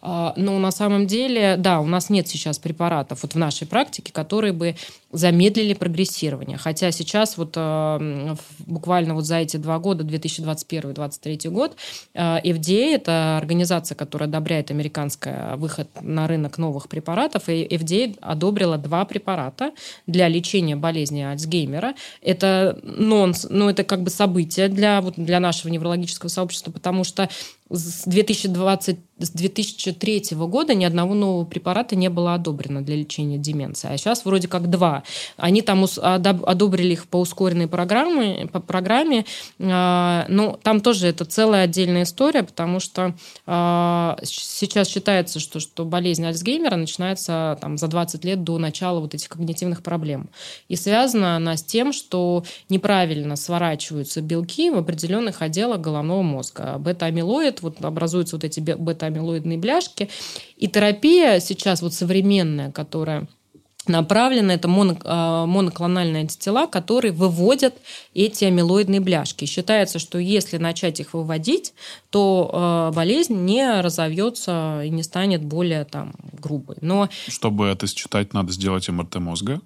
А, 0.00 0.32
но 0.36 0.58
на 0.58 0.70
самом 0.70 1.06
деле, 1.06 1.56
да, 1.58 1.80
у 1.80 1.86
нас 1.86 2.08
нет 2.08 2.28
сейчас 2.28 2.58
препаратов 2.58 3.22
вот 3.22 3.34
в 3.34 3.38
нашей 3.38 3.66
практике, 3.66 4.12
которые 4.12 4.52
бы 4.52 4.76
замедлили 5.12 5.74
прогрессирование. 5.74 6.56
Хотя 6.56 6.90
сейчас 6.90 7.36
вот 7.36 7.52
а, 7.56 8.36
буквально 8.60 9.14
вот 9.14 9.26
за 9.26 9.36
эти 9.36 9.58
два 9.58 9.78
года, 9.78 10.04
2021-2023 10.04 11.50
год, 11.50 11.76
а, 12.14 12.40
FDA, 12.42 12.94
это 12.94 13.36
организация, 13.36 13.94
которая 13.94 14.28
одобряет 14.28 14.70
американский 14.70 15.30
выход 15.56 15.88
на 16.00 16.26
рынок 16.26 16.58
новых 16.58 16.88
препаратов, 16.88 17.48
и 17.48 17.66
FDA 17.66 18.16
одобрила 18.20 18.78
два 18.78 19.04
препарата 19.04 19.72
для 20.06 20.28
лечения 20.28 20.76
болезни 20.76 21.20
Альцгеймера. 21.20 21.94
Это 22.22 22.78
нонс, 22.82 23.46
ну 23.48 23.68
это 23.68 23.84
как 23.84 24.02
бы 24.02 24.10
событие 24.10 24.68
для, 24.68 25.00
вот, 25.02 25.14
для 25.16 25.40
нашего 25.40 25.70
неврологического 25.70 26.28
сообщества, 26.28 26.72
потому 26.72 27.04
что 27.04 27.28
с 27.68 28.04
2020 28.04 28.98
с 29.18 29.30
2003 29.30 30.24
года 30.32 30.74
ни 30.74 30.84
одного 30.84 31.14
нового 31.14 31.44
препарата 31.44 31.96
не 31.96 32.08
было 32.08 32.34
одобрено 32.34 32.82
для 32.82 32.96
лечения 32.96 33.38
деменции. 33.38 33.88
А 33.90 33.96
сейчас 33.96 34.24
вроде 34.24 34.48
как 34.48 34.68
два. 34.68 35.01
Они 35.36 35.62
там 35.62 35.86
одобрили 35.96 36.92
их 36.92 37.06
по 37.06 37.20
ускоренной 37.20 37.68
программе, 37.68 38.48
по 38.52 38.60
программе, 38.60 39.24
а, 39.60 40.26
но 40.28 40.58
там 40.62 40.80
тоже 40.80 41.08
это 41.08 41.24
целая 41.24 41.64
отдельная 41.64 42.02
история, 42.02 42.42
потому 42.42 42.80
что 42.80 43.14
а, 43.46 44.18
сейчас 44.22 44.88
считается, 44.88 45.40
что, 45.40 45.60
что 45.60 45.84
болезнь 45.84 46.24
Альцгеймера 46.24 46.76
начинается 46.76 47.58
там, 47.60 47.78
за 47.78 47.88
20 47.88 48.24
лет 48.24 48.44
до 48.44 48.58
начала 48.58 49.00
вот 49.00 49.14
этих 49.14 49.28
когнитивных 49.28 49.82
проблем. 49.82 50.28
И 50.68 50.76
связана 50.76 51.36
она 51.36 51.56
с 51.56 51.62
тем, 51.62 51.92
что 51.92 52.44
неправильно 52.68 53.36
сворачиваются 53.36 54.20
белки 54.20 54.70
в 54.70 54.78
определенных 54.78 55.42
отделах 55.42 55.80
головного 55.80 56.22
мозга. 56.22 56.76
Бета-амилоид, 56.78 57.62
вот 57.62 57.84
образуются 57.84 58.36
вот 58.36 58.44
эти 58.44 58.60
бета 58.60 59.06
амилоидные 59.06 59.58
бляшки. 59.58 60.08
И 60.56 60.68
терапия 60.68 61.40
сейчас 61.40 61.82
вот 61.82 61.94
современная, 61.94 62.70
которая 62.70 63.26
направлена, 63.86 64.54
это 64.54 64.68
моно, 64.68 64.96
а, 65.04 65.46
моноклональные 65.46 66.20
антитела, 66.20 66.66
которые 66.66 67.12
выводят 67.12 67.74
эти 68.14 68.44
амилоидные 68.44 69.00
бляшки. 69.00 69.44
Считается, 69.44 69.98
что 69.98 70.18
если 70.18 70.56
начать 70.56 71.00
их 71.00 71.14
выводить, 71.14 71.74
то 72.10 72.50
а, 72.52 72.92
болезнь 72.92 73.34
не 73.44 73.80
разовьется 73.80 74.82
и 74.84 74.90
не 74.90 75.02
станет 75.02 75.44
более 75.44 75.84
там, 75.84 76.14
грубой. 76.32 76.76
Но... 76.80 77.08
Чтобы 77.28 77.66
это 77.66 77.86
считать, 77.86 78.32
надо 78.32 78.52
сделать 78.52 78.88
МРТ 78.88 79.16
мозга? 79.16 79.60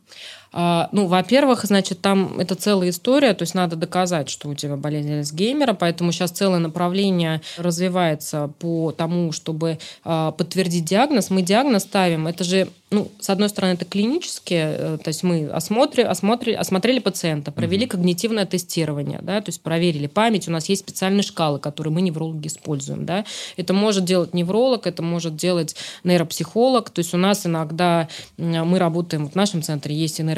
А, 0.53 0.89
ну, 0.93 1.07
во-первых, 1.07 1.65
значит, 1.65 2.01
там 2.01 2.39
это 2.39 2.55
целая 2.55 2.91
история, 2.91 3.35
то 3.35 3.43
есть 3.43 3.55
надо 3.55 3.77
доказать, 3.77 4.29
что 4.31 4.49
у 4.49 4.55
тебя 4.55 4.77
болезнь 4.77 5.13
Альцгеймера, 5.13 5.75
поэтому 5.75 6.13
сейчас 6.13 6.31
целое 6.31 6.59
направление 6.59 7.43
развивается 7.57 8.51
по 8.59 8.93
тому, 8.93 9.33
чтобы 9.33 9.79
а, 10.05 10.33
подтвердить 10.33 10.85
диагноз. 10.85 11.31
Мы 11.31 11.43
диагноз 11.43 11.83
ставим, 11.83 12.27
это 12.27 12.45
же 12.45 12.69
ну, 12.91 13.11
с 13.19 13.31
одной 13.31 13.49
стороны, 13.49 13.73
это 13.73 13.85
клинические, 13.85 14.77
э, 14.79 14.99
то 15.03 15.09
есть 15.09 15.25
мы 15.25 15.49
осмотри, 15.49 16.05
осмотрели, 16.05 16.55
осмотрели 16.55 17.01
пациента, 17.01 17.51
провели 17.51 17.85
угу. 17.85 17.93
когнитивное 17.93 18.47
тестирование, 18.47 19.19
да, 19.23 19.41
то 19.41 19.49
есть 19.49 19.61
проверили 19.61 20.07
память, 20.07 20.47
у 20.47 20.53
нас 20.53 20.69
есть 20.69 20.83
специальные 20.83 21.25
шкалы, 21.25 21.59
которые 21.59 21.93
мы, 21.93 22.01
неврологи, 22.01 22.47
используем, 22.47 23.05
да. 23.05 23.25
Это 23.57 23.73
может 23.73 24.05
делать 24.05 24.35
невролог, 24.35 24.87
это 24.87 25.03
может 25.03 25.35
делать 25.35 25.75
нейропсихолог, 26.05 26.91
то 26.91 27.01
есть 27.01 27.13
у 27.13 27.17
нас 27.17 27.45
иногда 27.45 28.09
мы 28.37 28.79
работаем, 28.79 29.29
в 29.29 29.35
нашем 29.35 29.63
центре 29.63 29.95
есть 29.95 30.21
и 30.21 30.23
нейропсихолог, 30.23 30.36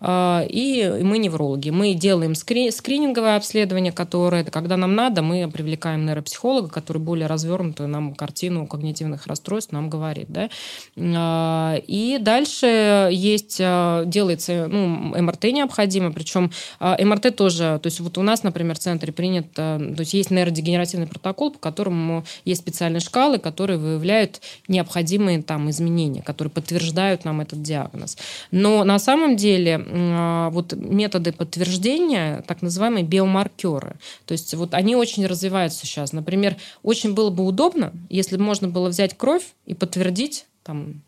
а, 0.00 0.44
и 0.48 1.00
мы 1.02 1.18
неврологи. 1.18 1.70
Мы 1.70 1.94
делаем 1.94 2.34
скри, 2.34 2.70
скрининговое 2.70 3.36
обследование, 3.36 3.92
которое, 3.92 4.44
когда 4.44 4.76
нам 4.76 4.94
надо, 4.94 5.22
мы 5.22 5.50
привлекаем 5.50 6.06
нейропсихолога, 6.06 6.68
который 6.68 6.98
более 6.98 7.26
развернутую 7.26 7.88
нам 7.88 8.14
картину 8.14 8.66
когнитивных 8.66 9.26
расстройств 9.26 9.72
нам 9.72 9.90
говорит, 9.90 10.26
да 10.28 10.48
а, 10.96 11.76
и 11.86 12.18
дальше 12.20 13.08
есть, 13.12 13.58
а, 13.60 14.04
делается, 14.04 14.68
ну, 14.68 15.14
МРТ 15.20 15.44
необходимо, 15.44 16.12
причем 16.12 16.50
МРТ 16.80 17.36
тоже, 17.36 17.78
то 17.82 17.86
есть 17.86 18.00
вот 18.00 18.18
у 18.18 18.22
нас, 18.22 18.42
например, 18.42 18.76
в 18.76 18.78
центре 18.78 19.12
принят, 19.12 19.52
то 19.52 19.94
есть 19.98 20.14
есть 20.14 20.30
нейродегенеративный 20.30 21.06
протокол, 21.06 21.52
по 21.52 21.58
которому 21.58 22.24
есть 22.44 22.60
специальные 22.60 23.00
шкалы, 23.00 23.38
которые 23.38 23.78
выявляют 23.78 24.40
необходимые 24.68 25.42
там 25.42 25.70
изменения, 25.70 26.22
которые 26.22 26.50
подтверждают 26.50 27.24
нам 27.24 27.40
этот 27.40 27.62
диагноз. 27.62 28.16
Но 28.50 28.84
на 28.84 28.93
самом 28.98 29.36
деле 29.36 29.78
вот 30.50 30.72
методы 30.74 31.32
подтверждения, 31.32 32.42
так 32.46 32.62
называемые 32.62 33.04
биомаркеры, 33.04 33.96
то 34.26 34.32
есть 34.32 34.54
вот 34.54 34.74
они 34.74 34.96
очень 34.96 35.26
развиваются 35.26 35.86
сейчас. 35.86 36.12
Например, 36.12 36.56
очень 36.82 37.14
было 37.14 37.30
бы 37.30 37.44
удобно, 37.44 37.92
если 38.08 38.36
бы 38.36 38.42
можно 38.42 38.68
было 38.68 38.88
взять 38.88 39.16
кровь 39.16 39.44
и 39.66 39.74
подтвердить 39.74 40.46
там 40.62 41.02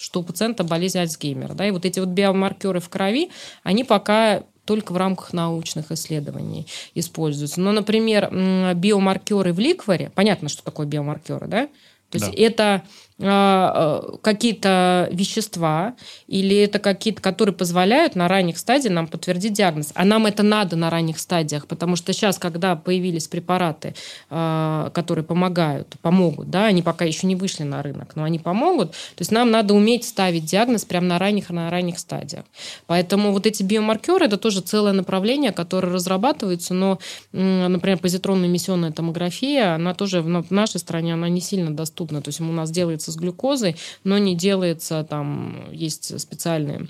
что 0.00 0.20
у 0.20 0.22
пациента 0.22 0.64
болезнь 0.64 0.98
Альцгеймера. 0.98 1.52
Да? 1.52 1.68
И 1.68 1.70
вот 1.72 1.84
эти 1.84 2.00
вот 2.00 2.08
биомаркеры 2.08 2.80
в 2.80 2.88
крови, 2.88 3.28
они 3.62 3.84
пока 3.84 4.44
только 4.64 4.92
в 4.92 4.96
рамках 4.96 5.34
научных 5.34 5.92
исследований 5.92 6.66
используются. 6.94 7.60
Но, 7.60 7.72
например, 7.72 8.30
биомаркеры 8.74 9.52
в 9.52 9.58
ликворе, 9.58 10.10
понятно, 10.14 10.48
что 10.48 10.62
такое 10.62 10.86
биомаркеры, 10.86 11.48
да? 11.48 11.68
То 12.10 12.18
есть 12.18 12.32
да. 12.32 12.42
это 12.42 12.64
а, 12.64 12.76
а, 12.76 12.82
какие-то 13.20 15.08
вещества 15.12 15.94
или 16.26 16.56
это 16.56 16.78
какие-то, 16.78 17.20
которые 17.20 17.54
позволяют 17.54 18.16
на 18.16 18.28
ранних 18.28 18.56
стадиях 18.56 18.94
нам 18.94 19.06
подтвердить 19.06 19.52
диагноз. 19.52 19.90
А 19.94 20.06
нам 20.06 20.24
это 20.24 20.42
надо 20.42 20.76
на 20.76 20.88
ранних 20.88 21.18
стадиях, 21.18 21.66
потому 21.66 21.96
что 21.96 22.14
сейчас, 22.14 22.38
когда 22.38 22.76
появились 22.76 23.28
препараты, 23.28 23.94
а, 24.30 24.90
которые 24.90 25.24
помогают, 25.24 25.96
помогут, 26.00 26.48
да, 26.50 26.64
они 26.66 26.80
пока 26.80 27.04
еще 27.04 27.26
не 27.26 27.36
вышли 27.36 27.64
на 27.64 27.82
рынок, 27.82 28.16
но 28.16 28.24
они 28.24 28.38
помогут, 28.38 28.92
то 28.92 29.20
есть 29.20 29.32
нам 29.32 29.50
надо 29.50 29.74
уметь 29.74 30.04
ставить 30.04 30.46
диагноз 30.46 30.86
прямо 30.86 31.06
на 31.06 31.18
ранних, 31.18 31.50
на 31.50 31.68
ранних 31.70 31.98
стадиях. 31.98 32.44
Поэтому 32.86 33.32
вот 33.32 33.46
эти 33.46 33.62
биомаркеры, 33.62 34.24
это 34.24 34.38
тоже 34.38 34.62
целое 34.62 34.92
направление, 34.92 35.52
которое 35.52 35.92
разрабатывается, 35.92 36.72
но, 36.72 36.98
например, 37.32 37.98
позитронная 37.98 38.48
эмиссионная 38.48 38.92
томография, 38.92 39.74
она 39.74 39.92
тоже 39.92 40.22
в 40.22 40.50
нашей 40.50 40.80
стране, 40.80 41.14
она 41.14 41.28
не 41.28 41.40
сильно 41.40 41.70
доступна. 41.70 42.22
То 42.22 42.28
есть 42.28 42.40
у 42.40 42.44
нас 42.44 42.70
делается 42.70 43.09
с 43.10 43.16
глюкозой, 43.16 43.76
но 44.04 44.18
не 44.18 44.34
делается 44.34 45.04
там, 45.08 45.70
есть 45.72 46.18
специальные 46.20 46.88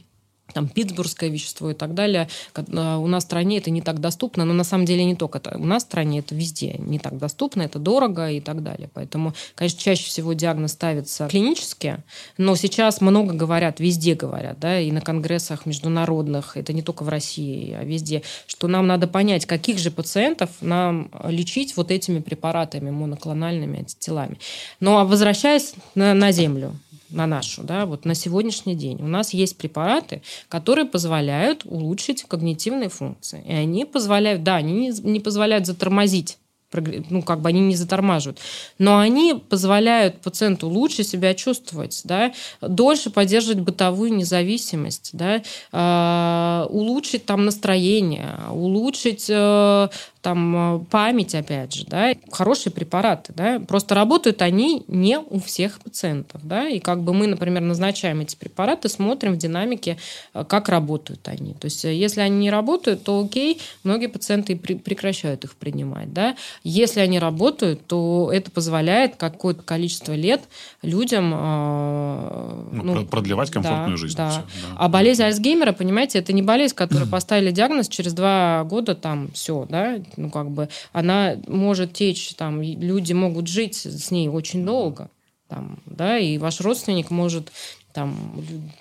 там 0.52 0.68
питтсбургское 0.68 1.30
вещество 1.30 1.70
и 1.70 1.74
так 1.74 1.94
далее. 1.94 2.28
А, 2.54 2.98
у 2.98 3.06
нас 3.06 3.24
в 3.24 3.26
стране 3.26 3.58
это 3.58 3.70
не 3.70 3.82
так 3.82 4.00
доступно, 4.00 4.44
но 4.44 4.52
на 4.52 4.64
самом 4.64 4.84
деле 4.84 5.04
не 5.04 5.14
только 5.14 5.38
это. 5.38 5.56
У 5.56 5.64
нас 5.64 5.82
в 5.82 5.86
стране 5.86 6.20
это 6.20 6.34
везде 6.34 6.76
не 6.78 6.98
так 6.98 7.18
доступно, 7.18 7.62
это 7.62 7.78
дорого 7.78 8.30
и 8.30 8.40
так 8.40 8.62
далее. 8.62 8.90
Поэтому, 8.92 9.34
конечно, 9.54 9.80
чаще 9.80 10.04
всего 10.04 10.32
диагноз 10.32 10.72
ставится 10.72 11.28
клинически, 11.28 11.98
но 12.38 12.56
сейчас 12.56 13.00
много 13.00 13.34
говорят, 13.34 13.80
везде 13.80 14.14
говорят, 14.14 14.58
да, 14.58 14.80
и 14.80 14.90
на 14.90 15.00
конгрессах 15.00 15.66
международных, 15.66 16.56
это 16.56 16.72
не 16.72 16.82
только 16.82 17.02
в 17.02 17.08
России, 17.08 17.76
а 17.78 17.84
везде, 17.84 18.22
что 18.46 18.68
нам 18.68 18.86
надо 18.86 19.06
понять, 19.06 19.46
каких 19.46 19.78
же 19.78 19.90
пациентов 19.90 20.50
нам 20.60 21.10
лечить 21.24 21.76
вот 21.76 21.90
этими 21.90 22.20
препаратами 22.20 22.90
моноклональными 22.90 23.80
антителами. 23.80 24.38
Но 24.80 24.92
ну, 24.92 24.98
а 24.98 25.04
возвращаясь 25.04 25.74
на, 25.94 26.14
на 26.14 26.32
Землю, 26.32 26.74
на 27.10 27.26
нашу, 27.26 27.62
да, 27.62 27.86
вот 27.86 28.04
на 28.04 28.14
сегодняшний 28.14 28.74
день 28.74 29.00
у 29.00 29.06
нас 29.06 29.32
есть 29.32 29.56
препараты, 29.56 30.22
которые 30.48 30.86
позволяют 30.86 31.64
улучшить 31.64 32.24
когнитивные 32.24 32.88
функции. 32.88 33.42
И 33.46 33.52
они 33.52 33.84
позволяют, 33.84 34.42
да, 34.42 34.56
они 34.56 34.72
не, 34.72 34.90
не 35.02 35.20
позволяют 35.20 35.66
затормозить 35.66 36.38
ну, 36.72 37.22
как 37.22 37.40
бы 37.40 37.48
они 37.48 37.60
не 37.60 37.76
затормаживают. 37.76 38.38
Но 38.78 38.98
они 38.98 39.34
позволяют 39.34 40.20
пациенту 40.20 40.68
лучше 40.68 41.04
себя 41.04 41.34
чувствовать, 41.34 42.00
да, 42.04 42.32
дольше 42.60 43.10
поддерживать 43.10 43.60
бытовую 43.60 44.14
независимость, 44.14 45.10
да, 45.12 45.42
э, 45.72 46.66
улучшить 46.68 47.26
там 47.26 47.44
настроение, 47.44 48.36
улучшить 48.50 49.26
э, 49.28 49.88
там 50.22 50.86
память, 50.90 51.34
опять 51.34 51.74
же, 51.74 51.86
да, 51.86 52.14
хорошие 52.30 52.72
препараты, 52.72 53.32
да, 53.34 53.58
просто 53.60 53.94
работают 53.94 54.42
они 54.42 54.84
не 54.86 55.18
у 55.18 55.40
всех 55.40 55.80
пациентов, 55.80 56.42
да, 56.44 56.68
и 56.68 56.78
как 56.78 57.02
бы 57.02 57.14
мы, 57.14 57.26
например, 57.26 57.62
назначаем 57.62 58.20
эти 58.20 58.36
препараты, 58.36 58.88
смотрим 58.88 59.34
в 59.34 59.38
динамике, 59.38 59.96
э, 60.34 60.44
как 60.44 60.68
работают 60.68 61.26
они. 61.28 61.54
То 61.54 61.66
есть, 61.66 61.84
э, 61.84 61.94
если 61.94 62.20
они 62.20 62.38
не 62.38 62.50
работают, 62.50 63.04
то 63.04 63.20
окей, 63.20 63.60
многие 63.82 64.08
пациенты 64.08 64.56
прекращают 64.56 65.44
их 65.44 65.56
принимать, 65.56 66.12
да. 66.12 66.36
Если 66.62 67.00
они 67.00 67.18
работают, 67.18 67.86
то 67.86 68.30
это 68.32 68.50
позволяет 68.50 69.16
какое-то 69.16 69.62
количество 69.62 70.12
лет 70.12 70.42
людям... 70.82 71.32
Э, 71.34 72.68
ну, 72.72 73.06
продлевать 73.06 73.50
комфортную 73.50 73.92
да, 73.92 73.96
жизнь. 73.96 74.16
Да. 74.16 74.30
Все, 74.30 74.40
да. 74.40 74.76
А 74.76 74.88
болезнь 74.88 75.22
Альцгеймера, 75.22 75.72
понимаете, 75.72 76.18
это 76.18 76.32
не 76.34 76.42
болезнь, 76.42 76.74
которую 76.74 77.08
поставили 77.10 77.50
диагноз 77.50 77.88
через 77.88 78.12
два 78.12 78.64
года, 78.64 78.94
там, 78.94 79.30
все, 79.32 79.66
да, 79.70 80.00
ну, 80.16 80.30
как 80.30 80.50
бы, 80.50 80.68
она 80.92 81.36
может 81.46 81.94
течь, 81.94 82.34
там, 82.34 82.60
люди 82.60 83.14
могут 83.14 83.46
жить 83.46 83.76
с 83.76 84.10
ней 84.10 84.28
очень 84.28 84.66
долго, 84.66 85.08
там, 85.48 85.78
да, 85.86 86.18
и 86.18 86.36
ваш 86.36 86.60
родственник 86.60 87.10
может 87.10 87.50
там, 87.92 88.16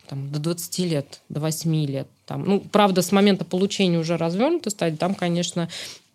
там, 0.08 0.32
до 0.32 0.40
20 0.40 0.80
лет, 0.80 1.22
до 1.30 1.40
8 1.40 1.86
лет. 1.86 2.08
Там. 2.26 2.44
Ну, 2.46 2.60
правда, 2.60 3.02
с 3.02 3.12
момента 3.12 3.44
получения 3.44 3.98
уже 3.98 4.18
развернутой 4.18 4.72
стадии, 4.72 4.98
там, 4.98 5.16
конечно, 5.16 5.68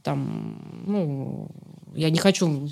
там, 0.05 0.84
ну, 0.86 1.48
я 1.94 2.11
не 2.11 2.18
хочу 2.18 2.68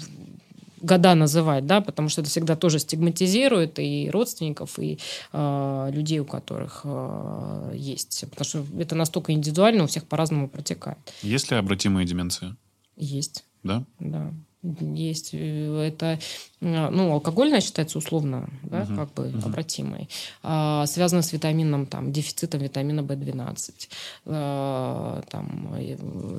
года 0.83 1.15
называть, 1.15 1.67
да, 1.67 1.81
потому 1.81 2.09
что 2.09 2.21
это 2.21 2.31
всегда 2.31 2.57
тоже 2.57 2.79
стигматизирует 2.79 3.79
и 3.79 4.11
родственников, 4.13 4.79
и 4.79 4.99
э, 5.33 5.91
людей, 5.93 6.19
у 6.19 6.25
которых 6.25 6.83
э, 6.85 7.73
есть. 7.75 8.25
Потому 8.31 8.45
что 8.45 8.67
это 8.79 8.95
настолько 8.95 9.33
индивидуально, 9.33 9.85
у 9.85 9.87
всех 9.87 10.05
по-разному 10.05 10.49
протекает. 10.49 10.99
Есть 11.23 11.51
ли 11.51 11.57
обратимые 11.57 12.07
деменции? 12.07 12.57
Есть. 12.97 13.45
Да? 13.63 13.85
Да. 13.99 14.33
Есть. 14.63 15.31
Э, 15.33 15.89
это, 15.89 16.21
э, 16.61 16.89
ну, 16.91 17.13
алкогольная 17.13 17.61
считается 17.61 17.99
условно, 17.99 18.49
да, 18.63 18.83
угу, 18.83 18.95
как 18.95 19.15
бы 19.15 19.29
угу. 19.29 19.47
обратимой. 19.49 20.09
А, 20.45 20.87
связано 20.87 21.23
с 21.23 21.33
витамином, 21.33 21.87
там, 21.87 22.13
дефицитом 22.13 22.61
витамина 22.61 23.01
В12. 23.01 23.89
А, 24.27 25.23
там, 25.29 25.75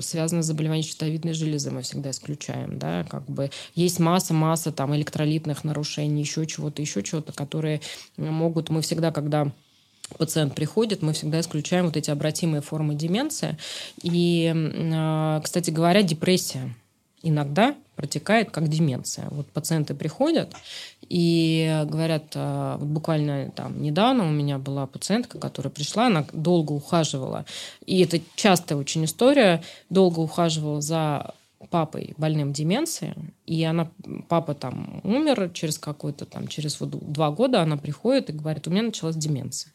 связано 0.01 0.41
с 0.41 0.45
заболеванием 0.45 0.87
щитовидной 0.87 1.33
железы, 1.33 1.71
мы 1.71 1.81
всегда 1.81 2.11
исключаем, 2.11 2.79
да, 2.79 3.03
как 3.09 3.25
бы 3.25 3.51
есть 3.75 3.99
масса-масса 3.99 4.71
там 4.71 4.95
электролитных 4.95 5.65
нарушений, 5.65 6.21
еще 6.21 6.45
чего-то, 6.45 6.81
еще 6.81 7.03
чего-то, 7.03 7.33
которые 7.33 7.81
могут, 8.15 8.69
мы 8.69 8.81
всегда, 8.81 9.11
когда 9.11 9.51
пациент 10.17 10.55
приходит, 10.55 11.01
мы 11.01 11.11
всегда 11.11 11.41
исключаем 11.41 11.85
вот 11.85 11.97
эти 11.97 12.09
обратимые 12.09 12.61
формы 12.61 12.95
деменции. 12.95 13.57
И, 14.01 14.49
а, 14.55 15.41
кстати 15.41 15.71
говоря, 15.71 16.03
депрессия 16.03 16.73
иногда 17.23 17.75
протекает 17.95 18.51
как 18.51 18.67
деменция. 18.67 19.27
Вот 19.29 19.47
пациенты 19.47 19.93
приходят 19.95 20.53
и 21.09 21.83
говорят, 21.85 22.23
а, 22.35 22.77
вот 22.77 22.87
буквально 22.87 23.51
там 23.51 23.81
недавно 23.81 24.27
у 24.27 24.31
меня 24.31 24.57
была 24.57 24.85
пациентка, 24.87 25.39
которая 25.39 25.71
пришла, 25.71 26.07
она 26.07 26.25
долго 26.33 26.71
ухаживала, 26.73 27.45
и 27.85 28.01
это 28.01 28.19
частая 28.35 28.77
очень 28.77 29.05
история, 29.05 29.63
долго 29.89 30.19
ухаживала 30.19 30.81
за 30.81 31.33
папой 31.69 32.13
больным 32.17 32.53
деменцией, 32.53 33.13
и 33.45 33.63
она, 33.63 33.91
папа 34.29 34.53
там 34.53 35.01
умер 35.03 35.51
через 35.53 35.77
какой-то 35.77 36.25
там, 36.25 36.47
через 36.47 36.79
вот 36.79 36.89
два 37.11 37.31
года 37.31 37.61
она 37.61 37.77
приходит 37.77 38.29
и 38.29 38.33
говорит, 38.33 38.67
у 38.67 38.71
меня 38.71 38.83
началась 38.83 39.15
деменция. 39.15 39.71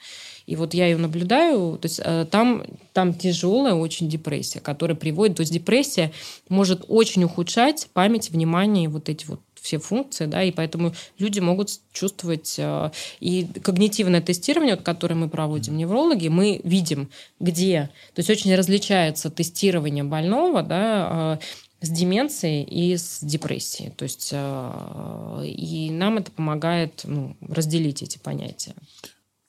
И 0.46 0.56
вот 0.56 0.74
я 0.74 0.86
ее 0.86 0.96
наблюдаю, 0.96 1.78
то 1.78 1.86
есть 1.86 2.00
э, 2.02 2.26
там, 2.30 2.64
там 2.92 3.12
тяжелая 3.14 3.74
очень 3.74 4.08
депрессия, 4.08 4.60
которая 4.60 4.96
приводит, 4.96 5.36
то 5.36 5.40
есть 5.40 5.52
депрессия 5.52 6.12
может 6.48 6.84
очень 6.88 7.24
ухудшать 7.24 7.88
память, 7.92 8.30
внимание 8.30 8.84
и 8.84 8.88
вот 8.88 9.08
эти 9.08 9.26
вот 9.26 9.40
все 9.60 9.78
функции, 9.78 10.26
да, 10.26 10.42
и 10.42 10.50
поэтому 10.50 10.94
люди 11.18 11.40
могут 11.40 11.70
чувствовать... 11.92 12.54
Э, 12.58 12.90
и 13.20 13.46
когнитивное 13.62 14.20
тестирование, 14.20 14.76
вот, 14.76 14.84
которое 14.84 15.14
мы 15.14 15.28
проводим 15.28 15.76
неврологи, 15.76 16.28
мы 16.28 16.60
видим, 16.64 17.10
где... 17.40 17.90
То 18.14 18.20
есть 18.20 18.30
очень 18.30 18.54
различается 18.54 19.30
тестирование 19.30 20.04
больного, 20.04 20.62
да, 20.62 21.38
э, 21.40 21.44
с 21.80 21.90
деменцией 21.90 22.64
и 22.64 22.96
с 22.96 23.20
депрессией. 23.22 23.90
То 23.90 24.04
есть 24.04 24.32
и 24.32 25.90
нам 25.90 26.18
это 26.18 26.32
помогает 26.32 27.02
ну, 27.04 27.36
разделить 27.40 28.02
эти 28.02 28.18
понятия. 28.18 28.74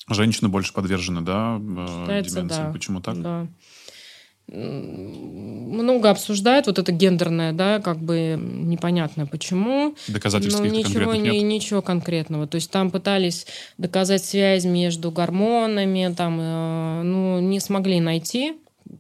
Женщины 0.09 0.49
больше 0.49 0.73
подвержены, 0.73 1.21
да, 1.21 1.59
э, 1.59 1.88
Считается, 1.88 2.36
деменции? 2.36 2.61
Да. 2.63 2.71
Почему 2.71 3.01
так? 3.01 3.21
Да. 3.21 3.47
Много 4.51 6.09
обсуждают 6.09 6.65
вот 6.65 6.80
это 6.80 6.91
гендерное, 6.91 7.53
да, 7.53 7.80
как 7.80 7.99
бы 7.99 8.36
непонятно 8.39 9.27
почему. 9.27 9.95
Доказательств 10.07 10.59
но 10.59 10.65
ничего, 10.65 11.13
нет? 11.13 11.43
ничего 11.43 11.84
конкретного. 11.84 12.47
То 12.47 12.55
есть 12.55 12.71
там 12.71 12.89
пытались 12.89 13.45
доказать 13.77 14.25
связь 14.25 14.65
между 14.65 15.11
гормонами, 15.11 16.11
там, 16.17 16.39
э, 16.41 17.01
ну, 17.03 17.39
не 17.39 17.59
смогли 17.59 17.99
найти 17.99 18.55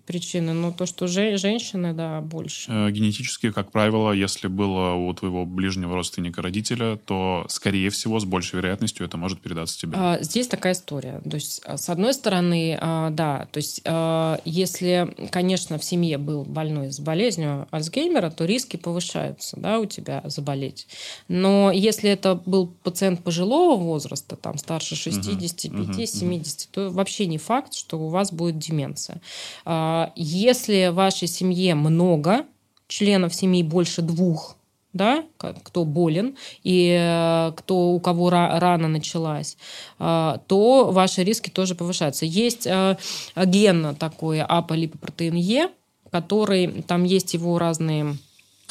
причины, 0.05 0.53
но 0.53 0.71
то, 0.71 0.85
что 0.85 1.07
же, 1.07 1.37
женщины, 1.37 1.93
да, 1.93 2.21
больше. 2.21 2.71
Э, 2.71 2.91
генетически, 2.91 3.51
как 3.51 3.71
правило, 3.71 4.11
если 4.11 4.47
было 4.47 4.93
у 4.93 5.13
твоего 5.13 5.45
ближнего 5.45 5.95
родственника 5.95 6.41
родителя, 6.41 6.97
то, 6.97 7.45
скорее 7.47 7.89
всего, 7.89 8.19
с 8.19 8.25
большей 8.25 8.57
вероятностью 8.57 9.05
это 9.05 9.17
может 9.17 9.41
передаться 9.41 9.79
тебе. 9.79 9.93
А, 9.95 10.17
здесь 10.21 10.47
такая 10.47 10.73
история. 10.73 11.21
То 11.29 11.35
есть, 11.35 11.61
а, 11.65 11.77
с 11.77 11.89
одной 11.89 12.13
стороны, 12.13 12.77
а, 12.79 13.09
да, 13.09 13.47
то 13.51 13.57
есть, 13.57 13.81
а, 13.85 14.39
если, 14.45 15.15
конечно, 15.31 15.77
в 15.77 15.83
семье 15.83 16.17
был 16.17 16.43
больной 16.43 16.91
с 16.91 16.99
болезнью 16.99 17.67
Альцгеймера, 17.71 18.29
то 18.29 18.45
риски 18.45 18.77
повышаются, 18.77 19.57
да, 19.59 19.79
у 19.79 19.85
тебя 19.85 20.21
заболеть. 20.25 20.87
Но 21.27 21.71
если 21.71 22.09
это 22.09 22.35
был 22.35 22.67
пациент 22.83 23.23
пожилого 23.23 23.75
возраста, 23.75 24.35
там, 24.35 24.57
старше 24.57 24.95
65, 24.95 25.73
uh-huh, 25.73 26.05
70, 26.05 26.59
uh-huh. 26.59 26.67
то 26.71 26.89
вообще 26.89 27.25
не 27.25 27.37
факт, 27.37 27.73
что 27.73 27.99
у 27.99 28.09
вас 28.09 28.31
будет 28.31 28.57
деменция. 28.57 29.21
А, 29.65 29.78
если 30.15 30.89
в 30.89 30.95
вашей 30.95 31.27
семье 31.27 31.75
много 31.75 32.45
членов 32.87 33.33
семьи 33.33 33.63
больше 33.63 34.01
двух, 34.01 34.55
да, 34.93 35.23
кто 35.37 35.85
болен 35.85 36.35
и 36.63 36.97
э, 36.99 37.51
кто 37.55 37.91
у 37.91 37.99
кого 37.99 38.29
рана 38.31 38.87
началась, 38.87 39.55
а, 39.99 40.41
то 40.47 40.91
ваши 40.91 41.23
риски 41.23 41.49
тоже 41.51 41.75
повышаются. 41.75 42.25
Есть 42.25 42.65
э, 42.65 42.97
ген 43.35 43.95
такой 43.95 44.41
аполипопротеин 44.41 45.35
Е, 45.35 45.69
который 46.11 46.81
там 46.87 47.03
есть 47.03 47.35
его 47.35 47.59
разные 47.59 48.17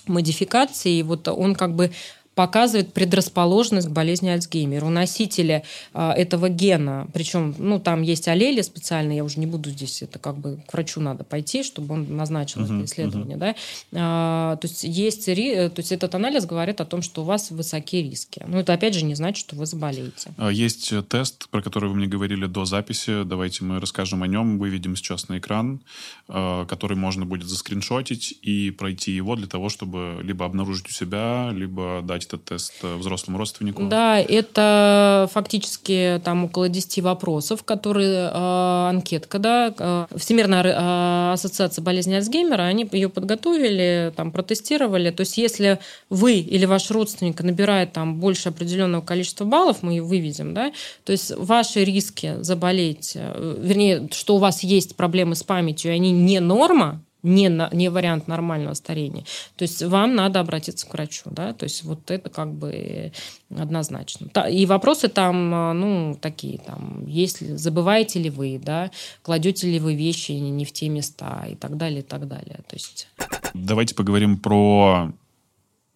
модификации, 0.08 1.02
вот 1.02 1.28
он 1.28 1.54
как 1.54 1.76
бы 1.76 1.92
показывает 2.38 2.92
предрасположенность 2.92 3.88
к 3.88 3.90
болезни 3.90 4.28
Альцгеймера. 4.28 4.84
У 4.84 4.90
носителя 4.90 5.64
а, 5.92 6.12
этого 6.12 6.48
гена, 6.48 7.08
причем, 7.12 7.52
ну, 7.58 7.80
там 7.80 8.02
есть 8.02 8.28
аллели 8.28 8.62
специальные, 8.62 9.16
я 9.16 9.24
уже 9.24 9.40
не 9.40 9.46
буду 9.46 9.70
здесь, 9.70 10.02
это 10.02 10.20
как 10.20 10.36
бы 10.36 10.60
к 10.68 10.72
врачу 10.72 11.00
надо 11.00 11.24
пойти, 11.24 11.64
чтобы 11.64 11.94
он 11.94 12.16
назначил 12.16 12.60
uh-huh, 12.60 12.76
это 12.76 12.84
исследование, 12.84 13.36
uh-huh. 13.36 13.40
да. 13.40 13.54
А, 13.92 14.56
то 14.58 14.68
есть 14.68 14.84
есть, 14.84 15.26
то 15.26 15.72
есть 15.76 15.90
этот 15.90 16.14
анализ 16.14 16.46
говорит 16.46 16.80
о 16.80 16.84
том, 16.84 17.02
что 17.02 17.22
у 17.22 17.24
вас 17.24 17.50
высокие 17.50 18.04
риски. 18.04 18.44
Но 18.46 18.60
это 18.60 18.72
опять 18.72 18.94
же 18.94 19.04
не 19.04 19.16
значит, 19.16 19.40
что 19.40 19.56
вы 19.56 19.66
заболеете. 19.66 20.30
А, 20.36 20.48
есть 20.48 20.92
тест, 21.08 21.48
про 21.48 21.60
который 21.60 21.88
вы 21.88 21.96
мне 21.96 22.06
говорили 22.06 22.46
до 22.46 22.66
записи. 22.66 23.24
Давайте 23.24 23.64
мы 23.64 23.80
расскажем 23.80 24.22
о 24.22 24.28
нем, 24.28 24.60
выведем 24.60 24.94
сейчас 24.94 25.28
на 25.28 25.38
экран, 25.38 25.80
а, 26.28 26.66
который 26.66 26.96
можно 26.96 27.26
будет 27.26 27.48
заскриншотить 27.48 28.38
и 28.42 28.70
пройти 28.70 29.10
его 29.10 29.34
для 29.34 29.48
того, 29.48 29.68
чтобы 29.68 30.20
либо 30.22 30.44
обнаружить 30.44 30.86
у 30.86 30.92
себя, 30.92 31.50
либо 31.52 32.00
дать 32.04 32.27
этот 32.28 32.44
тест 32.44 32.74
взрослому 32.82 33.38
родственнику? 33.38 33.82
Да, 33.84 34.18
это 34.20 35.28
фактически 35.32 36.20
там 36.24 36.44
около 36.44 36.68
10 36.68 37.00
вопросов, 37.00 37.64
которые 37.64 38.30
э, 38.32 38.88
анкетка, 38.88 39.38
да, 39.38 39.74
э, 39.76 40.06
Всемирная 40.16 40.62
э, 40.62 41.32
ассоциация 41.32 41.82
болезни 41.82 42.14
Альцгеймера, 42.14 42.62
они 42.62 42.88
ее 42.92 43.08
подготовили, 43.08 44.12
там 44.16 44.32
протестировали. 44.32 45.10
То 45.10 45.22
есть, 45.22 45.38
если 45.38 45.78
вы 46.10 46.34
или 46.34 46.66
ваш 46.66 46.90
родственник 46.90 47.40
набирает 47.42 47.92
там 47.92 48.16
больше 48.20 48.50
определенного 48.50 49.02
количества 49.02 49.44
баллов, 49.44 49.78
мы 49.82 49.92
ее 49.92 50.02
выведем, 50.02 50.54
да, 50.54 50.72
то 51.04 51.12
есть 51.12 51.32
ваши 51.36 51.84
риски 51.84 52.36
заболеть, 52.40 53.12
э, 53.14 53.56
вернее, 53.60 54.08
что 54.12 54.36
у 54.36 54.38
вас 54.38 54.62
есть 54.62 54.96
проблемы 54.96 55.34
с 55.34 55.42
памятью, 55.42 55.92
они 55.92 56.12
не 56.12 56.40
норма, 56.40 57.02
не, 57.22 57.48
на, 57.48 57.68
не 57.72 57.88
вариант 57.90 58.28
нормального 58.28 58.74
старения. 58.74 59.24
То 59.56 59.62
есть 59.62 59.82
вам 59.82 60.14
надо 60.14 60.40
обратиться 60.40 60.86
к 60.86 60.92
врачу, 60.92 61.24
да, 61.30 61.52
то 61.52 61.64
есть 61.64 61.82
вот 61.84 62.10
это 62.10 62.28
как 62.30 62.52
бы 62.52 63.12
однозначно. 63.50 64.28
И 64.50 64.66
вопросы 64.66 65.08
там, 65.08 65.54
а, 65.54 65.72
ну, 65.72 66.16
такие 66.20 66.58
там, 66.58 67.04
если 67.06 67.56
забываете 67.56 68.20
ли 68.20 68.30
вы, 68.30 68.60
да, 68.62 68.90
кладете 69.22 69.70
ли 69.70 69.78
вы 69.78 69.94
вещи 69.94 70.32
не 70.32 70.64
в 70.64 70.72
те 70.72 70.88
места 70.88 71.46
и 71.50 71.54
так 71.54 71.76
далее, 71.76 72.00
и 72.00 72.04
так 72.04 72.28
далее. 72.28 72.60
То 72.68 72.76
есть... 72.76 73.08
Давайте 73.54 73.94
поговорим 73.94 74.38
про 74.38 75.12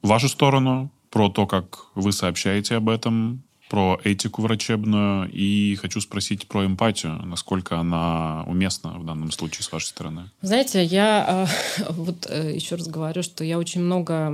вашу 0.02 0.28
сторону, 0.28 0.90
про 1.10 1.28
то, 1.28 1.46
как 1.46 1.86
вы 1.94 2.12
сообщаете 2.12 2.76
об 2.76 2.88
этом, 2.88 3.42
про 3.72 3.98
этику 4.04 4.42
врачебную 4.42 5.30
и 5.32 5.76
хочу 5.76 6.02
спросить 6.02 6.46
про 6.46 6.66
эмпатию, 6.66 7.18
насколько 7.24 7.78
она 7.78 8.44
уместна 8.46 8.90
в 8.98 9.06
данном 9.06 9.32
случае 9.32 9.62
с 9.62 9.72
вашей 9.72 9.86
стороны. 9.86 10.28
Знаете, 10.42 10.84
я 10.84 11.48
э, 11.78 11.84
вот 11.88 12.26
э, 12.28 12.52
еще 12.54 12.74
раз 12.74 12.86
говорю, 12.86 13.22
что 13.22 13.44
я 13.44 13.58
очень 13.58 13.80
много 13.80 14.28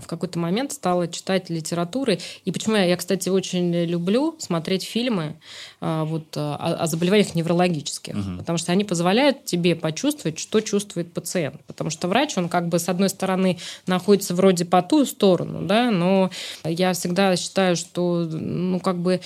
в 0.00 0.06
какой-то 0.06 0.38
момент 0.38 0.70
стала 0.70 1.08
читать 1.08 1.50
литературы, 1.50 2.20
и 2.44 2.52
почему 2.52 2.76
я, 2.76 2.84
я 2.84 2.96
кстати, 2.96 3.28
очень 3.28 3.74
люблю 3.74 4.36
смотреть 4.38 4.84
фильмы 4.84 5.34
э, 5.80 6.04
вот, 6.06 6.36
о, 6.36 6.54
о 6.54 6.86
заболеваниях 6.86 7.34
неврологических, 7.34 8.14
угу. 8.14 8.38
потому 8.38 8.56
что 8.56 8.70
они 8.70 8.84
позволяют 8.84 9.46
тебе 9.46 9.74
почувствовать, 9.74 10.38
что 10.38 10.60
чувствует 10.60 11.12
пациент, 11.12 11.60
потому 11.66 11.90
что 11.90 12.06
врач, 12.06 12.38
он 12.38 12.48
как 12.48 12.68
бы 12.68 12.78
с 12.78 12.88
одной 12.88 13.08
стороны 13.08 13.58
находится 13.88 14.32
вроде 14.32 14.64
по 14.64 14.80
ту 14.80 15.04
сторону, 15.06 15.66
да, 15.66 15.90
но 15.90 16.30
я 16.62 16.92
всегда 16.92 17.34
считаю, 17.34 17.74
что 17.74 18.28
ну, 18.30 18.75
ну, 18.76 18.80
как 18.80 18.96
бы 18.98 19.20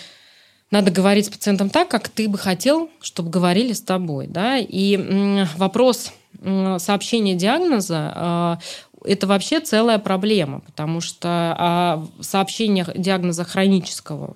надо 0.70 0.90
говорить 0.90 1.26
с 1.26 1.30
пациентом 1.30 1.70
так, 1.70 1.88
как 1.88 2.08
ты 2.08 2.28
бы 2.28 2.38
хотел, 2.38 2.90
чтобы 3.00 3.30
говорили 3.30 3.72
с 3.72 3.82
тобой. 3.82 4.26
Да? 4.28 4.58
И 4.58 5.44
вопрос 5.56 6.12
сообщения 6.78 7.34
диагноза 7.34 8.12
а, 8.14 8.58
это 9.04 9.26
вообще 9.26 9.60
целая 9.60 9.98
проблема, 9.98 10.60
потому 10.60 11.00
что 11.00 11.28
о 11.58 12.06
сообщениях 12.20 12.90
диагноза 12.96 13.44
хронического 13.44 14.34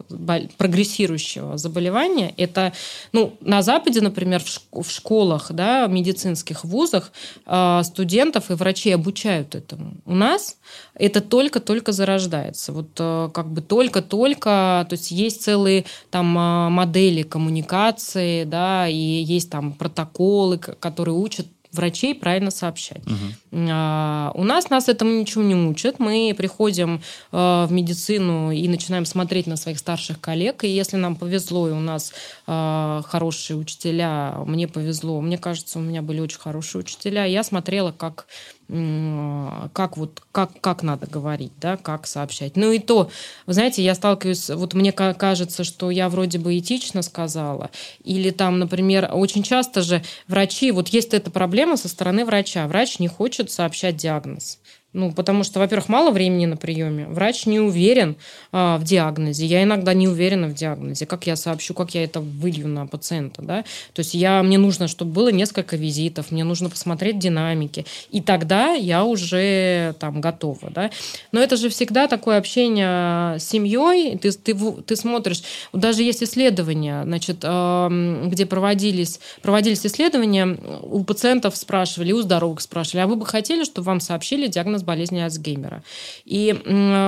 прогрессирующего 0.56 1.58
заболевания, 1.58 2.32
это, 2.36 2.72
ну, 3.12 3.36
на 3.40 3.62
Западе, 3.62 4.00
например, 4.00 4.42
в 4.72 4.90
школах, 4.90 5.52
да, 5.52 5.86
медицинских 5.86 6.64
вузах 6.64 7.12
а, 7.46 7.82
студентов 7.82 8.50
и 8.50 8.54
врачей 8.54 8.94
обучают 8.94 9.54
этому. 9.54 9.94
У 10.04 10.14
нас 10.14 10.56
это 10.94 11.20
только-только 11.20 11.92
зарождается. 11.92 12.72
Вот 12.72 12.90
э, 12.98 13.30
как 13.34 13.50
бы 13.50 13.60
только-только, 13.60 14.86
то 14.88 14.92
есть 14.92 15.10
есть 15.10 15.42
целые 15.42 15.84
там 16.10 16.36
а, 16.38 16.70
модели 16.70 17.22
коммуникации, 17.22 18.44
да, 18.44 18.88
и 18.88 18.94
есть 18.96 19.50
там 19.50 19.72
протоколы, 19.72 20.58
которые 20.58 21.14
учат 21.14 21.46
врачей 21.74 22.14
правильно 22.14 22.50
сообщать. 22.50 23.06
Угу. 23.06 23.66
А, 23.70 24.32
у 24.34 24.44
нас 24.44 24.70
нас 24.70 24.88
этому 24.88 25.12
ничего 25.12 25.42
не 25.42 25.54
учат. 25.54 25.98
Мы 25.98 26.34
приходим 26.36 27.02
а, 27.32 27.66
в 27.66 27.72
медицину 27.72 28.50
и 28.50 28.66
начинаем 28.68 29.04
смотреть 29.04 29.46
на 29.46 29.56
своих 29.56 29.78
старших 29.78 30.20
коллег. 30.20 30.64
И 30.64 30.68
если 30.68 30.96
нам 30.96 31.16
повезло, 31.16 31.68
и 31.68 31.72
у 31.72 31.80
нас 31.80 32.12
а, 32.46 33.02
хорошие 33.06 33.56
учителя, 33.56 34.36
мне 34.46 34.68
повезло, 34.68 35.20
мне 35.20 35.38
кажется, 35.38 35.78
у 35.78 35.82
меня 35.82 36.02
были 36.02 36.20
очень 36.20 36.38
хорошие 36.38 36.80
учителя, 36.80 37.24
я 37.24 37.42
смотрела, 37.42 37.92
как 37.92 38.26
как 38.68 39.96
вот 39.96 40.22
как 40.32 40.60
как 40.60 40.82
надо 40.82 41.06
говорить, 41.06 41.52
да, 41.60 41.76
как 41.76 42.06
сообщать. 42.06 42.56
Ну 42.56 42.72
и 42.72 42.78
то, 42.78 43.10
вы 43.46 43.52
знаете, 43.52 43.82
я 43.84 43.94
сталкиваюсь, 43.94 44.48
вот 44.50 44.74
мне 44.74 44.90
кажется, 44.92 45.64
что 45.64 45.90
я 45.90 46.08
вроде 46.08 46.38
бы 46.38 46.58
этично 46.58 47.02
сказала, 47.02 47.70
или 48.02 48.30
там, 48.30 48.58
например, 48.58 49.10
очень 49.12 49.42
часто 49.42 49.82
же 49.82 50.02
врачи, 50.28 50.70
вот 50.70 50.88
есть 50.88 51.12
эта 51.12 51.30
проблема 51.30 51.76
со 51.76 51.88
стороны 51.88 52.24
врача, 52.24 52.66
врач 52.66 52.98
не 52.98 53.08
хочет 53.08 53.50
сообщать 53.50 53.96
диагноз. 53.96 54.58
Ну, 54.94 55.10
потому 55.10 55.42
что, 55.42 55.58
во-первых, 55.58 55.88
мало 55.88 56.12
времени 56.12 56.46
на 56.46 56.56
приеме. 56.56 57.06
Врач 57.08 57.46
не 57.46 57.58
уверен 57.58 58.14
а, 58.52 58.78
в 58.78 58.84
диагнозе. 58.84 59.44
Я 59.44 59.64
иногда 59.64 59.92
не 59.92 60.06
уверена 60.06 60.46
в 60.46 60.54
диагнозе. 60.54 61.04
Как 61.04 61.26
я 61.26 61.34
сообщу, 61.34 61.74
как 61.74 61.94
я 61.96 62.04
это 62.04 62.20
вылью 62.20 62.68
на 62.68 62.86
пациента, 62.86 63.42
да? 63.42 63.64
То 63.92 64.00
есть 64.00 64.14
я, 64.14 64.40
мне 64.44 64.56
нужно, 64.56 64.86
чтобы 64.86 65.10
было 65.10 65.32
несколько 65.32 65.76
визитов, 65.76 66.30
мне 66.30 66.44
нужно 66.44 66.70
посмотреть 66.70 67.18
динамики. 67.18 67.84
И 68.12 68.20
тогда 68.20 68.74
я 68.74 69.04
уже 69.04 69.96
там 69.98 70.20
готова, 70.20 70.70
да? 70.70 70.92
Но 71.32 71.42
это 71.42 71.56
же 71.56 71.70
всегда 71.70 72.06
такое 72.06 72.38
общение 72.38 73.40
с 73.40 73.42
семьей. 73.42 74.16
Ты, 74.16 74.30
ты, 74.30 74.54
ты 74.54 74.94
смотришь, 74.94 75.42
даже 75.72 76.04
есть 76.04 76.22
исследования, 76.22 77.02
значит, 77.02 77.38
э, 77.42 78.26
где 78.26 78.46
проводились, 78.46 79.18
проводились 79.42 79.84
исследования, 79.84 80.56
у 80.82 81.02
пациентов 81.02 81.56
спрашивали, 81.56 82.12
у 82.12 82.22
здоровых 82.22 82.60
спрашивали, 82.60 83.02
а 83.02 83.06
вы 83.08 83.16
бы 83.16 83.26
хотели, 83.26 83.64
чтобы 83.64 83.86
вам 83.86 83.98
сообщили 83.98 84.46
диагноз 84.46 84.83
болезни 84.84 85.20
Альцгеймера. 85.20 85.82
И 86.24 86.52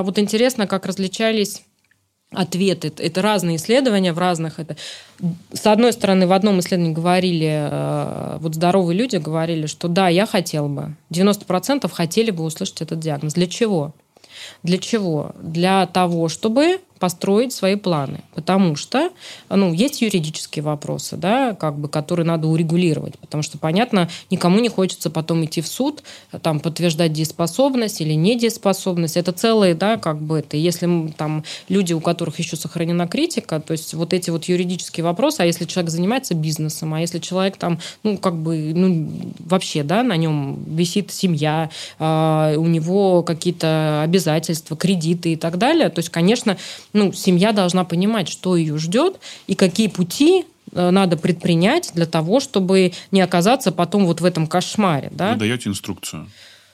вот 0.04 0.18
интересно, 0.18 0.66
как 0.66 0.86
различались 0.86 1.62
ответы. 2.32 2.92
Это 2.98 3.22
разные 3.22 3.56
исследования 3.56 4.12
в 4.12 4.18
разных. 4.18 4.58
Это... 4.58 4.76
С 5.52 5.66
одной 5.66 5.92
стороны, 5.92 6.26
в 6.26 6.32
одном 6.32 6.60
исследовании 6.60 6.92
говорили, 6.92 7.68
э, 7.70 8.38
вот 8.40 8.54
здоровые 8.54 8.98
люди 8.98 9.16
говорили, 9.16 9.66
что 9.66 9.88
да, 9.88 10.08
я 10.08 10.26
хотел 10.26 10.68
бы. 10.68 10.94
90% 11.10 11.88
хотели 11.88 12.30
бы 12.30 12.44
услышать 12.44 12.82
этот 12.82 12.98
диагноз. 12.98 13.34
Для 13.34 13.46
чего? 13.46 13.94
Для 14.62 14.78
чего? 14.78 15.32
Для 15.40 15.86
того, 15.86 16.28
чтобы 16.28 16.80
построить 16.98 17.52
свои 17.52 17.76
планы, 17.76 18.20
потому 18.34 18.76
что 18.76 19.10
ну, 19.48 19.72
есть 19.72 20.02
юридические 20.02 20.62
вопросы, 20.62 21.16
да, 21.16 21.54
как 21.54 21.78
бы, 21.78 21.88
которые 21.88 22.26
надо 22.26 22.48
урегулировать, 22.48 23.18
потому 23.18 23.42
что, 23.42 23.58
понятно, 23.58 24.08
никому 24.30 24.58
не 24.60 24.68
хочется 24.68 25.10
потом 25.10 25.44
идти 25.44 25.60
в 25.60 25.68
суд, 25.68 26.02
там, 26.42 26.60
подтверждать 26.60 27.12
дееспособность 27.12 28.00
или 28.00 28.14
недееспособность. 28.14 29.16
Это 29.16 29.32
целые, 29.32 29.74
да, 29.74 29.96
как 29.96 30.20
бы 30.20 30.38
это. 30.38 30.56
Если 30.56 31.12
там 31.16 31.44
люди, 31.68 31.92
у 31.92 32.00
которых 32.00 32.38
еще 32.38 32.56
сохранена 32.56 33.06
критика, 33.06 33.60
то 33.60 33.72
есть 33.72 33.94
вот 33.94 34.12
эти 34.12 34.30
вот 34.30 34.44
юридические 34.44 35.04
вопросы, 35.04 35.40
а 35.40 35.44
если 35.44 35.64
человек 35.64 35.90
занимается 35.90 36.34
бизнесом, 36.34 36.94
а 36.94 37.00
если 37.00 37.18
человек 37.18 37.56
там, 37.56 37.78
ну, 38.02 38.18
как 38.18 38.36
бы, 38.36 38.72
ну, 38.74 39.10
вообще, 39.38 39.82
да, 39.82 40.02
на 40.02 40.16
нем 40.16 40.64
висит 40.66 41.12
семья, 41.12 41.70
э, 41.98 42.54
у 42.56 42.66
него 42.66 43.22
какие-то 43.22 44.02
обязательства, 44.02 44.76
кредиты 44.76 45.32
и 45.32 45.36
так 45.36 45.58
далее, 45.58 45.88
то 45.88 45.98
есть, 45.98 46.10
конечно, 46.10 46.56
ну, 46.96 47.12
семья 47.12 47.52
должна 47.52 47.84
понимать, 47.84 48.28
что 48.28 48.56
ее 48.56 48.78
ждет 48.78 49.20
и 49.46 49.54
какие 49.54 49.88
пути 49.88 50.44
э, 50.72 50.90
надо 50.90 51.16
предпринять 51.16 51.92
для 51.94 52.06
того, 52.06 52.40
чтобы 52.40 52.92
не 53.10 53.20
оказаться 53.20 53.70
потом 53.70 54.06
вот 54.06 54.20
в 54.20 54.24
этом 54.24 54.46
кошмаре. 54.46 55.10
Да? 55.12 55.32
Вы 55.32 55.38
даете 55.38 55.68
инструкцию 55.68 56.26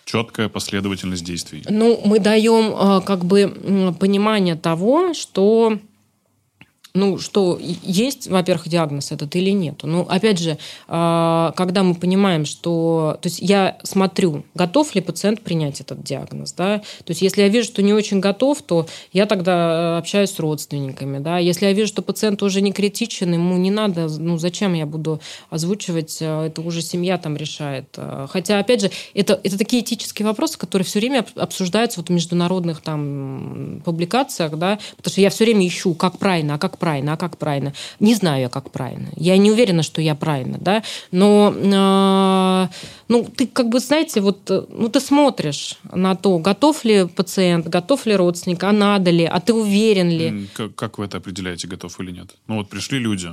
четкая 0.05 0.49
последовательность 0.49 1.25
действий? 1.25 1.65
Ну, 1.69 2.01
мы 2.05 2.19
даем 2.19 2.75
э, 2.75 3.01
как 3.03 3.25
бы 3.25 3.95
понимание 3.99 4.57
того, 4.57 5.15
что 5.15 5.79
ну, 6.95 7.19
что 7.19 7.59
есть, 7.61 8.29
во-первых, 8.29 8.69
диагноз 8.69 9.13
этот 9.13 9.35
или 9.37 9.51
нет. 9.51 9.81
Ну, 9.83 10.03
опять 10.03 10.39
же, 10.39 10.59
а, 10.89 11.53
когда 11.57 11.83
мы 11.83 11.95
понимаем, 11.95 12.45
что... 12.45 13.19
То 13.23 13.29
есть 13.29 13.41
я 13.41 13.79
смотрю, 13.83 14.45
готов 14.55 14.95
ли 14.95 15.01
пациент 15.01 15.41
принять 15.41 15.81
этот 15.81 16.03
диагноз, 16.03 16.53
да? 16.53 16.79
То 16.79 17.11
есть 17.11 17.23
если 17.23 17.43
я 17.43 17.49
вижу, 17.49 17.67
что 17.67 17.83
не 17.83 17.95
очень 17.95 18.21
готов, 18.21 18.61
то 18.63 18.87
я 19.13 19.25
тогда 19.25 19.97
общаюсь 19.99 20.31
с 20.31 20.39
родственниками, 20.39 21.19
да? 21.19 21.39
Если 21.39 21.65
я 21.65 21.73
вижу, 21.73 21.89
что 21.89 22.03
пациент 22.03 22.43
уже 22.43 22.61
не 22.61 22.73
критичен, 22.73 23.33
ему 23.33 23.57
не 23.57 23.71
надо, 23.71 24.09
ну, 24.09 24.37
зачем 24.37 24.75
я 24.75 24.85
буду 24.85 25.21
озвучивать, 25.49 26.19
а, 26.21 26.47
это 26.47 26.61
уже 26.61 26.83
семья 26.83 27.17
там 27.17 27.39
решает. 27.39 27.87
А, 27.97 28.27
хотя, 28.29 28.59
опять 28.59 28.83
же, 28.83 28.91
это, 29.15 29.41
это 29.43 29.57
такие 29.57 29.83
этические 29.83 30.27
вопросы, 30.27 30.59
которые 30.59 30.85
все 30.85 30.99
время 30.99 31.25
обсуждаются 31.37 32.01
вот 32.01 32.11
в 32.11 32.13
международных 32.13 32.83
там 32.83 33.81
публикациях, 33.83 34.59
да? 34.59 34.79
Потому 34.99 35.13
что 35.13 35.21
я 35.23 35.31
все 35.31 35.45
время 35.45 35.67
ищу, 35.67 35.95
как 35.95 36.19
правильно, 36.19 36.57
а 36.57 36.59
как 36.59 36.82
правильно, 36.83 37.13
а 37.13 37.17
как 37.17 37.37
правильно. 37.39 37.73
Не 38.01 38.15
знаю 38.15 38.41
я, 38.41 38.49
как 38.49 38.73
правильно. 38.73 39.09
Я 39.17 39.37
не 39.39 39.53
уверена, 39.53 39.83
что 39.85 40.03
я 40.03 40.15
правильно, 40.15 40.59
да, 40.59 40.83
но 41.13 41.55
э, 41.55 42.69
ну, 43.09 43.25
ты 43.37 43.47
как 43.47 43.69
бы, 43.69 43.79
знаете, 43.79 44.21
вот, 44.21 44.51
ну, 44.51 44.89
ты 44.89 44.99
смотришь 45.01 45.79
на 45.93 46.17
то, 46.17 46.39
готов 46.39 46.85
ли 46.85 47.07
пациент, 47.07 47.69
готов 47.69 48.07
ли 48.07 48.17
родственник, 48.17 48.65
а 48.65 48.73
надо 48.73 49.13
ли, 49.13 49.25
а 49.25 49.39
ты 49.39 49.53
уверен 49.53 50.11
ли. 50.11 50.49
Как, 50.55 50.75
как 50.75 50.99
вы 50.99 51.05
это 51.05 51.19
определяете, 51.19 51.69
готов 51.69 52.01
или 52.01 52.11
нет? 52.11 52.35
Ну, 52.49 52.57
вот 52.57 52.69
пришли 52.69 52.99
люди, 52.99 53.29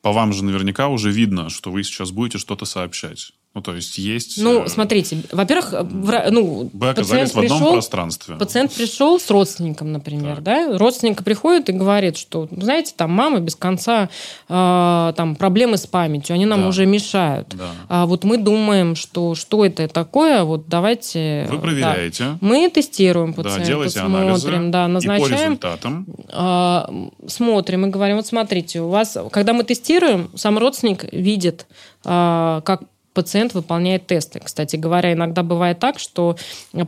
по 0.00 0.12
вам 0.12 0.32
же 0.32 0.44
наверняка 0.44 0.86
уже 0.88 1.10
видно, 1.10 1.50
что 1.50 1.72
вы 1.72 1.82
сейчас 1.82 2.12
будете 2.12 2.38
что-то 2.38 2.66
сообщать. 2.66 3.32
Ну, 3.54 3.62
то 3.62 3.74
есть 3.74 3.96
есть... 3.98 4.38
Ну, 4.40 4.64
э, 4.64 4.68
смотрите, 4.68 5.22
во-первых, 5.32 5.72
вра- 5.72 6.28
ну, 6.30 6.70
Вы 6.72 6.90
оказались 6.90 7.30
пациент 7.30 7.32
в 7.32 7.38
одном 7.38 7.58
пришел, 7.58 7.72
пространстве. 7.72 8.34
Пациент 8.36 8.72
пришел 8.74 9.18
с 9.18 9.30
родственником, 9.30 9.90
например, 9.90 10.36
Так. 10.36 10.44
да, 10.44 10.78
родственник 10.78 11.24
приходит 11.24 11.68
и 11.68 11.72
говорит, 11.72 12.16
что, 12.18 12.46
знаете, 12.52 12.92
там 12.96 13.10
мама 13.10 13.40
без 13.40 13.56
конца, 13.56 14.10
э, 14.48 15.12
там 15.16 15.34
проблемы 15.34 15.76
с 15.78 15.86
памятью, 15.86 16.34
они 16.34 16.44
нам 16.46 16.60
Да. 16.62 16.68
уже 16.68 16.84
мешают. 16.86 17.48
Да. 17.56 17.70
А 17.88 18.06
вот 18.06 18.22
мы 18.24 18.36
думаем, 18.36 18.94
что 18.94 19.34
что 19.34 19.64
это 19.64 19.88
такое, 19.88 20.44
вот 20.44 20.68
давайте... 20.68 21.46
Вы 21.50 21.56
да. 21.56 21.62
проверяете. 21.62 22.38
Мы 22.40 22.68
тестируем 22.70 23.32
Да, 23.32 23.42
пациента, 23.42 23.66
делаете 23.66 23.98
смотрим, 23.98 24.16
анализы. 24.16 24.46
да, 24.70 24.84
И 24.84 24.86
по 24.86 24.88
назначаем, 24.88 25.32
результатам 25.32 26.06
а, 26.30 26.90
смотрим 27.26 27.86
и 27.86 27.88
говорим, 27.88 28.16
вот 28.16 28.26
смотрите, 28.26 28.82
у 28.82 28.88
вас, 28.88 29.16
когда 29.32 29.52
мы 29.54 29.64
тестируем, 29.64 30.30
сам 30.36 30.58
родственник 30.58 31.10
видит, 31.12 31.66
а, 32.04 32.60
как 32.60 32.82
пациент 33.18 33.54
выполняет 33.54 34.06
тесты. 34.06 34.40
Кстати 34.44 34.76
говоря, 34.76 35.12
иногда 35.12 35.42
бывает 35.42 35.78
так, 35.80 35.98
что 35.98 36.36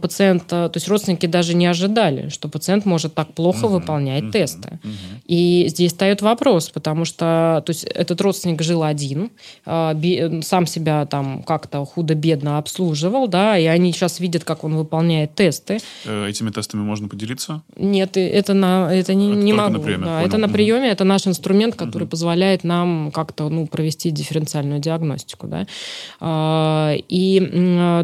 пациент, 0.01 0.45
а, 0.53 0.69
то 0.69 0.77
есть 0.77 0.89
родственники 0.89 1.27
даже 1.27 1.55
не 1.55 1.67
ожидали, 1.67 2.29
что 2.29 2.49
пациент 2.49 2.87
может 2.87 3.15
так 3.15 3.33
плохо 3.35 3.67
выполнять 3.69 4.31
тесты. 4.31 4.79
И 5.27 5.67
здесь 5.69 5.91
встает 5.93 6.23
вопрос, 6.23 6.71
потому 6.71 7.05
что 7.05 7.63
то 7.67 7.71
есть 7.71 7.85
этот 7.85 8.21
родственник 8.21 8.63
жил 8.63 8.83
один, 8.83 9.31
а, 9.67 9.93
би- 9.95 10.43
сам 10.43 10.67
себя 10.67 11.05
там 11.07 11.43
как-то 11.43 11.85
худо-бедно 11.85 12.59
обслуживал, 12.59 13.27
да, 13.29 13.59
и 13.59 13.67
они 13.67 13.93
сейчас 13.93 14.21
видят, 14.21 14.45
как 14.45 14.63
он 14.65 14.77
выполняет 14.77 15.35
тесты. 15.35 15.79
э, 16.07 16.29
этими 16.29 16.51
тестами 16.51 16.83
можно 16.83 17.09
поделиться? 17.09 17.63
Нет, 17.77 18.17
это, 18.17 18.55
на, 18.55 18.89
это 18.95 19.15
не, 19.15 19.31
Это 19.33 19.41
не 19.41 19.53
могу. 19.53 19.73
на 19.73 19.81
приеме, 19.81 20.05
да, 20.05 20.15
понял. 20.17 20.27
это 20.29 20.39
на 20.39 20.49
приеме, 20.49 20.89
это 20.91 21.05
наш 21.05 21.27
инструмент, 21.27 21.75
который 21.75 22.07
позволяет 22.07 22.65
нам 22.65 23.11
как-то 23.13 23.49
ну, 23.49 23.67
провести 23.67 24.11
дифференциальную 24.11 24.81
диагностику. 24.81 25.47
Да? 25.47 25.67
А, 26.21 26.95
И 27.09 27.41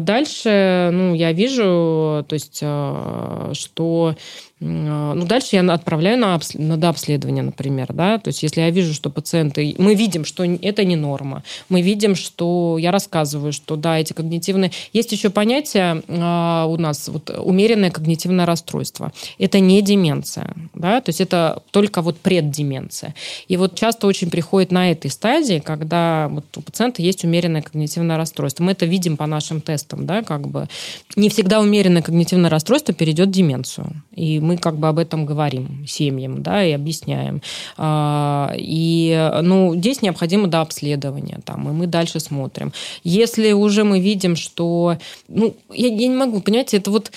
дальше 0.01 0.89
ну, 0.91 1.13
я 1.13 1.31
вижу, 1.33 2.25
то 2.27 2.33
есть, 2.33 2.59
а, 2.63 3.51
что 3.53 4.15
ну, 4.59 5.25
дальше 5.25 5.55
я 5.55 5.73
отправляю 5.73 6.17
на, 6.17 6.35
обс- 6.35 6.59
на 6.59 6.77
дообследование, 6.77 7.43
например. 7.43 7.93
Да? 7.93 8.17
То 8.17 8.29
есть 8.29 8.41
если 8.41 8.61
я 8.61 8.71
вижу, 8.71 8.93
что 8.93 9.11
пациенты... 9.11 9.75
Мы 9.77 9.93
видим, 9.93 10.25
что 10.25 10.43
это 10.43 10.83
не 10.83 10.95
норма. 10.95 11.43
Мы 11.69 11.81
видим, 11.81 12.15
что... 12.15 12.77
Я 12.79 12.91
рассказываю, 12.91 13.53
что 13.53 13.75
да, 13.75 13.99
эти 13.99 14.13
когнитивные... 14.13 14.71
Есть 14.93 15.11
еще 15.11 15.29
понятие 15.29 16.01
а, 16.07 16.65
у 16.65 16.77
нас 16.77 17.07
вот, 17.07 17.29
умеренное 17.29 17.91
когнитивное 17.91 18.47
расстройство. 18.47 19.13
Это 19.37 19.59
не 19.59 19.81
деменция. 19.83 20.55
Да? 20.73 21.01
То 21.01 21.09
есть 21.09 21.21
это 21.21 21.61
только 21.69 22.01
вот 22.01 22.17
преддеменция. 22.17 23.13
И 23.47 23.57
вот 23.57 23.75
часто 23.75 24.07
очень 24.07 24.31
приходит 24.31 24.71
на 24.71 24.89
этой 24.89 25.11
стадии, 25.11 25.61
когда 25.63 26.29
вот 26.29 26.45
у 26.55 26.61
пациента 26.61 27.03
есть 27.03 27.23
умеренное 27.23 27.61
когнитивное 27.61 28.17
расстройство. 28.17 28.63
Мы 28.63 28.71
это 28.71 28.87
видим 28.87 29.17
по 29.17 29.27
нашим 29.27 29.61
тестам. 29.61 30.07
Да? 30.07 30.23
Как 30.23 30.47
бы. 30.47 30.67
Не 31.15 31.29
всегда 31.29 31.59
умеренное 31.59 32.01
когнитивное 32.01 32.49
расстройство 32.49 32.95
перейдет 32.95 33.27
в 33.27 33.31
деменцию. 33.31 34.01
И 34.15 34.39
мы 34.47 34.57
как 34.57 34.77
бы 34.77 34.87
об 34.87 34.99
этом 34.99 35.25
говорим 35.25 35.85
семьям, 35.87 36.41
да, 36.41 36.63
и 36.63 36.71
объясняем. 36.71 37.41
А, 37.77 38.53
И, 38.57 39.31
ну, 39.43 39.75
здесь 39.75 40.01
необходимо 40.01 40.47
до 40.47 40.61
обследования, 40.61 41.39
там, 41.43 41.69
и 41.69 41.71
мы 41.71 41.87
дальше 41.87 42.19
смотрим. 42.19 42.71
Если 43.03 43.51
уже 43.51 43.83
мы 43.83 43.99
видим, 43.99 44.35
что, 44.35 44.97
ну, 45.27 45.55
я, 45.73 45.87
я 45.87 46.07
не 46.07 46.15
могу, 46.15 46.41
понимаете, 46.41 46.77
это 46.77 46.91
вот 46.91 47.11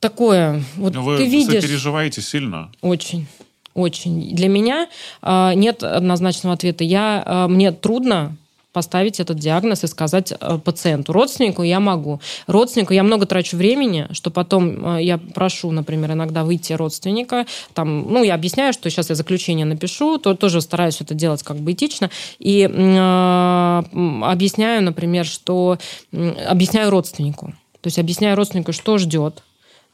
такое, 0.00 0.62
вот 0.76 0.94
Но 0.94 1.02
вы 1.02 1.18
ты 1.18 1.26
видишь... 1.26 1.62
переживаете 1.62 2.22
сильно? 2.22 2.70
Очень. 2.80 3.26
Очень. 3.74 4.34
Для 4.34 4.48
меня 4.48 4.88
а, 5.22 5.54
нет 5.54 5.84
однозначного 5.84 6.54
ответа. 6.54 6.82
Я, 6.82 7.22
а, 7.24 7.48
мне 7.48 7.70
трудно 7.70 8.36
поставить 8.72 9.18
этот 9.18 9.38
диагноз 9.38 9.84
и 9.84 9.86
сказать 9.86 10.32
э, 10.38 10.58
пациенту. 10.58 11.12
Родственнику 11.12 11.62
я 11.62 11.80
могу. 11.80 12.20
Родственнику 12.46 12.92
я 12.92 13.02
много 13.02 13.26
трачу 13.26 13.56
времени, 13.56 14.06
что 14.12 14.30
потом 14.30 14.96
э, 14.96 15.02
я 15.02 15.18
прошу, 15.18 15.70
например, 15.70 16.12
иногда 16.12 16.44
выйти 16.44 16.74
родственника. 16.74 17.46
Там, 17.72 18.12
ну, 18.12 18.22
я 18.22 18.34
объясняю, 18.34 18.72
что 18.72 18.90
сейчас 18.90 19.08
я 19.08 19.14
заключение 19.14 19.64
напишу, 19.64 20.18
то 20.18 20.34
тоже 20.34 20.60
стараюсь 20.60 21.00
это 21.00 21.14
делать 21.14 21.42
как 21.42 21.56
бы 21.56 21.72
этично. 21.72 22.10
И 22.38 22.68
э, 22.70 23.82
объясняю, 24.22 24.82
например, 24.82 25.24
что... 25.24 25.78
Объясняю 26.46 26.90
родственнику. 26.90 27.54
То 27.80 27.86
есть 27.86 27.98
объясняю 27.98 28.36
родственнику, 28.36 28.72
что 28.72 28.98
ждет, 28.98 29.42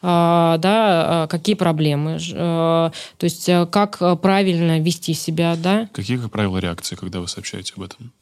а, 0.02 0.58
да, 0.58 1.26
какие 1.30 1.54
проблемы, 1.54 2.18
то 2.18 2.92
есть 3.20 3.48
как 3.70 3.98
правильно 4.20 4.80
вести 4.80 5.14
себя, 5.14 5.54
да. 5.56 5.88
Какие, 5.92 6.16
как 6.16 6.30
правило, 6.30 6.58
реакции, 6.58 6.96
когда 6.96 7.20
вы 7.20 7.28
сообщаете 7.28 7.74
об 7.76 7.82
этом? 7.82 8.12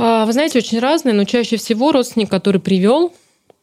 А, 0.00 0.24
Вы 0.26 0.32
знаете, 0.32 0.58
очень 0.58 0.78
разные, 0.78 1.14
но 1.14 1.24
чаще 1.24 1.56
всего 1.56 1.92
родственник, 1.92 2.30
который 2.30 2.60
привел, 2.60 3.12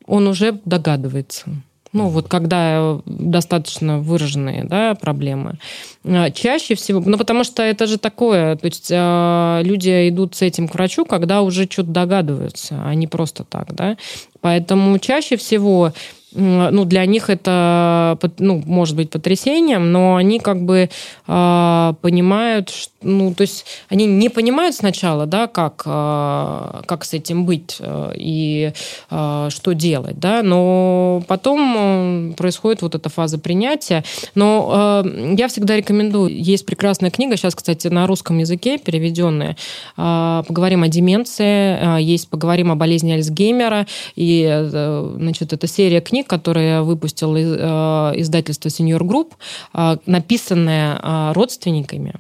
он 0.06 0.28
уже 0.28 0.60
догадывается. 0.66 1.50
Ну, 1.94 2.10
вот 2.10 2.28
когда 2.28 3.00
достаточно 3.06 4.00
выраженные 4.00 4.66
да, 4.66 4.94
проблемы. 4.96 5.58
А, 6.06 6.30
Чаще 6.32 6.76
всего, 6.76 7.00
ну, 7.00 7.18
потому 7.18 7.44
что 7.44 7.64
это 7.64 7.88
же 7.88 7.98
такое, 7.98 8.56
то 8.56 8.66
есть 8.66 8.92
а, 8.94 9.62
люди 9.64 10.10
идут 10.10 10.36
с 10.36 10.42
этим 10.42 10.68
к 10.68 10.76
врачу, 10.76 11.06
когда 11.06 11.42
уже 11.42 11.64
что-то 11.64 11.90
догадываются, 11.90 12.82
а 12.86 12.94
не 12.94 13.08
просто 13.08 13.44
так, 13.44 13.74
да. 13.74 13.98
Поэтому 14.42 15.00
чаще 15.00 15.38
всего 15.38 15.94
ну, 16.34 16.86
для 16.86 17.06
них 17.06 17.30
это, 17.30 18.18
ну, 18.38 18.62
может 18.66 18.96
быть 18.96 19.10
потрясением, 19.10 19.92
но 19.92 20.18
они 20.18 20.40
как 20.40 20.62
бы 20.62 20.90
а, 21.26 21.96
понимают, 22.02 22.70
ш- 22.70 22.90
ну, 23.02 23.34
то 23.34 23.42
есть 23.42 23.66
они 23.90 24.06
не 24.06 24.30
понимают 24.30 24.76
сначала, 24.76 25.26
да, 25.26 25.48
как, 25.48 25.84
а, 25.86 26.82
как 26.86 27.06
с 27.06 27.14
этим 27.14 27.46
быть 27.46 27.78
а, 27.80 28.12
и 28.14 28.74
а, 29.10 29.50
что 29.50 29.74
делать, 29.74 30.20
да, 30.20 30.44
но 30.44 31.24
потом 31.28 31.78
м, 31.78 32.34
происходит 32.34 32.82
вот 32.82 32.96
эта 32.96 33.10
фаза 33.10 33.40
принятия. 33.40 34.04
Но 34.36 34.70
а, 34.72 35.06
я 35.38 35.48
всегда 35.48 35.78
рекомендую, 35.78 36.38
есть 36.38 36.66
прекрасная 36.66 37.10
книга, 37.10 37.38
сейчас, 37.38 37.56
кстати, 37.56 37.88
на 37.88 38.06
русском 38.06 38.38
языке 38.38 38.78
переведенная, 38.78 39.56
а, 39.96 40.44
поговорим 40.44 40.84
о 40.84 40.90
деменции, 40.90 41.78
а, 41.82 41.98
есть 41.98 42.30
поговорим 42.30 42.72
о 42.72 42.76
болезни 42.76 43.14
Альцгеймера, 43.14 43.88
и, 44.16 44.46
э, 44.48 45.14
значит, 45.18 45.54
это 45.54 45.68
серия 45.68 46.02
книг, 46.02 46.17
которые 46.24 46.82
выпустил 46.82 47.36
э, 47.36 48.14
издательство 48.16 48.70
Senior 48.70 49.02
Group, 49.02 49.34
а, 49.74 49.98
написанная 50.06 51.00
а, 51.02 51.34
родственниками. 51.34 52.16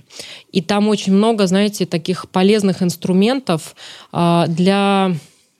И 0.51 0.61
там 0.61 0.87
очень 0.87 1.13
много, 1.13 1.47
знаете, 1.47 1.85
таких 1.85 2.29
полезных 2.29 2.81
инструментов 2.81 3.75
для, 4.11 5.11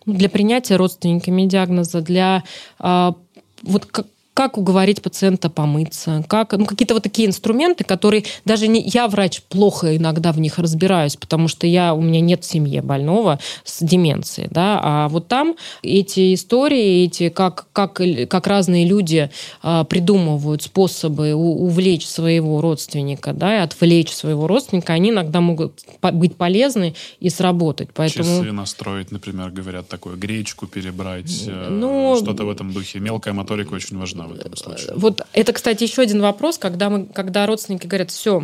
ну, 0.06 0.14
для 0.14 0.30
принятия 0.30 0.76
родственниками 0.76 1.44
диагноза, 1.44 2.02
для 2.02 2.44
вот 2.80 3.86
как 3.86 4.08
как 4.38 4.60
уговорить 4.60 5.02
пациента 5.02 5.50
помыться, 5.50 6.24
как, 6.30 6.54
ну, 6.54 6.68
какие-то 6.68 6.94
вот 6.94 7.02
такие 7.02 7.28
инструменты, 7.28 7.84
которые 7.84 8.24
даже 8.46 8.68
не, 8.68 8.80
я, 8.88 9.08
врач, 9.08 9.42
плохо 9.42 9.98
иногда 9.98 10.32
в 10.32 10.40
них 10.40 10.60
разбираюсь, 10.60 11.16
потому 11.16 11.48
что 11.48 11.66
я, 11.66 11.96
у 11.96 12.02
меня 12.02 12.22
нет 12.22 12.44
в 12.44 12.46
семье 12.46 12.84
больного 12.84 13.40
с 13.64 13.84
деменцией, 13.84 14.48
да, 14.52 14.80
а 14.84 15.08
вот 15.10 15.28
там 15.28 15.56
эти 15.82 16.36
истории, 16.36 17.06
эти, 17.06 17.30
как, 17.30 17.66
как, 17.74 18.00
как 18.30 18.46
разные 18.46 18.86
люди 18.86 19.32
а, 19.64 19.86
придумывают 19.86 20.62
способы 20.62 21.34
у- 21.34 21.64
увлечь 21.66 22.06
своего 22.06 22.62
родственника, 22.62 23.34
да, 23.34 23.56
и 23.58 23.60
отвлечь 23.62 24.14
своего 24.14 24.46
родственника, 24.46 24.94
они 24.94 25.10
иногда 25.10 25.42
могут 25.42 25.82
по- 26.00 26.12
быть 26.12 26.36
полезны 26.36 26.94
и 27.20 27.32
сработать, 27.32 27.90
поэтому... 27.92 28.38
Часы 28.42 28.52
настроить, 28.52 29.12
например, 29.12 29.50
говорят 29.50 29.88
такое, 29.88 30.16
гречку 30.16 30.68
перебрать, 30.68 31.46
э, 31.48 31.70
Ну, 31.72 32.16
что-то 32.22 32.46
в 32.46 32.52
этом 32.52 32.72
духе. 32.72 33.00
Мелкая 33.00 33.34
моторика 33.34 33.74
очень 33.74 33.98
важна 33.98 34.27
в 34.34 34.40
этом 34.40 34.56
случае. 34.56 34.94
Вот 34.96 35.22
это, 35.34 35.54
кстати, 35.54 35.84
еще 35.84 36.02
один 36.02 36.22
вопрос, 36.22 36.58
когда, 36.58 36.90
мы, 36.90 37.06
когда 37.06 37.46
родственники 37.46 37.88
говорят, 37.88 38.12
все, 38.12 38.44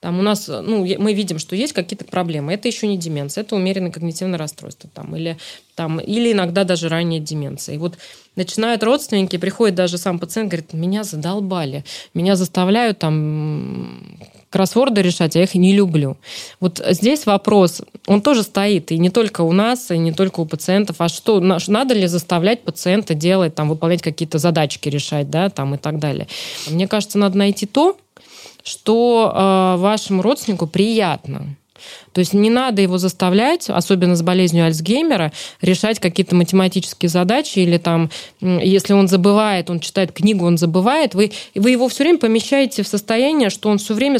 там 0.00 0.18
у 0.18 0.22
нас, 0.22 0.48
ну, 0.48 0.86
мы 0.98 1.14
видим, 1.14 1.38
что 1.38 1.56
есть 1.56 1.72
какие-то 1.72 2.04
проблемы. 2.04 2.52
Это 2.52 2.68
еще 2.68 2.86
не 2.86 2.98
деменция, 2.98 3.42
это 3.42 3.56
умеренное 3.56 3.90
когнитивное 3.90 4.38
расстройство. 4.38 4.90
Там, 4.92 5.16
или, 5.16 5.38
там, 5.74 6.00
или 6.00 6.32
иногда 6.32 6.64
даже 6.64 6.88
ранняя 6.88 7.20
деменция. 7.20 7.74
И 7.74 7.78
вот 7.78 7.98
начинают 8.36 8.82
родственники, 8.82 9.36
приходит 9.36 9.74
даже 9.74 9.98
сам 9.98 10.18
пациент, 10.18 10.50
говорит, 10.50 10.72
меня 10.72 11.04
задолбали, 11.04 11.84
меня 12.14 12.36
заставляют 12.36 12.98
там 12.98 14.18
кроссворды 14.52 15.02
решать, 15.02 15.34
а 15.34 15.38
я 15.38 15.44
их 15.44 15.54
не 15.54 15.72
люблю. 15.72 16.16
Вот 16.60 16.80
здесь 16.90 17.26
вопрос, 17.26 17.82
он 18.06 18.22
тоже 18.22 18.42
стоит, 18.42 18.92
и 18.92 18.98
не 18.98 19.10
только 19.10 19.40
у 19.40 19.52
нас, 19.52 19.90
и 19.90 19.98
не 19.98 20.12
только 20.12 20.40
у 20.40 20.46
пациентов, 20.46 20.96
а 20.98 21.08
что, 21.08 21.40
на- 21.40 21.58
надо 21.66 21.94
ли 21.94 22.06
заставлять 22.06 22.62
пациента 22.62 23.14
делать, 23.14 23.54
там, 23.54 23.68
выполнять 23.68 24.02
какие-то 24.02 24.38
задачки, 24.38 24.88
решать, 24.88 25.30
да, 25.30 25.48
там, 25.48 25.74
и 25.74 25.78
так 25.78 25.98
далее. 25.98 26.28
Мне 26.68 26.86
кажется, 26.86 27.18
надо 27.18 27.38
найти 27.38 27.66
то, 27.66 27.96
что 28.62 29.32
э, 29.34 29.80
вашему 29.80 30.22
родственнику 30.22 30.66
приятно. 30.66 31.56
То 32.12 32.20
есть 32.20 32.34
не 32.34 32.50
надо 32.50 32.82
его 32.82 32.98
заставлять, 32.98 33.68
особенно 33.68 34.16
с 34.16 34.22
болезнью 34.22 34.66
Альцгеймера, 34.66 35.32
решать 35.60 35.98
какие-то 35.98 36.34
математические 36.34 37.08
задачи 37.08 37.58
или 37.60 37.78
там, 37.78 38.10
если 38.40 38.92
он 38.92 39.08
забывает, 39.08 39.70
он 39.70 39.80
читает 39.80 40.12
книгу, 40.12 40.44
он 40.44 40.58
забывает, 40.58 41.14
вы, 41.14 41.32
вы 41.54 41.70
его 41.70 41.88
все 41.88 42.04
время 42.04 42.18
помещаете 42.18 42.82
в 42.82 42.88
состояние, 42.88 43.50
что 43.50 43.68
он 43.68 43.78
все 43.78 43.94
время, 43.94 44.18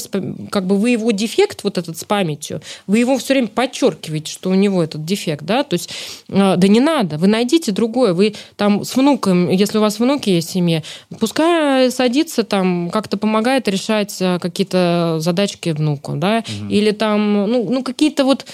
как 0.50 0.66
бы 0.66 0.76
вы 0.76 0.90
его 0.90 1.10
дефект 1.10 1.64
вот 1.64 1.78
этот 1.78 1.98
с 1.98 2.04
памятью, 2.04 2.60
вы 2.86 2.98
его 2.98 3.18
все 3.18 3.34
время 3.34 3.48
подчеркиваете, 3.48 4.32
что 4.32 4.50
у 4.50 4.54
него 4.54 4.82
этот 4.82 5.04
дефект, 5.04 5.44
да, 5.44 5.62
то 5.62 5.74
есть 5.74 5.90
э, 6.28 6.54
да 6.56 6.68
не 6.68 6.80
надо, 6.80 7.18
вы 7.18 7.26
найдите 7.26 7.72
другое, 7.72 8.14
вы 8.14 8.34
там 8.56 8.84
с 8.84 8.96
внуком, 8.96 9.50
если 9.50 9.78
у 9.78 9.80
вас 9.80 9.98
внуки 9.98 10.30
есть 10.30 10.48
в 10.48 10.52
семье, 10.52 10.82
пускай 11.20 11.90
садится 11.90 12.42
там, 12.42 12.90
как-то 12.90 13.16
помогает 13.16 13.68
решать 13.68 14.16
э, 14.20 14.38
какие-то 14.40 15.16
задачки 15.18 15.70
внуку, 15.70 16.12
да, 16.16 16.38
угу. 16.38 16.70
или 16.70 16.90
там, 16.90 17.50
ну, 17.50 17.68
ну 17.70 17.81
какие-то 17.82 18.24
вот 18.24 18.46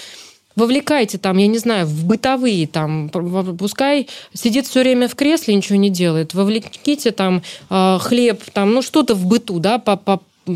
вовлекайте 0.55 1.17
там, 1.17 1.37
я 1.37 1.47
не 1.47 1.57
знаю, 1.57 1.85
в 1.87 2.05
бытовые 2.05 2.67
там, 2.67 3.09
пускай 3.09 4.07
сидит 4.33 4.67
все 4.67 4.81
время 4.81 5.07
в 5.07 5.15
кресле, 5.15 5.55
ничего 5.55 5.77
не 5.77 5.89
делает, 5.89 6.33
вовлеките 6.33 7.11
там 7.11 7.41
э, 7.69 7.97
хлеб, 8.01 8.43
там, 8.53 8.73
ну 8.73 8.81
что-то 8.81 9.15
в 9.15 9.25
быту, 9.25 9.59
да, 9.59 9.79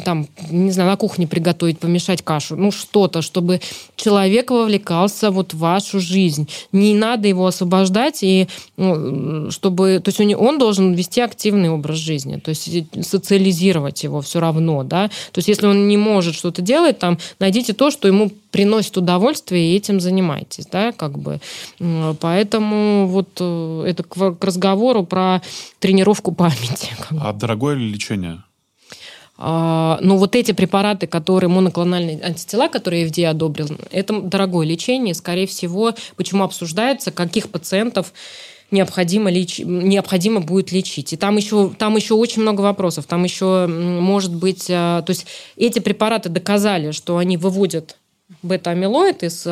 там, 0.02 0.28
не 0.50 0.72
знаю, 0.72 0.90
на 0.90 0.98
кухне 0.98 1.28
приготовить, 1.28 1.80
помешать 1.80 2.22
кашу, 2.22 2.56
ну 2.56 2.72
что-то, 2.72 3.22
чтобы 3.22 3.62
человек 3.96 4.52
вовлекался 4.52 5.32
вот 5.32 5.54
в 5.54 5.58
вашу 5.58 6.00
жизнь. 6.00 6.50
Не 6.72 6.94
надо 6.94 7.28
его 7.28 7.46
освобождать, 7.48 8.24
и 8.24 8.48
ну, 8.78 9.52
чтобы, 9.52 10.02
то 10.04 10.10
есть 10.10 10.20
он 10.20 10.58
должен 10.58 10.94
вести 10.94 11.22
активный 11.22 11.70
образ 11.70 11.98
жизни, 11.98 12.38
то 12.38 12.50
есть 12.50 12.70
социализировать 13.02 14.04
его 14.04 14.22
все 14.22 14.40
равно, 14.40 14.84
да. 14.84 15.10
То 15.32 15.40
есть 15.40 15.48
если 15.48 15.68
он 15.68 15.88
не 15.88 15.98
может 15.98 16.36
что-то 16.36 16.62
делать, 16.62 17.00
там, 17.00 17.18
найдите 17.40 17.74
то, 17.74 17.92
что 17.92 18.08
ему 18.08 18.32
приносит 18.52 18.96
удовольствие, 18.98 19.74
и 19.74 19.76
этим 19.76 20.00
занимайтесь, 20.00 20.68
да, 20.68 20.92
как 20.92 21.18
бы. 21.18 21.42
Поэтому 22.20 23.08
вот 23.08 23.30
э, 23.40 23.86
это 23.88 24.04
к 24.04 24.38
разговору 24.42 25.04
про 25.04 25.42
тренировку 25.80 26.32
памяти. 26.32 26.90
А 27.20 27.34
дорогое 27.34 27.76
ли 27.76 27.90
лечение? 27.90 28.44
А, 29.38 29.98
но 30.02 30.18
вот 30.18 30.36
эти 30.36 30.52
препараты, 30.52 31.08
которые 31.08 31.50
моноклональные 31.50 32.22
антитела, 32.24 32.68
которые 32.68 33.08
FDA 33.08 33.26
одобрил, 33.26 33.70
это 33.92 34.22
дорогое 34.22 34.66
лечение. 34.66 35.14
Скорее 35.14 35.48
всего, 35.48 35.94
почему 36.16 36.44
обсуждается, 36.44 37.12
каких 37.12 37.50
пациентов 37.50 38.14
необходимо, 38.72 39.32
леч... 39.32 39.60
необходимо 39.60 40.40
будет 40.42 40.72
лечить. 40.72 41.14
И 41.14 41.18
там 41.18 41.38
еще, 41.38 41.72
там 41.78 41.96
еще 41.96 42.16
очень 42.16 42.42
много 42.42 42.62
вопросов. 42.62 43.06
Там 43.06 43.24
еще 43.24 43.68
может 43.68 44.34
быть... 44.34 44.68
А, 44.70 45.02
то 45.02 45.12
есть 45.12 45.26
эти 45.56 45.80
препараты 45.80 46.30
доказали, 46.30 46.92
что 46.92 47.18
они 47.18 47.38
выводят 47.38 47.98
бета-амилоид 48.42 49.24
из, 49.24 49.44
э, 49.46 49.50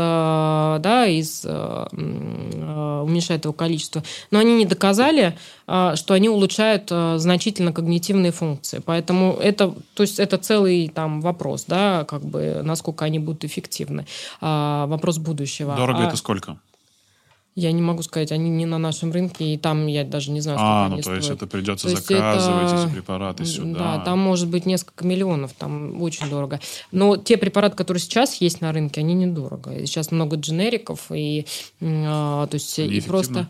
да, 0.80 1.08
из, 1.08 1.44
э, 1.46 1.88
э, 1.92 3.02
уменьшает 3.04 3.46
его 3.46 3.54
количество, 3.54 4.04
но 4.32 4.40
они 4.40 4.56
не 4.56 4.66
доказали, 4.66 5.38
что 5.66 6.14
они 6.14 6.28
улучшают 6.28 6.90
значительно 6.90 7.72
когнитивные 7.72 8.32
функции. 8.32 8.82
Поэтому 8.84 9.38
это, 9.42 9.74
то 9.94 10.04
есть 10.04 10.20
это 10.20 10.38
целый 10.38 10.90
там 10.90 11.22
вопрос, 11.22 11.66
да, 11.66 12.04
как 12.06 12.24
бы, 12.24 12.62
насколько 12.64 13.06
они 13.06 13.20
будут 13.20 13.46
эффективны. 13.46 14.06
Вопрос 14.42 15.18
будущего. 15.18 15.76
Дорого 15.76 16.04
а... 16.04 16.08
это 16.08 16.18
сколько? 16.18 16.58
Я 17.54 17.74
не 17.74 17.82
могу 17.82 18.02
сказать, 18.02 18.32
они 18.32 18.50
не 18.50 18.66
на 18.66 18.78
нашем 18.78 19.12
рынке, 19.12 19.54
и 19.54 19.58
там 19.58 19.88
я 19.88 20.06
даже 20.06 20.32
не 20.32 20.40
знаю, 20.40 20.58
сколько 20.58 20.72
а, 20.72 20.88
ну, 20.88 20.94
они 20.94 21.02
то 21.02 21.10
стоят. 21.10 21.24
есть 21.24 21.30
это 21.32 21.48
придется 21.48 21.90
то 21.90 21.96
заказывать 21.98 22.72
это... 22.72 22.84
эти 22.86 22.94
препараты 22.94 23.46
сюда. 23.46 23.98
Да, 23.98 24.00
там 24.06 24.20
может 24.20 24.48
быть 24.48 24.66
несколько 24.66 25.06
миллионов, 25.06 25.52
там 25.58 26.02
очень 26.02 26.30
дорого. 26.30 26.62
Но 26.94 27.18
те 27.18 27.36
препараты, 27.36 27.76
которые 27.76 28.00
сейчас 28.00 28.36
есть 28.36 28.62
на 28.62 28.72
рынке, 28.72 29.02
они 29.02 29.16
недорого. 29.16 29.86
Сейчас 29.86 30.12
много 30.12 30.38
дженериков, 30.38 31.12
и, 31.12 31.46
а, 31.82 32.48
то 32.48 32.56
есть, 32.56 32.80
и 32.80 33.02
просто... 33.02 33.48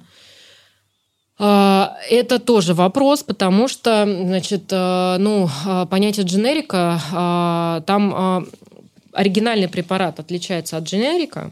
А, 1.44 1.96
это 2.10 2.38
тоже 2.40 2.74
вопрос, 2.74 3.24
потому 3.24 3.68
что, 3.68 4.06
значит, 4.06 4.66
а, 4.72 5.18
ну, 5.18 5.50
а, 5.66 5.86
понятие 5.86 6.26
дженерика, 6.26 7.82
там 7.86 8.48
оригинальный 9.14 9.68
препарат 9.68 10.20
отличается 10.20 10.78
от 10.78 10.84
дженерика 10.86 11.52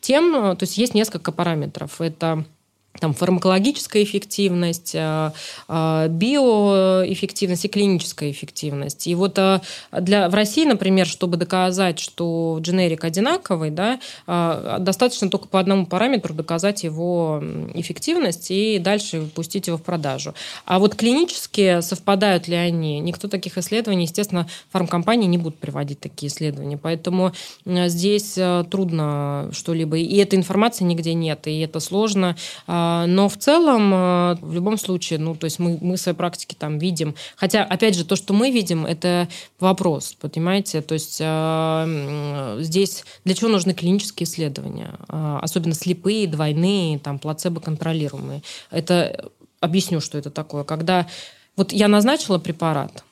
тем, 0.00 0.32
то 0.56 0.58
есть 0.60 0.78
есть 0.78 0.94
несколько 0.94 1.32
параметров. 1.32 2.00
Это 2.00 2.44
там, 2.98 3.14
фармакологическая 3.14 4.02
эффективность, 4.02 4.94
э, 4.94 5.30
э, 5.68 6.08
биоэффективность 6.08 7.64
и 7.64 7.68
клиническая 7.68 8.30
эффективность. 8.30 9.06
И 9.06 9.14
вот 9.14 9.38
э, 9.38 9.60
для, 9.92 10.28
в 10.28 10.34
России, 10.34 10.64
например, 10.64 11.06
чтобы 11.06 11.36
доказать, 11.36 11.98
что 11.98 12.58
дженерик 12.60 13.04
одинаковый, 13.04 13.70
да, 13.70 14.00
достаточно 14.26 15.30
только 15.30 15.48
по 15.48 15.60
одному 15.60 15.86
параметру 15.86 16.34
доказать 16.34 16.84
его 16.84 17.42
эффективность 17.74 18.50
и 18.50 18.78
дальше 18.78 19.22
пустить 19.34 19.66
его 19.66 19.76
в 19.76 19.82
продажу. 19.82 20.34
А 20.64 20.78
вот 20.78 20.94
клинически 20.94 21.80
совпадают 21.80 22.48
ли 22.48 22.56
они? 22.56 23.00
Никто 23.00 23.28
таких 23.28 23.58
исследований, 23.58 24.04
естественно, 24.04 24.48
фармкомпании 24.70 25.26
не 25.26 25.38
будут 25.38 25.58
приводить 25.58 26.00
такие 26.00 26.30
исследования. 26.30 26.78
Поэтому 26.78 27.32
здесь 27.64 28.38
трудно 28.70 29.50
что-либо. 29.52 29.96
И 29.98 30.16
этой 30.16 30.38
информации 30.38 30.84
нигде 30.84 31.14
нет, 31.14 31.46
и 31.46 31.60
это 31.60 31.80
сложно 31.80 32.36
но 33.06 33.28
в 33.28 33.36
целом, 33.36 33.90
а, 33.94 34.38
в 34.40 34.52
любом 34.52 34.78
случае, 34.78 35.18
ну, 35.18 35.34
то 35.34 35.44
есть 35.44 35.58
мы, 35.58 35.78
мы 35.80 35.96
в 35.96 36.00
своей 36.00 36.16
практике 36.16 36.56
там 36.58 36.78
видим, 36.78 37.14
хотя, 37.36 37.64
опять 37.64 37.94
же, 37.94 38.04
то, 38.04 38.16
что 38.16 38.34
мы 38.34 38.50
видим, 38.50 38.86
это 38.86 39.28
вопрос, 39.60 40.16
понимаете, 40.20 40.82
то 40.82 40.94
есть 40.94 41.18
э, 41.20 42.58
здесь 42.60 43.04
для 43.24 43.34
чего 43.34 43.50
нужны 43.50 43.74
клинические 43.74 44.26
исследования, 44.26 44.94
особенно 45.08 45.74
слепые, 45.74 46.26
двойные, 46.26 46.98
там, 46.98 47.18
плацебо-контролируемые. 47.18 48.42
Это, 48.70 49.30
объясню, 49.60 50.00
что 50.00 50.18
это 50.18 50.30
такое, 50.30 50.64
когда 50.64 51.06
вот 51.56 51.72
я 51.72 51.88
назначила 51.88 52.38
препарат, 52.38 53.04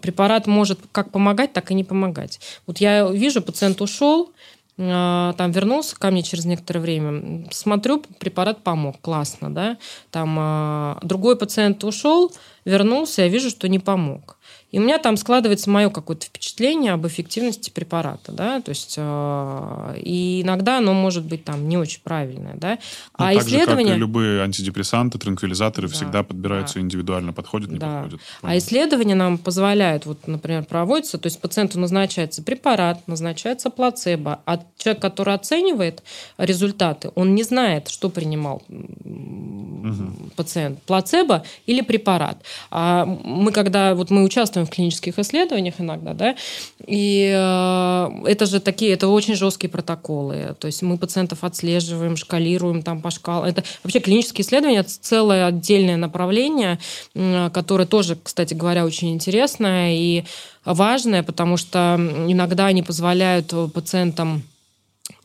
препарат 0.00 0.46
может 0.46 0.80
как 0.92 1.10
помогать, 1.10 1.52
так 1.52 1.70
и 1.70 1.74
не 1.74 1.84
помогать. 1.84 2.40
Вот 2.66 2.78
я 2.78 3.08
вижу, 3.08 3.42
пациент 3.42 3.80
ушел, 3.80 4.30
а, 4.30 4.32
там 4.76 5.50
вернулся 5.52 5.96
ко 5.96 6.10
мне 6.10 6.22
через 6.22 6.44
некоторое 6.46 6.80
время, 6.80 7.44
смотрю, 7.50 8.02
препарат 8.18 8.62
помог, 8.64 9.00
классно, 9.00 9.54
да, 9.54 9.76
там 10.10 10.36
а, 10.38 10.98
другой 11.02 11.36
пациент 11.36 11.84
ушел, 11.84 12.32
вернулся, 12.64 13.22
я 13.22 13.28
вижу, 13.28 13.50
что 13.50 13.68
не 13.68 13.78
помог. 13.78 14.38
И 14.72 14.78
у 14.78 14.82
меня 14.82 14.98
там 14.98 15.18
складывается 15.18 15.70
мое 15.70 15.90
какое-то 15.90 16.26
впечатление 16.26 16.92
об 16.92 17.06
эффективности 17.06 17.68
препарата, 17.68 18.32
да, 18.32 18.60
то 18.62 18.70
есть 18.70 18.94
э, 18.96 19.94
и 19.98 20.40
иногда 20.42 20.78
оно 20.78 20.94
может 20.94 21.24
быть 21.24 21.44
там 21.44 21.68
не 21.68 21.76
очень 21.76 22.00
правильное, 22.02 22.54
да. 22.54 22.78
Ну, 23.18 23.26
а 23.26 23.34
так 23.34 23.42
исследования... 23.42 23.84
же, 23.84 23.90
как 23.90 23.96
и 23.96 24.00
любые 24.00 24.42
антидепрессанты, 24.42 25.18
транквилизаторы 25.18 25.88
да, 25.88 25.94
всегда 25.94 26.22
подбираются 26.22 26.76
да. 26.76 26.80
индивидуально, 26.80 27.34
подходят, 27.34 27.70
не 27.70 27.78
да. 27.78 28.00
подходят. 28.00 28.20
А 28.40 28.56
исследования 28.56 29.14
нам 29.14 29.36
позволяют, 29.36 30.06
вот, 30.06 30.26
например, 30.26 30.64
проводятся, 30.64 31.18
то 31.18 31.26
есть 31.26 31.38
пациенту 31.38 31.78
назначается 31.78 32.42
препарат, 32.42 33.06
назначается 33.06 33.68
плацебо, 33.68 34.40
а 34.46 34.58
человек, 34.78 35.02
который 35.02 35.34
оценивает 35.34 36.02
результаты, 36.38 37.12
он 37.14 37.34
не 37.34 37.42
знает, 37.42 37.88
что 37.88 38.08
принимал 38.08 38.62
угу. 38.68 40.30
пациент, 40.34 40.80
плацебо 40.82 41.44
или 41.66 41.82
препарат. 41.82 42.42
А 42.70 43.04
мы 43.04 43.52
когда 43.52 43.94
вот 43.94 44.10
мы 44.10 44.24
участвуем 44.24 44.61
участвуем 44.62 44.66
в 44.66 44.70
клинических 44.70 45.18
исследованиях 45.18 45.74
иногда, 45.78 46.14
да, 46.14 46.34
и 46.86 47.32
э, 47.34 48.26
это 48.26 48.46
же 48.46 48.60
такие, 48.60 48.92
это 48.92 49.08
очень 49.08 49.34
жесткие 49.34 49.70
протоколы, 49.70 50.54
то 50.58 50.66
есть 50.66 50.82
мы 50.82 50.98
пациентов 50.98 51.44
отслеживаем, 51.44 52.16
шкалируем 52.16 52.82
там 52.82 53.00
по 53.00 53.10
шкалам. 53.10 53.44
Это 53.44 53.64
вообще 53.82 54.00
клинические 54.00 54.44
исследования, 54.44 54.80
это 54.80 54.90
целое 54.90 55.46
отдельное 55.46 55.96
направление, 55.96 56.78
которое 57.52 57.86
тоже, 57.86 58.16
кстати 58.22 58.54
говоря, 58.54 58.84
очень 58.84 59.12
интересное 59.12 59.94
и 59.94 60.24
важное, 60.64 61.22
потому 61.22 61.56
что 61.56 61.96
иногда 62.28 62.66
они 62.66 62.82
позволяют 62.82 63.52
пациентам 63.74 64.42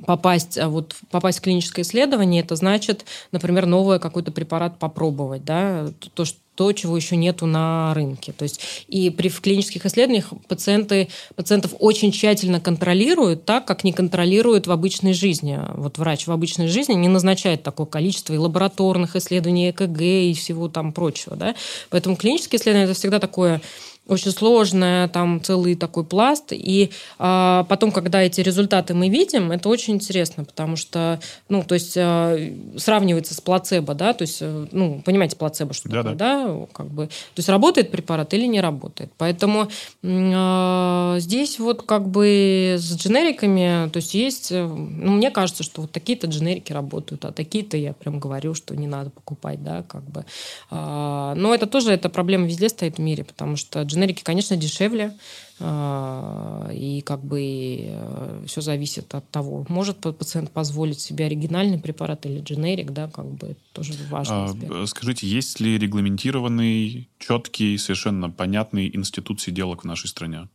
попасть, 0.06 0.58
а 0.58 0.68
вот, 0.68 0.96
попасть 1.12 1.40
в 1.40 1.42
клиническое 1.42 1.84
исследование, 1.84 2.44
это 2.44 2.56
значит, 2.56 3.06
например, 3.32 3.66
новый 3.66 4.00
какой-то 4.00 4.32
препарат 4.32 4.80
попробовать, 4.80 5.44
да, 5.46 5.88
то, 6.14 6.26
что 6.26 6.38
то, 6.58 6.74
чего 6.74 6.98
еще 6.98 7.16
нету 7.16 7.46
на 7.46 7.94
рынке. 7.94 8.34
То 8.34 8.42
есть 8.44 8.60
и 8.88 9.12
при 9.12 9.30
клинических 9.30 9.86
исследованиях 9.86 10.34
пациенты, 10.48 11.08
пациентов 11.36 11.76
очень 11.78 12.12
тщательно 12.12 12.60
контролируют, 12.60 13.46
так 13.46 13.66
как 13.66 13.84
не 13.84 13.94
контролируют 13.94 14.66
в 14.66 14.72
обычной 14.72 15.14
жизни. 15.14 15.60
Вот 15.76 16.00
врач 16.00 16.26
в 16.26 16.32
обычной 16.32 16.68
жизни 16.68 16.94
не 16.94 17.08
назначает 17.08 17.62
такое 17.62 17.86
количество 17.86 18.34
и 18.34 18.38
лабораторных 18.38 19.16
исследований, 19.16 19.70
ЭКГ 19.70 20.02
и 20.02 20.34
всего 20.34 20.68
там 20.68 20.94
прочего. 20.94 21.36
Да? 21.36 21.56
Поэтому 21.92 22.16
клинические 22.16 22.60
исследования– 22.60 22.86
это 22.90 22.96
всегда 22.96 23.20
такое 23.20 23.62
очень 24.08 24.32
сложная, 24.32 25.08
там 25.08 25.42
целый 25.44 25.76
такой 25.76 26.04
пласт. 26.04 26.46
И 26.52 26.92
а, 27.20 27.66
потом, 27.70 27.92
когда 27.92 28.22
эти 28.22 28.42
результаты 28.42 28.94
мы 28.94 29.10
видим, 29.10 29.52
это 29.52 29.70
очень 29.70 29.96
интересно, 29.96 30.44
потому 30.44 30.76
что, 30.76 31.20
ну, 31.50 31.64
то 31.64 31.76
есть 31.76 31.96
а, 31.98 32.38
сравнивается 32.78 33.34
с 33.34 33.42
плацебо, 33.42 33.94
да, 33.94 34.14
то 34.14 34.24
есть, 34.24 34.38
э, 34.42 34.68
ну, 34.72 35.02
понимаете, 35.06 35.36
плацебо 35.36 35.74
что 35.74 35.90
да, 35.90 35.98
такое, 35.98 36.16
да. 36.16 36.48
да, 36.48 36.66
как 36.72 36.88
бы, 36.88 37.08
то 37.08 37.12
есть 37.38 37.50
работает 37.50 37.92
препарат 37.92 38.34
или 38.34 38.46
не 38.46 38.62
работает. 38.62 39.12
Поэтому 39.18 39.68
а, 40.04 40.77
здесь 41.20 41.60
вот 41.60 41.84
как 41.84 42.08
бы 42.10 42.76
с 42.78 42.96
дженериками, 42.96 43.90
то 43.90 43.98
есть 43.98 44.14
есть, 44.14 44.52
э, 44.52 44.66
ну, 44.66 45.14
мне 45.14 45.32
кажется, 45.32 45.64
что 45.64 45.82
вот 45.82 45.92
такие-то 45.92 46.28
дженерики 46.28 46.72
работают, 46.74 47.26
а 47.26 47.32
такие-то 47.32 47.78
я 47.78 47.94
прям 47.94 48.20
говорю, 48.20 48.54
что 48.54 48.76
не 48.76 48.88
надо 48.88 49.10
покупать, 49.10 49.64
да, 49.64 49.84
как 49.84 50.04
бы. 50.04 50.26
А, 50.70 51.36
но 51.36 51.54
это 51.54 51.68
тоже, 51.68 51.92
эта 51.92 52.10
проблема 52.10 52.48
везде 52.48 52.70
стоит 52.70 52.98
в 52.98 53.02
мире, 53.02 53.24
потому 53.24 53.56
что 53.56 53.82
дженерики, 53.82 54.24
конечно, 54.24 54.56
дешевле, 54.58 55.14
а, 55.60 56.70
и 56.72 57.02
как 57.02 57.24
бы 57.24 57.42
э, 57.42 58.44
все 58.46 58.62
зависит 58.62 59.16
от 59.16 59.28
того, 59.32 59.66
может 59.70 59.98
пациент 59.98 60.52
позволить 60.52 61.00
себе 61.00 61.26
оригинальный 61.26 61.80
препарат 61.80 62.28
или 62.28 62.42
дженерик, 62.42 62.92
да, 62.92 63.08
как 63.08 63.26
бы 63.26 63.56
тоже 63.74 63.94
важно. 64.10 64.56
А, 64.70 64.86
скажите, 64.86 65.28
есть 65.28 65.60
ли 65.60 65.80
регламентированный, 65.80 67.10
четкий, 67.18 67.78
совершенно 67.78 68.30
понятный 68.30 68.96
институт 68.96 69.42
сиделок 69.42 69.84
в 69.84 69.88
нашей 69.88 70.08
стране? 70.08 70.48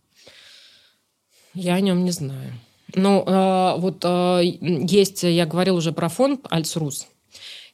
Я 1.55 1.75
о 1.75 1.81
нем 1.81 2.05
не 2.05 2.11
знаю. 2.11 2.53
Ну, 2.95 3.25
э, 3.27 3.75
вот 3.79 4.05
э, 4.05 4.41
есть, 4.43 5.23
я 5.23 5.47
говорил 5.47 5.77
уже 5.77 5.93
про 5.93 6.09
фонд 6.09 6.47
Альцрус, 6.51 7.09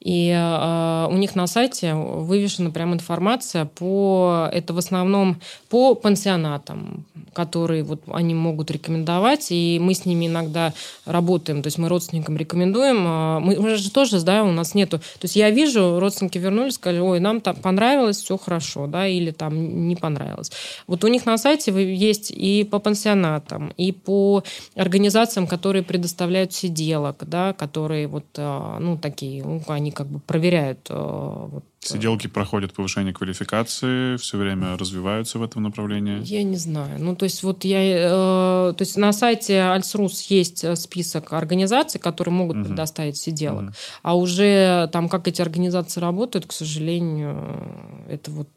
и 0.00 0.30
э, 0.30 1.06
у 1.10 1.16
них 1.16 1.34
на 1.34 1.46
сайте 1.46 1.94
вывешена 1.94 2.70
прям 2.70 2.94
информация 2.94 3.64
по... 3.64 4.48
Это 4.52 4.72
в 4.72 4.78
основном 4.78 5.40
по 5.68 5.94
пансионатам, 5.94 7.04
которые 7.32 7.82
вот 7.82 8.02
они 8.06 8.34
могут 8.34 8.70
рекомендовать, 8.70 9.48
и 9.50 9.78
мы 9.80 9.94
с 9.94 10.04
ними 10.04 10.26
иногда 10.26 10.72
работаем, 11.04 11.62
то 11.62 11.66
есть 11.66 11.78
мы 11.78 11.88
родственникам 11.88 12.36
рекомендуем. 12.36 13.04
А, 13.06 13.40
мы, 13.40 13.76
же 13.76 13.90
тоже, 13.90 14.20
да, 14.22 14.44
у 14.44 14.52
нас 14.52 14.74
нету... 14.74 14.98
То 14.98 15.24
есть 15.24 15.34
я 15.34 15.50
вижу, 15.50 15.98
родственники 15.98 16.38
вернулись, 16.38 16.74
сказали, 16.74 17.00
ой, 17.00 17.18
нам 17.18 17.40
там 17.40 17.56
понравилось, 17.56 18.18
все 18.18 18.38
хорошо, 18.38 18.86
да, 18.86 19.06
или 19.06 19.32
там 19.32 19.88
не 19.88 19.96
понравилось. 19.96 20.52
Вот 20.86 21.02
у 21.02 21.08
них 21.08 21.26
на 21.26 21.38
сайте 21.38 21.72
есть 21.72 22.30
и 22.30 22.62
по 22.64 22.78
пансионатам, 22.78 23.72
и 23.76 23.90
по 23.90 24.44
организациям, 24.76 25.48
которые 25.48 25.82
предоставляют 25.82 26.52
сиделок, 26.52 27.16
да, 27.26 27.52
которые 27.52 28.06
вот, 28.06 28.26
а, 28.36 28.78
ну, 28.78 28.96
такие, 28.96 29.42
ну, 29.42 29.60
они 29.66 29.87
они 29.88 29.92
как 29.92 30.08
бы 30.08 30.20
проверяют 30.20 30.86
э, 30.90 30.94
вот, 30.94 31.64
Сиделки 31.80 32.26
проходят 32.26 32.72
повышение 32.72 33.14
квалификации, 33.14 34.16
все 34.16 34.36
время 34.36 34.76
развиваются 34.76 35.38
в 35.38 35.42
этом 35.42 35.62
направлении? 35.62 36.20
Я 36.24 36.42
не 36.42 36.56
знаю. 36.56 36.98
Ну, 36.98 37.14
то 37.14 37.24
есть 37.24 37.42
вот 37.42 37.64
я... 37.64 37.78
Э, 37.80 38.74
то 38.76 38.82
есть 38.82 38.96
на 38.96 39.12
сайте 39.12 39.60
Альсрус 39.60 40.22
есть 40.22 40.64
э, 40.64 40.74
список 40.74 41.32
организаций, 41.32 42.00
которые 42.00 42.34
могут 42.34 42.56
угу. 42.56 42.66
предоставить 42.66 43.16
сиделок. 43.16 43.64
Угу. 43.64 43.72
А 44.02 44.16
уже 44.16 44.90
там, 44.92 45.08
как 45.08 45.28
эти 45.28 45.40
организации 45.40 46.00
работают, 46.00 46.46
к 46.46 46.52
сожалению, 46.52 47.62
это 48.08 48.30
вот 48.32 48.48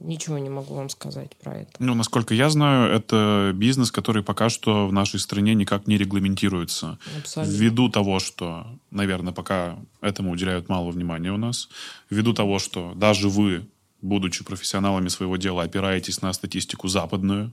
ничего 0.00 0.38
не 0.38 0.50
могу 0.50 0.74
вам 0.74 0.88
сказать 0.88 1.36
про 1.36 1.60
это. 1.60 1.70
Ну, 1.78 1.94
насколько 1.94 2.34
я 2.34 2.50
знаю, 2.50 2.92
это 2.92 3.52
бизнес, 3.54 3.92
который 3.92 4.22
пока 4.22 4.48
что 4.48 4.88
в 4.88 4.92
нашей 4.92 5.20
стране 5.20 5.54
никак 5.54 5.86
не 5.86 5.96
регламентируется. 5.96 6.98
Абсолютно. 7.18 7.52
Ввиду 7.52 7.88
того, 7.88 8.18
что, 8.18 8.66
наверное, 8.90 9.32
пока 9.32 9.78
этому 10.00 10.32
уделяют 10.32 10.68
мало 10.68 10.90
внимания 10.90 11.30
у 11.30 11.36
нас, 11.36 11.68
ввиду 12.10 12.32
того, 12.40 12.58
что 12.58 12.94
даже 12.94 13.28
вы, 13.28 13.68
будучи 14.00 14.42
профессионалами 14.44 15.08
своего 15.08 15.36
дела, 15.36 15.64
опираетесь 15.64 16.22
на 16.22 16.32
статистику 16.32 16.88
западную, 16.88 17.52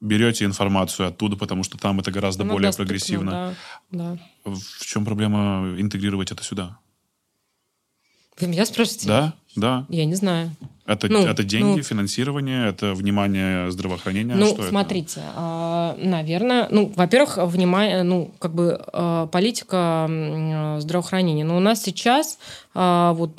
берете 0.00 0.44
информацию 0.44 1.08
оттуда, 1.08 1.36
потому 1.36 1.64
что 1.64 1.76
там 1.76 1.98
это 1.98 2.12
гораздо 2.12 2.44
ну, 2.44 2.52
более 2.52 2.68
доступно, 2.68 2.86
прогрессивно. 2.86 3.56
Да, 3.90 4.16
да. 4.44 4.52
В 4.54 4.86
чем 4.86 5.04
проблема 5.04 5.74
интегрировать 5.76 6.30
это 6.30 6.44
сюда? 6.44 6.78
Вы 8.38 8.46
меня 8.46 8.64
спрашиваете? 8.64 9.08
Да, 9.08 9.34
да. 9.56 9.86
Я 9.88 10.04
не 10.04 10.14
знаю. 10.14 10.54
Это, 10.90 11.06
ну, 11.08 11.24
это 11.24 11.44
деньги, 11.44 11.76
ну, 11.76 11.82
финансирование, 11.84 12.68
это 12.68 12.94
внимание 12.94 13.70
здравоохранения? 13.70 14.34
Ну, 14.34 14.46
что 14.46 14.68
смотрите, 14.68 15.20
это? 15.20 15.32
А, 15.36 15.96
наверное, 15.98 16.66
ну, 16.68 16.92
во-первых, 16.96 17.36
внимание, 17.36 18.02
ну, 18.02 18.32
как 18.40 18.52
бы 18.52 18.82
а, 18.92 19.28
политика 19.28 20.08
здравоохранения. 20.80 21.44
Но 21.44 21.56
у 21.56 21.60
нас 21.60 21.80
сейчас 21.80 22.40
а, 22.74 23.12
вот 23.12 23.36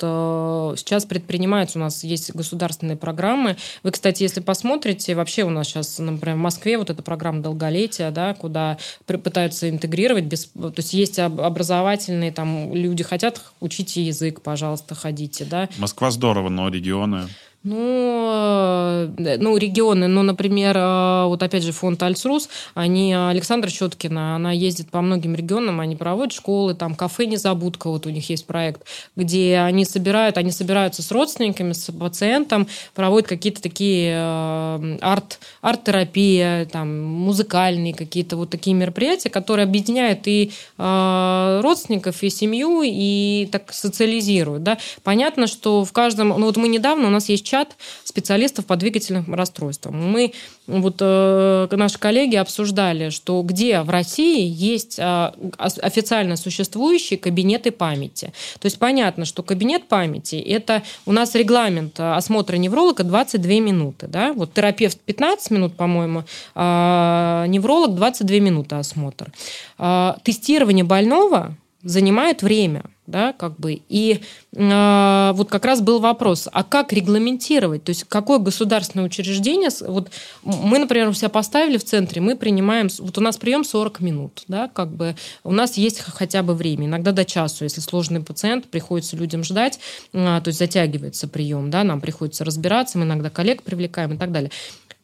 сейчас 0.78 1.04
предпринимаются, 1.04 1.78
у 1.78 1.82
нас 1.82 2.04
есть 2.04 2.34
государственные 2.34 2.96
программы. 2.96 3.58
Вы, 3.82 3.90
кстати, 3.90 4.22
если 4.22 4.40
посмотрите, 4.40 5.14
вообще 5.14 5.42
у 5.42 5.50
нас 5.50 5.66
сейчас, 5.66 5.98
например, 5.98 6.36
в 6.36 6.40
Москве 6.40 6.78
вот 6.78 6.88
эта 6.88 7.02
программа 7.02 7.42
долголетия, 7.42 8.10
да, 8.10 8.32
куда 8.32 8.78
пытаются 9.04 9.68
интегрировать, 9.68 10.24
без, 10.24 10.46
то 10.46 10.72
есть 10.74 10.94
есть 10.94 11.18
образовательные, 11.18 12.32
там 12.32 12.74
люди 12.74 13.04
хотят, 13.04 13.42
учите 13.60 14.02
язык, 14.02 14.40
пожалуйста, 14.40 14.94
ходите, 14.94 15.44
да. 15.44 15.68
Москва 15.76 16.10
здорово, 16.10 16.48
но 16.48 16.70
регионы... 16.70 17.28
Ну, 17.64 19.14
э, 19.18 19.36
ну, 19.38 19.56
регионы, 19.56 20.08
ну, 20.08 20.24
например, 20.24 20.76
э, 20.76 21.26
вот 21.26 21.44
опять 21.44 21.62
же 21.62 21.70
фонд 21.70 22.02
Альцрус, 22.02 22.48
они, 22.74 23.14
Александра 23.14 23.70
Щеткина, 23.70 24.34
она 24.34 24.50
ездит 24.50 24.90
по 24.90 25.00
многим 25.00 25.36
регионам, 25.36 25.78
они 25.78 25.94
проводят 25.94 26.32
школы, 26.32 26.74
там 26.74 26.96
кафе 26.96 27.26
«Незабудка», 27.26 27.88
вот 27.88 28.06
у 28.06 28.10
них 28.10 28.28
есть 28.30 28.46
проект, 28.46 28.82
где 29.14 29.58
они 29.58 29.84
собирают, 29.84 30.38
они 30.38 30.50
собираются 30.50 31.02
с 31.02 31.12
родственниками, 31.12 31.72
с 31.72 31.92
пациентом, 31.92 32.66
проводят 32.96 33.28
какие-то 33.28 33.62
такие 33.62 34.12
э, 34.16 34.98
арт, 35.00 35.38
арт-терапия, 35.60 36.64
там, 36.64 37.04
музыкальные 37.04 37.94
какие-то 37.94 38.36
вот 38.36 38.50
такие 38.50 38.74
мероприятия, 38.74 39.30
которые 39.30 39.64
объединяют 39.64 40.26
и 40.26 40.50
родственников, 40.78 42.22
и 42.22 42.30
семью, 42.30 42.82
и 42.84 43.48
так 43.52 43.72
социализируют, 43.72 44.64
да. 44.64 44.78
Понятно, 45.04 45.46
что 45.46 45.84
в 45.84 45.92
каждом, 45.92 46.30
ну, 46.30 46.46
вот 46.46 46.56
мы 46.56 46.66
недавно, 46.66 47.06
у 47.06 47.10
нас 47.10 47.28
есть 47.28 47.51
чат 47.52 47.76
специалистов 48.02 48.64
по 48.64 48.76
двигательным 48.76 49.34
расстройствам. 49.34 49.94
Мы, 50.10 50.32
вот 50.66 50.96
э, 51.00 51.68
наши 51.70 51.98
коллеги 51.98 52.36
обсуждали, 52.36 53.10
что 53.10 53.42
где 53.42 53.82
в 53.82 53.90
России 53.90 54.48
есть 54.48 54.98
э, 54.98 55.32
официально 55.58 56.36
существующие 56.36 57.18
кабинеты 57.18 57.70
памяти. 57.70 58.32
То 58.58 58.66
есть 58.66 58.78
понятно, 58.78 59.26
что 59.26 59.42
кабинет 59.42 59.86
памяти– 59.88 60.36
это 60.36 60.82
у 61.04 61.12
нас 61.12 61.34
регламент 61.34 62.00
осмотра 62.00 62.56
невролога 62.56 63.04
22 63.04 63.52
минуты. 63.60 64.06
Да? 64.06 64.32
Вот 64.32 64.54
терапевт 64.54 64.98
15 65.00 65.50
минут, 65.50 65.76
по-моему, 65.76 66.24
а 66.54 67.44
невролог 67.48 67.94
22 67.94 68.38
минуты 68.38 68.76
осмотр. 68.76 69.30
А, 69.76 70.16
тестирование 70.24 70.84
больного 70.84 71.54
занимает 71.82 72.42
время 72.42 72.84
да, 73.06 73.32
как 73.32 73.58
бы. 73.58 73.80
И 73.88 74.20
э, 74.54 75.32
вот 75.34 75.50
как 75.50 75.64
раз 75.64 75.80
был 75.80 75.98
вопрос, 76.00 76.48
а 76.52 76.62
как 76.62 76.92
регламентировать, 76.92 77.84
то 77.84 77.90
есть 77.90 78.04
какое 78.04 78.38
государственное 78.38 79.06
учреждение, 79.06 79.70
вот 79.86 80.10
мы, 80.42 80.78
например, 80.78 81.08
у 81.08 81.12
себя 81.12 81.28
поставили 81.28 81.78
в 81.78 81.84
центре, 81.84 82.20
мы 82.20 82.36
принимаем, 82.36 82.88
вот 82.98 83.18
у 83.18 83.20
нас 83.20 83.36
прием 83.36 83.64
40 83.64 84.00
минут, 84.00 84.44
да, 84.48 84.68
как 84.68 84.88
бы 84.88 85.16
у 85.42 85.52
нас 85.52 85.76
есть 85.76 86.00
хотя 86.00 86.42
бы 86.42 86.54
время, 86.54 86.86
иногда 86.86 87.12
до 87.12 87.24
часу, 87.24 87.64
если 87.64 87.80
сложный 87.80 88.20
пациент, 88.20 88.66
приходится 88.66 89.16
людям 89.16 89.42
ждать, 89.42 89.80
э, 90.12 90.40
то 90.42 90.48
есть 90.48 90.58
затягивается 90.58 91.26
прием, 91.26 91.70
да, 91.70 91.82
нам 91.84 92.00
приходится 92.00 92.44
разбираться, 92.44 92.98
мы 92.98 93.04
иногда 93.04 93.30
коллег 93.30 93.62
привлекаем 93.62 94.14
и 94.14 94.16
так 94.16 94.30
далее. 94.30 94.50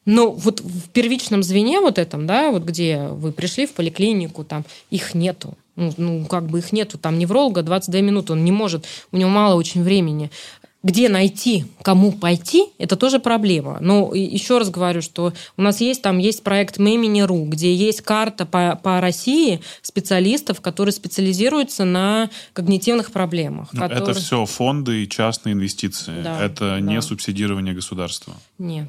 Но 0.06 0.30
вот 0.30 0.60
в 0.60 0.88
первичном 0.88 1.42
звене 1.42 1.80
вот 1.80 1.98
этом, 1.98 2.26
да, 2.26 2.50
вот 2.50 2.62
где 2.62 3.08
вы 3.08 3.30
пришли 3.30 3.66
в 3.66 3.74
поликлинику, 3.74 4.42
там 4.42 4.64
их 4.88 5.14
нету. 5.14 5.58
Ну, 5.96 6.26
как 6.26 6.46
бы 6.46 6.58
их 6.58 6.72
нету. 6.72 6.98
Там 6.98 7.18
невролога 7.18 7.62
22 7.62 8.00
минуты, 8.00 8.32
он 8.32 8.44
не 8.44 8.52
может, 8.52 8.86
у 9.12 9.16
него 9.16 9.30
мало 9.30 9.54
очень 9.54 9.82
времени 9.82 10.30
где 10.84 11.08
найти, 11.08 11.64
кому 11.82 12.12
пойти, 12.12 12.66
это 12.78 12.96
тоже 12.96 13.18
проблема. 13.18 13.78
Но 13.80 14.14
еще 14.14 14.58
раз 14.58 14.70
говорю, 14.70 15.02
что 15.02 15.32
у 15.56 15.62
нас 15.62 15.80
есть 15.80 16.02
там 16.02 16.18
есть 16.18 16.44
проект 16.44 16.78
Мемини.ру, 16.78 17.46
где 17.46 17.74
есть 17.74 18.02
карта 18.02 18.46
по, 18.46 18.78
по 18.80 19.00
России 19.00 19.60
специалистов, 19.82 20.60
которые 20.60 20.92
специализируются 20.92 21.84
на 21.84 22.30
когнитивных 22.52 23.10
проблемах. 23.10 23.70
Которые... 23.70 24.02
Это 24.02 24.14
все 24.14 24.44
фонды 24.46 25.02
и 25.02 25.08
частные 25.08 25.54
инвестиции. 25.54 26.22
Да, 26.22 26.40
это 26.40 26.70
да. 26.70 26.80
не 26.80 27.02
субсидирование 27.02 27.74
государства. 27.74 28.34
Нет, 28.58 28.88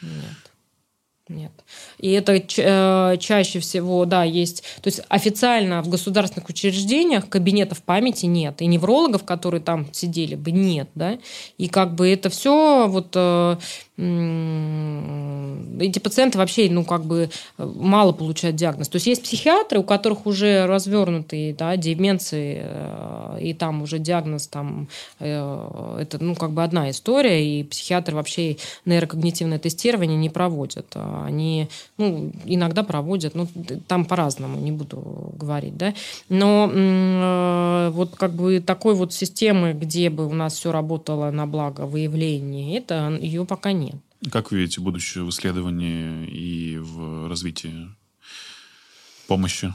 нет. 0.00 0.46
Нет. 1.28 1.52
И 1.98 2.10
это 2.10 2.32
э, 2.34 3.16
чаще 3.18 3.60
всего, 3.60 4.04
да, 4.04 4.24
есть... 4.24 4.62
То 4.82 4.88
есть 4.88 5.00
официально 5.08 5.82
в 5.82 5.88
государственных 5.88 6.48
учреждениях 6.48 7.28
кабинетов 7.28 7.82
памяти 7.82 8.26
нет. 8.26 8.60
И 8.62 8.66
неврологов, 8.66 9.24
которые 9.24 9.60
там 9.60 9.86
сидели 9.92 10.34
бы, 10.34 10.50
нет, 10.50 10.88
да. 10.94 11.18
И 11.58 11.68
как 11.68 11.94
бы 11.94 12.08
это 12.08 12.28
все 12.28 12.86
вот... 12.88 13.12
Э, 13.14 13.56
эти 15.80 15.98
пациенты 15.98 16.36
вообще, 16.36 16.68
ну, 16.68 16.84
как 16.84 17.06
бы 17.06 17.30
мало 17.56 18.12
получают 18.12 18.56
диагноз. 18.56 18.90
То 18.90 18.96
есть 18.96 19.06
есть 19.06 19.22
психиатры, 19.22 19.78
у 19.78 19.84
которых 19.84 20.26
уже 20.26 20.66
развернутые, 20.66 21.54
да, 21.54 21.76
деменции, 21.78 22.60
э, 22.62 23.38
и 23.40 23.54
там 23.54 23.80
уже 23.82 23.98
диагноз 23.98 24.48
там... 24.48 24.88
Э, 25.18 25.98
это, 25.98 26.22
ну, 26.22 26.34
как 26.34 26.50
бы 26.50 26.62
одна 26.62 26.90
история, 26.90 27.42
и 27.42 27.62
психиатры 27.64 28.14
вообще 28.14 28.58
нейрокогнитивное 28.84 29.58
тестирование 29.58 30.18
не 30.18 30.28
проводят 30.28 30.94
они 31.24 31.68
ну, 31.98 32.32
иногда 32.44 32.82
проводят, 32.82 33.34
ну, 33.34 33.48
там 33.88 34.04
по-разному, 34.04 34.60
не 34.60 34.72
буду 34.72 35.34
говорить, 35.38 35.76
да, 35.76 35.94
но 36.28 36.70
э, 36.72 37.90
вот 37.92 38.16
как 38.16 38.34
бы 38.34 38.60
такой 38.60 38.94
вот 38.94 39.12
системы, 39.12 39.72
где 39.72 40.10
бы 40.10 40.26
у 40.26 40.34
нас 40.34 40.54
все 40.54 40.72
работало 40.72 41.30
на 41.30 41.46
благо 41.46 41.82
выявления, 41.82 42.78
это 42.78 43.16
ее 43.20 43.44
пока 43.44 43.72
нет. 43.72 43.96
Как 44.30 44.50
вы 44.50 44.58
видите 44.58 44.80
будущее 44.80 45.24
в 45.24 45.30
исследовании 45.30 46.26
и 46.26 46.78
в 46.78 47.28
развитии 47.28 47.88
помощи? 49.26 49.72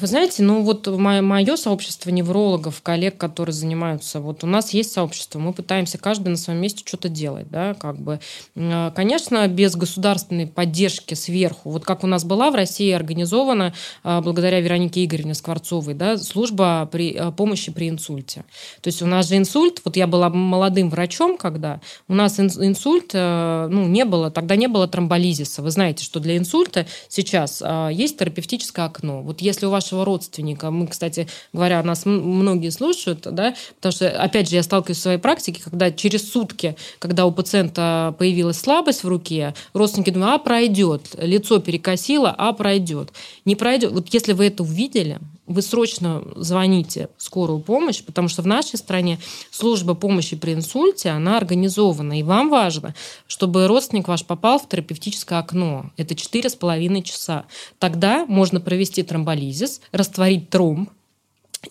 Вы 0.00 0.06
знаете, 0.06 0.42
ну 0.42 0.62
вот 0.62 0.88
мое, 0.88 1.56
сообщество 1.56 2.10
неврологов, 2.10 2.82
коллег, 2.82 3.16
которые 3.16 3.52
занимаются, 3.52 4.20
вот 4.20 4.42
у 4.42 4.46
нас 4.46 4.70
есть 4.74 4.92
сообщество, 4.92 5.38
мы 5.38 5.52
пытаемся 5.52 5.98
каждый 5.98 6.28
на 6.30 6.36
своем 6.36 6.60
месте 6.60 6.82
что-то 6.84 7.08
делать, 7.08 7.48
да, 7.48 7.74
как 7.74 8.00
бы. 8.00 8.18
Э, 8.56 8.90
конечно, 8.94 9.46
без 9.46 9.76
государственной 9.76 10.48
поддержки 10.48 11.14
сверху, 11.14 11.70
вот 11.70 11.84
как 11.84 12.02
у 12.02 12.08
нас 12.08 12.24
была 12.24 12.50
в 12.50 12.56
России 12.56 12.90
организована, 12.90 13.72
э, 14.02 14.20
благодаря 14.20 14.60
Веронике 14.60 15.04
Игоревне 15.04 15.34
Скворцовой, 15.34 15.94
да, 15.94 16.18
служба 16.18 16.88
при, 16.90 17.14
э, 17.14 17.30
помощи 17.30 17.70
при 17.70 17.88
инсульте. 17.88 18.44
То 18.80 18.88
есть 18.88 19.00
у 19.00 19.06
нас 19.06 19.28
же 19.28 19.36
инсульт, 19.36 19.80
вот 19.84 19.96
я 19.96 20.08
была 20.08 20.28
молодым 20.28 20.90
врачом, 20.90 21.38
когда 21.38 21.80
у 22.08 22.14
нас 22.14 22.40
инсульт, 22.40 23.12
ну, 23.14 23.86
не 23.86 24.04
было, 24.04 24.30
тогда 24.30 24.56
не 24.56 24.66
было 24.66 24.88
тромболизиса. 24.88 25.62
Вы 25.62 25.70
знаете, 25.70 26.04
что 26.04 26.20
для 26.20 26.36
инсульта 26.36 26.86
сейчас 27.08 27.62
есть 27.90 28.18
терапевтическое 28.18 28.86
окно. 28.86 29.22
Вот 29.22 29.40
если 29.40 29.67
у 29.68 29.70
вашего 29.70 30.04
родственника. 30.04 30.70
Мы, 30.70 30.86
кстати 30.86 31.28
говоря, 31.52 31.82
нас 31.82 32.04
многие 32.04 32.70
слушают, 32.70 33.20
да, 33.22 33.54
потому 33.76 33.92
что, 33.92 34.10
опять 34.10 34.48
же, 34.48 34.56
я 34.56 34.62
сталкиваюсь 34.62 34.98
в 34.98 35.02
своей 35.02 35.18
практике, 35.18 35.62
когда 35.62 35.90
через 35.90 36.30
сутки, 36.30 36.76
когда 36.98 37.26
у 37.26 37.32
пациента 37.32 38.14
появилась 38.18 38.58
слабость 38.58 39.04
в 39.04 39.08
руке, 39.08 39.54
родственники 39.72 40.10
думают, 40.10 40.34
а, 40.34 40.38
пройдет, 40.38 41.14
лицо 41.18 41.58
перекосило, 41.60 42.34
а, 42.36 42.52
пройдет. 42.52 43.12
Не 43.44 43.56
пройдет. 43.56 43.92
Вот 43.92 44.08
если 44.12 44.32
вы 44.32 44.46
это 44.46 44.62
увидели, 44.62 45.18
вы 45.48 45.62
срочно 45.62 46.22
звоните 46.36 47.08
в 47.16 47.22
скорую 47.22 47.60
помощь, 47.60 48.02
потому 48.04 48.28
что 48.28 48.42
в 48.42 48.46
нашей 48.46 48.76
стране 48.76 49.18
служба 49.50 49.94
помощи 49.94 50.36
при 50.36 50.52
инсульте, 50.52 51.10
она 51.10 51.38
организована. 51.38 52.18
И 52.18 52.22
вам 52.22 52.50
важно, 52.50 52.94
чтобы 53.26 53.66
родственник 53.66 54.08
ваш 54.08 54.24
попал 54.24 54.58
в 54.58 54.68
терапевтическое 54.68 55.38
окно. 55.38 55.90
Это 55.96 56.14
4,5 56.14 57.02
часа. 57.02 57.46
Тогда 57.78 58.26
можно 58.26 58.60
провести 58.60 59.02
тромболизис, 59.02 59.80
растворить 59.90 60.50
тромб, 60.50 60.90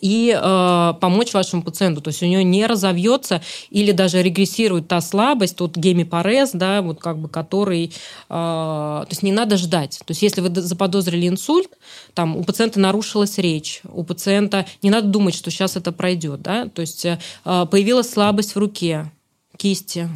и 0.01 0.37
э, 0.37 0.93
помочь 0.99 1.33
вашему 1.33 1.63
пациенту. 1.63 2.01
То 2.01 2.09
есть 2.09 2.21
у 2.21 2.25
нее 2.25 2.43
не 2.43 2.65
разовьется 2.65 3.41
или 3.69 3.91
даже 3.91 4.21
регрессирует 4.21 4.87
та 4.87 5.01
слабость, 5.01 5.55
тот 5.55 5.75
гемипарез, 5.75 6.51
да, 6.53 6.81
вот 6.81 6.99
как 6.99 7.17
бы 7.19 7.29
который... 7.29 7.93
Э, 8.29 9.03
то 9.03 9.07
есть 9.09 9.23
не 9.23 9.31
надо 9.31 9.57
ждать. 9.57 9.99
То 10.05 10.11
есть 10.11 10.21
если 10.21 10.41
вы 10.41 10.49
заподозрили 10.61 11.27
инсульт, 11.27 11.69
там 12.13 12.35
у 12.35 12.43
пациента 12.43 12.79
нарушилась 12.79 13.37
речь, 13.37 13.81
у 13.91 14.03
пациента 14.03 14.65
не 14.81 14.89
надо 14.89 15.07
думать, 15.07 15.35
что 15.35 15.51
сейчас 15.51 15.75
это 15.75 15.91
пройдет, 15.91 16.41
да, 16.41 16.67
то 16.67 16.81
есть 16.81 17.05
э, 17.05 17.17
появилась 17.43 18.09
слабость 18.09 18.55
в 18.55 18.59
руке, 18.59 19.11
кисти, 19.57 20.09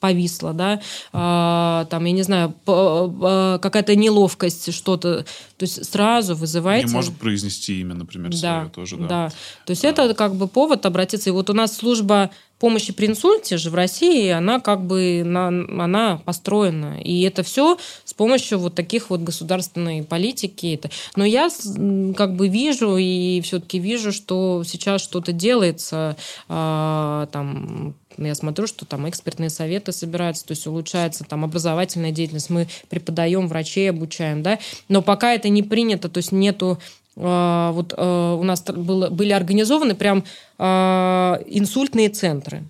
повисла, 0.00 0.52
да, 0.52 0.80
а, 1.12 1.86
там, 1.90 2.04
я 2.04 2.12
не 2.12 2.22
знаю, 2.22 2.54
какая-то 2.64 3.96
неловкость, 3.96 4.72
что-то, 4.74 5.24
то 5.56 5.62
есть 5.62 5.84
сразу 5.90 6.34
вызывайте... 6.34 6.88
Не 6.88 6.94
может 6.94 7.16
произнести 7.16 7.80
имя, 7.80 7.94
например, 7.94 8.30
да, 8.30 8.38
свое 8.38 8.70
тоже, 8.70 8.96
да. 8.96 9.06
Да, 9.06 9.28
то 9.64 9.70
есть 9.70 9.84
а. 9.84 9.88
это 9.88 10.14
как 10.14 10.34
бы 10.34 10.48
повод 10.48 10.84
обратиться. 10.86 11.30
И 11.30 11.32
вот 11.32 11.50
у 11.50 11.52
нас 11.54 11.76
служба 11.76 12.30
помощи 12.58 12.92
при 12.92 13.06
инсульте 13.06 13.56
же 13.56 13.70
в 13.70 13.74
России, 13.74 14.28
она 14.28 14.60
как 14.60 14.86
бы 14.86 15.22
на, 15.24 15.48
она 15.48 16.20
построена. 16.24 17.00
И 17.00 17.22
это 17.22 17.42
все 17.42 17.78
с 18.04 18.14
помощью 18.14 18.58
вот 18.58 18.74
таких 18.74 19.10
вот 19.10 19.20
государственной 19.20 20.02
политики. 20.02 20.74
Это. 20.74 20.90
Но 21.16 21.24
я 21.24 21.48
как 22.16 22.36
бы 22.36 22.48
вижу 22.48 22.96
и 22.96 23.40
все-таки 23.42 23.78
вижу, 23.78 24.12
что 24.12 24.62
сейчас 24.64 25.02
что-то 25.02 25.32
делается, 25.32 26.16
а, 26.48 27.26
там 27.32 27.94
я 28.24 28.34
смотрю, 28.34 28.66
что 28.66 28.84
там 28.84 29.08
экспертные 29.08 29.50
советы 29.50 29.92
собираются, 29.92 30.46
то 30.46 30.52
есть 30.52 30.66
улучшается 30.66 31.24
там 31.24 31.44
образовательная 31.44 32.12
деятельность, 32.12 32.50
мы 32.50 32.68
преподаем, 32.88 33.48
врачей 33.48 33.90
обучаем, 33.90 34.42
да, 34.42 34.58
но 34.88 35.02
пока 35.02 35.32
это 35.34 35.48
не 35.48 35.62
принято, 35.62 36.08
то 36.08 36.18
есть 36.18 36.32
нету 36.32 36.78
а, 37.16 37.72
вот 37.72 37.94
а, 37.96 38.34
у 38.34 38.42
нас 38.42 38.62
было, 38.62 39.08
были 39.08 39.32
организованы 39.32 39.94
прям 39.94 40.24
а, 40.58 41.40
инсультные 41.46 42.08
центры. 42.08 42.62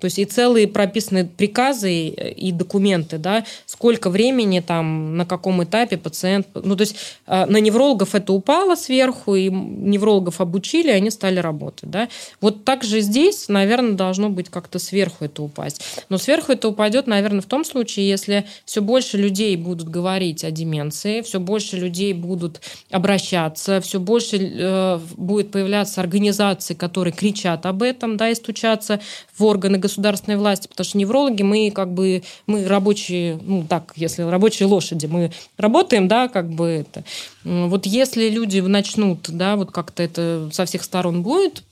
То 0.00 0.04
есть 0.04 0.18
и 0.18 0.24
целые 0.24 0.68
прописаны 0.68 1.26
приказы 1.26 2.08
и 2.08 2.52
документы, 2.52 3.18
да, 3.18 3.44
сколько 3.66 4.10
времени 4.10 4.60
там, 4.60 5.16
на 5.16 5.26
каком 5.26 5.64
этапе 5.64 5.96
пациент... 5.96 6.46
Ну, 6.54 6.76
то 6.76 6.82
есть 6.82 6.96
э, 7.26 7.46
на 7.46 7.56
неврологов 7.58 8.14
это 8.14 8.32
упало 8.32 8.76
сверху, 8.76 9.34
и 9.34 9.50
неврологов 9.50 10.40
обучили, 10.40 10.88
и 10.88 10.92
они 10.92 11.10
стали 11.10 11.40
работать, 11.40 11.90
да. 11.90 12.08
Вот 12.40 12.64
так 12.64 12.84
же 12.84 13.00
здесь, 13.00 13.48
наверное, 13.48 13.94
должно 13.94 14.30
быть 14.30 14.48
как-то 14.50 14.78
сверху 14.78 15.24
это 15.24 15.42
упасть. 15.42 15.82
Но 16.08 16.18
сверху 16.18 16.52
это 16.52 16.68
упадет, 16.68 17.08
наверное, 17.08 17.40
в 17.40 17.46
том 17.46 17.64
случае, 17.64 18.08
если 18.08 18.46
все 18.64 18.80
больше 18.80 19.16
людей 19.16 19.56
будут 19.56 19.88
говорить 19.88 20.44
о 20.44 20.52
деменции, 20.52 21.22
все 21.22 21.40
больше 21.40 21.76
людей 21.76 22.12
будут 22.12 22.60
обращаться, 22.90 23.80
все 23.80 23.98
больше 23.98 24.36
э, 24.36 25.00
будет 25.16 25.50
появляться 25.50 26.00
организации, 26.00 26.74
которые 26.74 27.12
кричат 27.12 27.66
об 27.66 27.82
этом, 27.82 28.16
да, 28.16 28.30
и 28.30 28.34
стучатся 28.36 29.00
в 29.36 29.44
органы 29.44 29.78
государственной 29.88 30.36
власти, 30.36 30.68
потому 30.68 30.84
что 30.84 30.98
неврологи, 30.98 31.42
мы 31.42 31.70
как 31.70 31.92
бы, 31.92 32.22
мы 32.46 32.66
рабочие, 32.66 33.38
ну 33.42 33.66
так, 33.68 33.92
если 33.96 34.22
рабочие 34.22 34.66
лошади, 34.66 35.06
мы 35.06 35.32
работаем, 35.56 36.08
да, 36.08 36.28
как 36.28 36.50
бы 36.50 36.66
это. 36.66 37.04
Вот 37.44 37.86
если 37.86 38.28
люди 38.28 38.60
начнут, 38.60 39.28
да, 39.28 39.56
вот 39.56 39.72
как-то 39.72 40.02
это 40.02 40.50
со 40.52 40.64
всех 40.64 40.84
сторон 40.84 41.22
будет, 41.22 41.64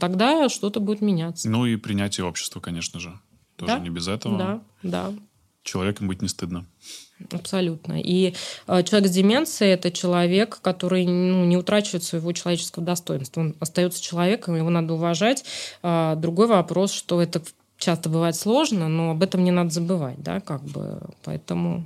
тогда 0.00 0.48
что-то 0.48 0.80
будет 0.80 1.00
меняться. 1.00 1.48
Ну 1.48 1.66
и 1.66 1.76
принятие 1.76 2.24
общества, 2.26 2.60
конечно 2.60 3.00
же. 3.00 3.12
Тоже 3.56 3.72
да? 3.72 3.78
не 3.78 3.90
без 3.90 4.08
этого. 4.08 4.38
Да, 4.38 4.60
да. 4.82 5.12
Человеком 5.62 6.08
быть 6.08 6.22
не 6.22 6.28
стыдно. 6.28 6.64
Абсолютно. 7.32 8.00
И 8.00 8.34
э, 8.68 8.82
человек 8.84 9.10
с 9.10 9.12
деменцией– 9.12 9.72
это 9.74 9.90
человек, 9.90 10.60
который 10.62 11.04
ну, 11.04 11.44
не 11.44 11.56
утрачивает 11.56 12.04
своего 12.04 12.32
человеческого 12.32 12.84
достоинства. 12.84 13.40
Он 13.40 13.56
остается 13.58 14.00
человеком, 14.00 14.54
его 14.54 14.70
надо 14.70 14.94
уважать. 14.94 15.44
Э, 15.82 16.14
другой 16.16 16.46
вопрос, 16.46 16.92
что 16.92 17.20
это 17.20 17.42
часто 17.78 18.08
бывает 18.08 18.36
сложно, 18.36 18.88
но 18.88 19.12
об 19.12 19.22
этом 19.22 19.44
не 19.44 19.50
надо 19.50 19.70
забывать, 19.70 20.22
да, 20.22 20.40
как 20.40 20.62
бы, 20.62 21.00
поэтому 21.24 21.84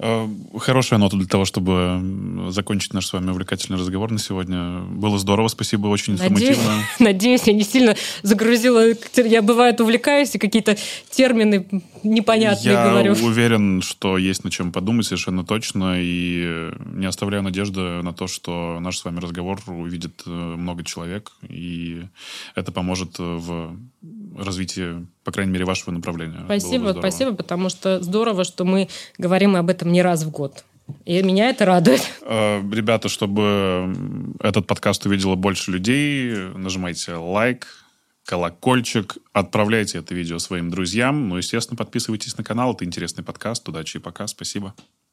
Э, 0.00 0.28
хорошая 0.56 1.00
нота 1.00 1.16
для 1.16 1.26
того, 1.26 1.44
чтобы 1.44 2.50
закончить 2.50 2.94
наш 2.94 3.06
с 3.06 3.12
вами 3.12 3.30
увлекательный 3.30 3.78
разговор 3.78 4.12
на 4.12 4.20
сегодня. 4.20 4.80
Было 4.82 5.18
здорово, 5.18 5.48
спасибо, 5.48 5.88
очень 5.88 6.12
информативно. 6.12 6.84
Надеюсь, 7.00 7.42
я 7.46 7.52
не 7.52 7.64
сильно 7.64 7.96
загрузила. 8.22 8.84
Я, 9.16 9.42
бывает, 9.42 9.80
увлекаюсь 9.80 10.36
и 10.36 10.38
какие-то 10.38 10.76
термины 11.10 11.66
непонятные 12.04 12.74
я 12.74 12.84
говорю. 12.88 13.14
Я 13.14 13.24
уверен, 13.24 13.82
что 13.82 14.18
есть 14.18 14.44
над 14.44 14.52
чем 14.52 14.70
подумать 14.70 15.06
совершенно 15.06 15.44
точно, 15.44 15.96
и 15.98 16.70
не 16.94 17.06
оставляю 17.06 17.42
надежды 17.42 17.80
на 17.80 18.12
то, 18.12 18.28
что 18.28 18.78
наш 18.80 18.98
с 18.98 19.04
вами 19.04 19.18
разговор 19.18 19.60
увидит 19.66 20.22
э, 20.26 20.30
много 20.30 20.84
человек, 20.84 21.32
и 21.42 22.04
это 22.54 22.70
поможет 22.70 23.18
в 23.18 23.76
развитии, 24.38 25.06
по 25.24 25.32
крайней 25.32 25.52
мере, 25.52 25.64
вашего 25.64 25.90
направления. 25.90 26.40
Спасибо, 26.44 26.94
спасибо, 26.98 27.34
потому 27.34 27.68
что 27.68 28.02
здорово, 28.02 28.44
что 28.44 28.64
мы 28.64 28.88
говорим 29.18 29.56
об 29.56 29.70
этом 29.70 29.92
не 29.92 30.02
раз 30.02 30.24
в 30.24 30.30
год. 30.30 30.64
И 31.04 31.22
меня 31.22 31.50
это 31.50 31.64
радует. 31.64 32.00
Э, 32.30 32.60
ребята, 32.72 33.08
чтобы 33.08 33.94
этот 34.40 34.66
подкаст 34.66 35.06
увидело 35.06 35.34
больше 35.34 35.70
людей, 35.70 36.34
нажимайте 36.54 37.14
лайк, 37.14 37.66
колокольчик, 38.24 39.16
отправляйте 39.32 39.98
это 39.98 40.14
видео 40.14 40.38
своим 40.38 40.68
друзьям. 40.70 41.30
Ну, 41.30 41.38
естественно, 41.38 41.76
подписывайтесь 41.76 42.36
на 42.36 42.44
канал. 42.44 42.74
Это 42.74 42.84
интересный 42.84 43.24
подкаст. 43.24 43.66
Удачи 43.66 43.96
и 43.96 44.00
пока. 44.00 44.26
Спасибо. 44.26 44.74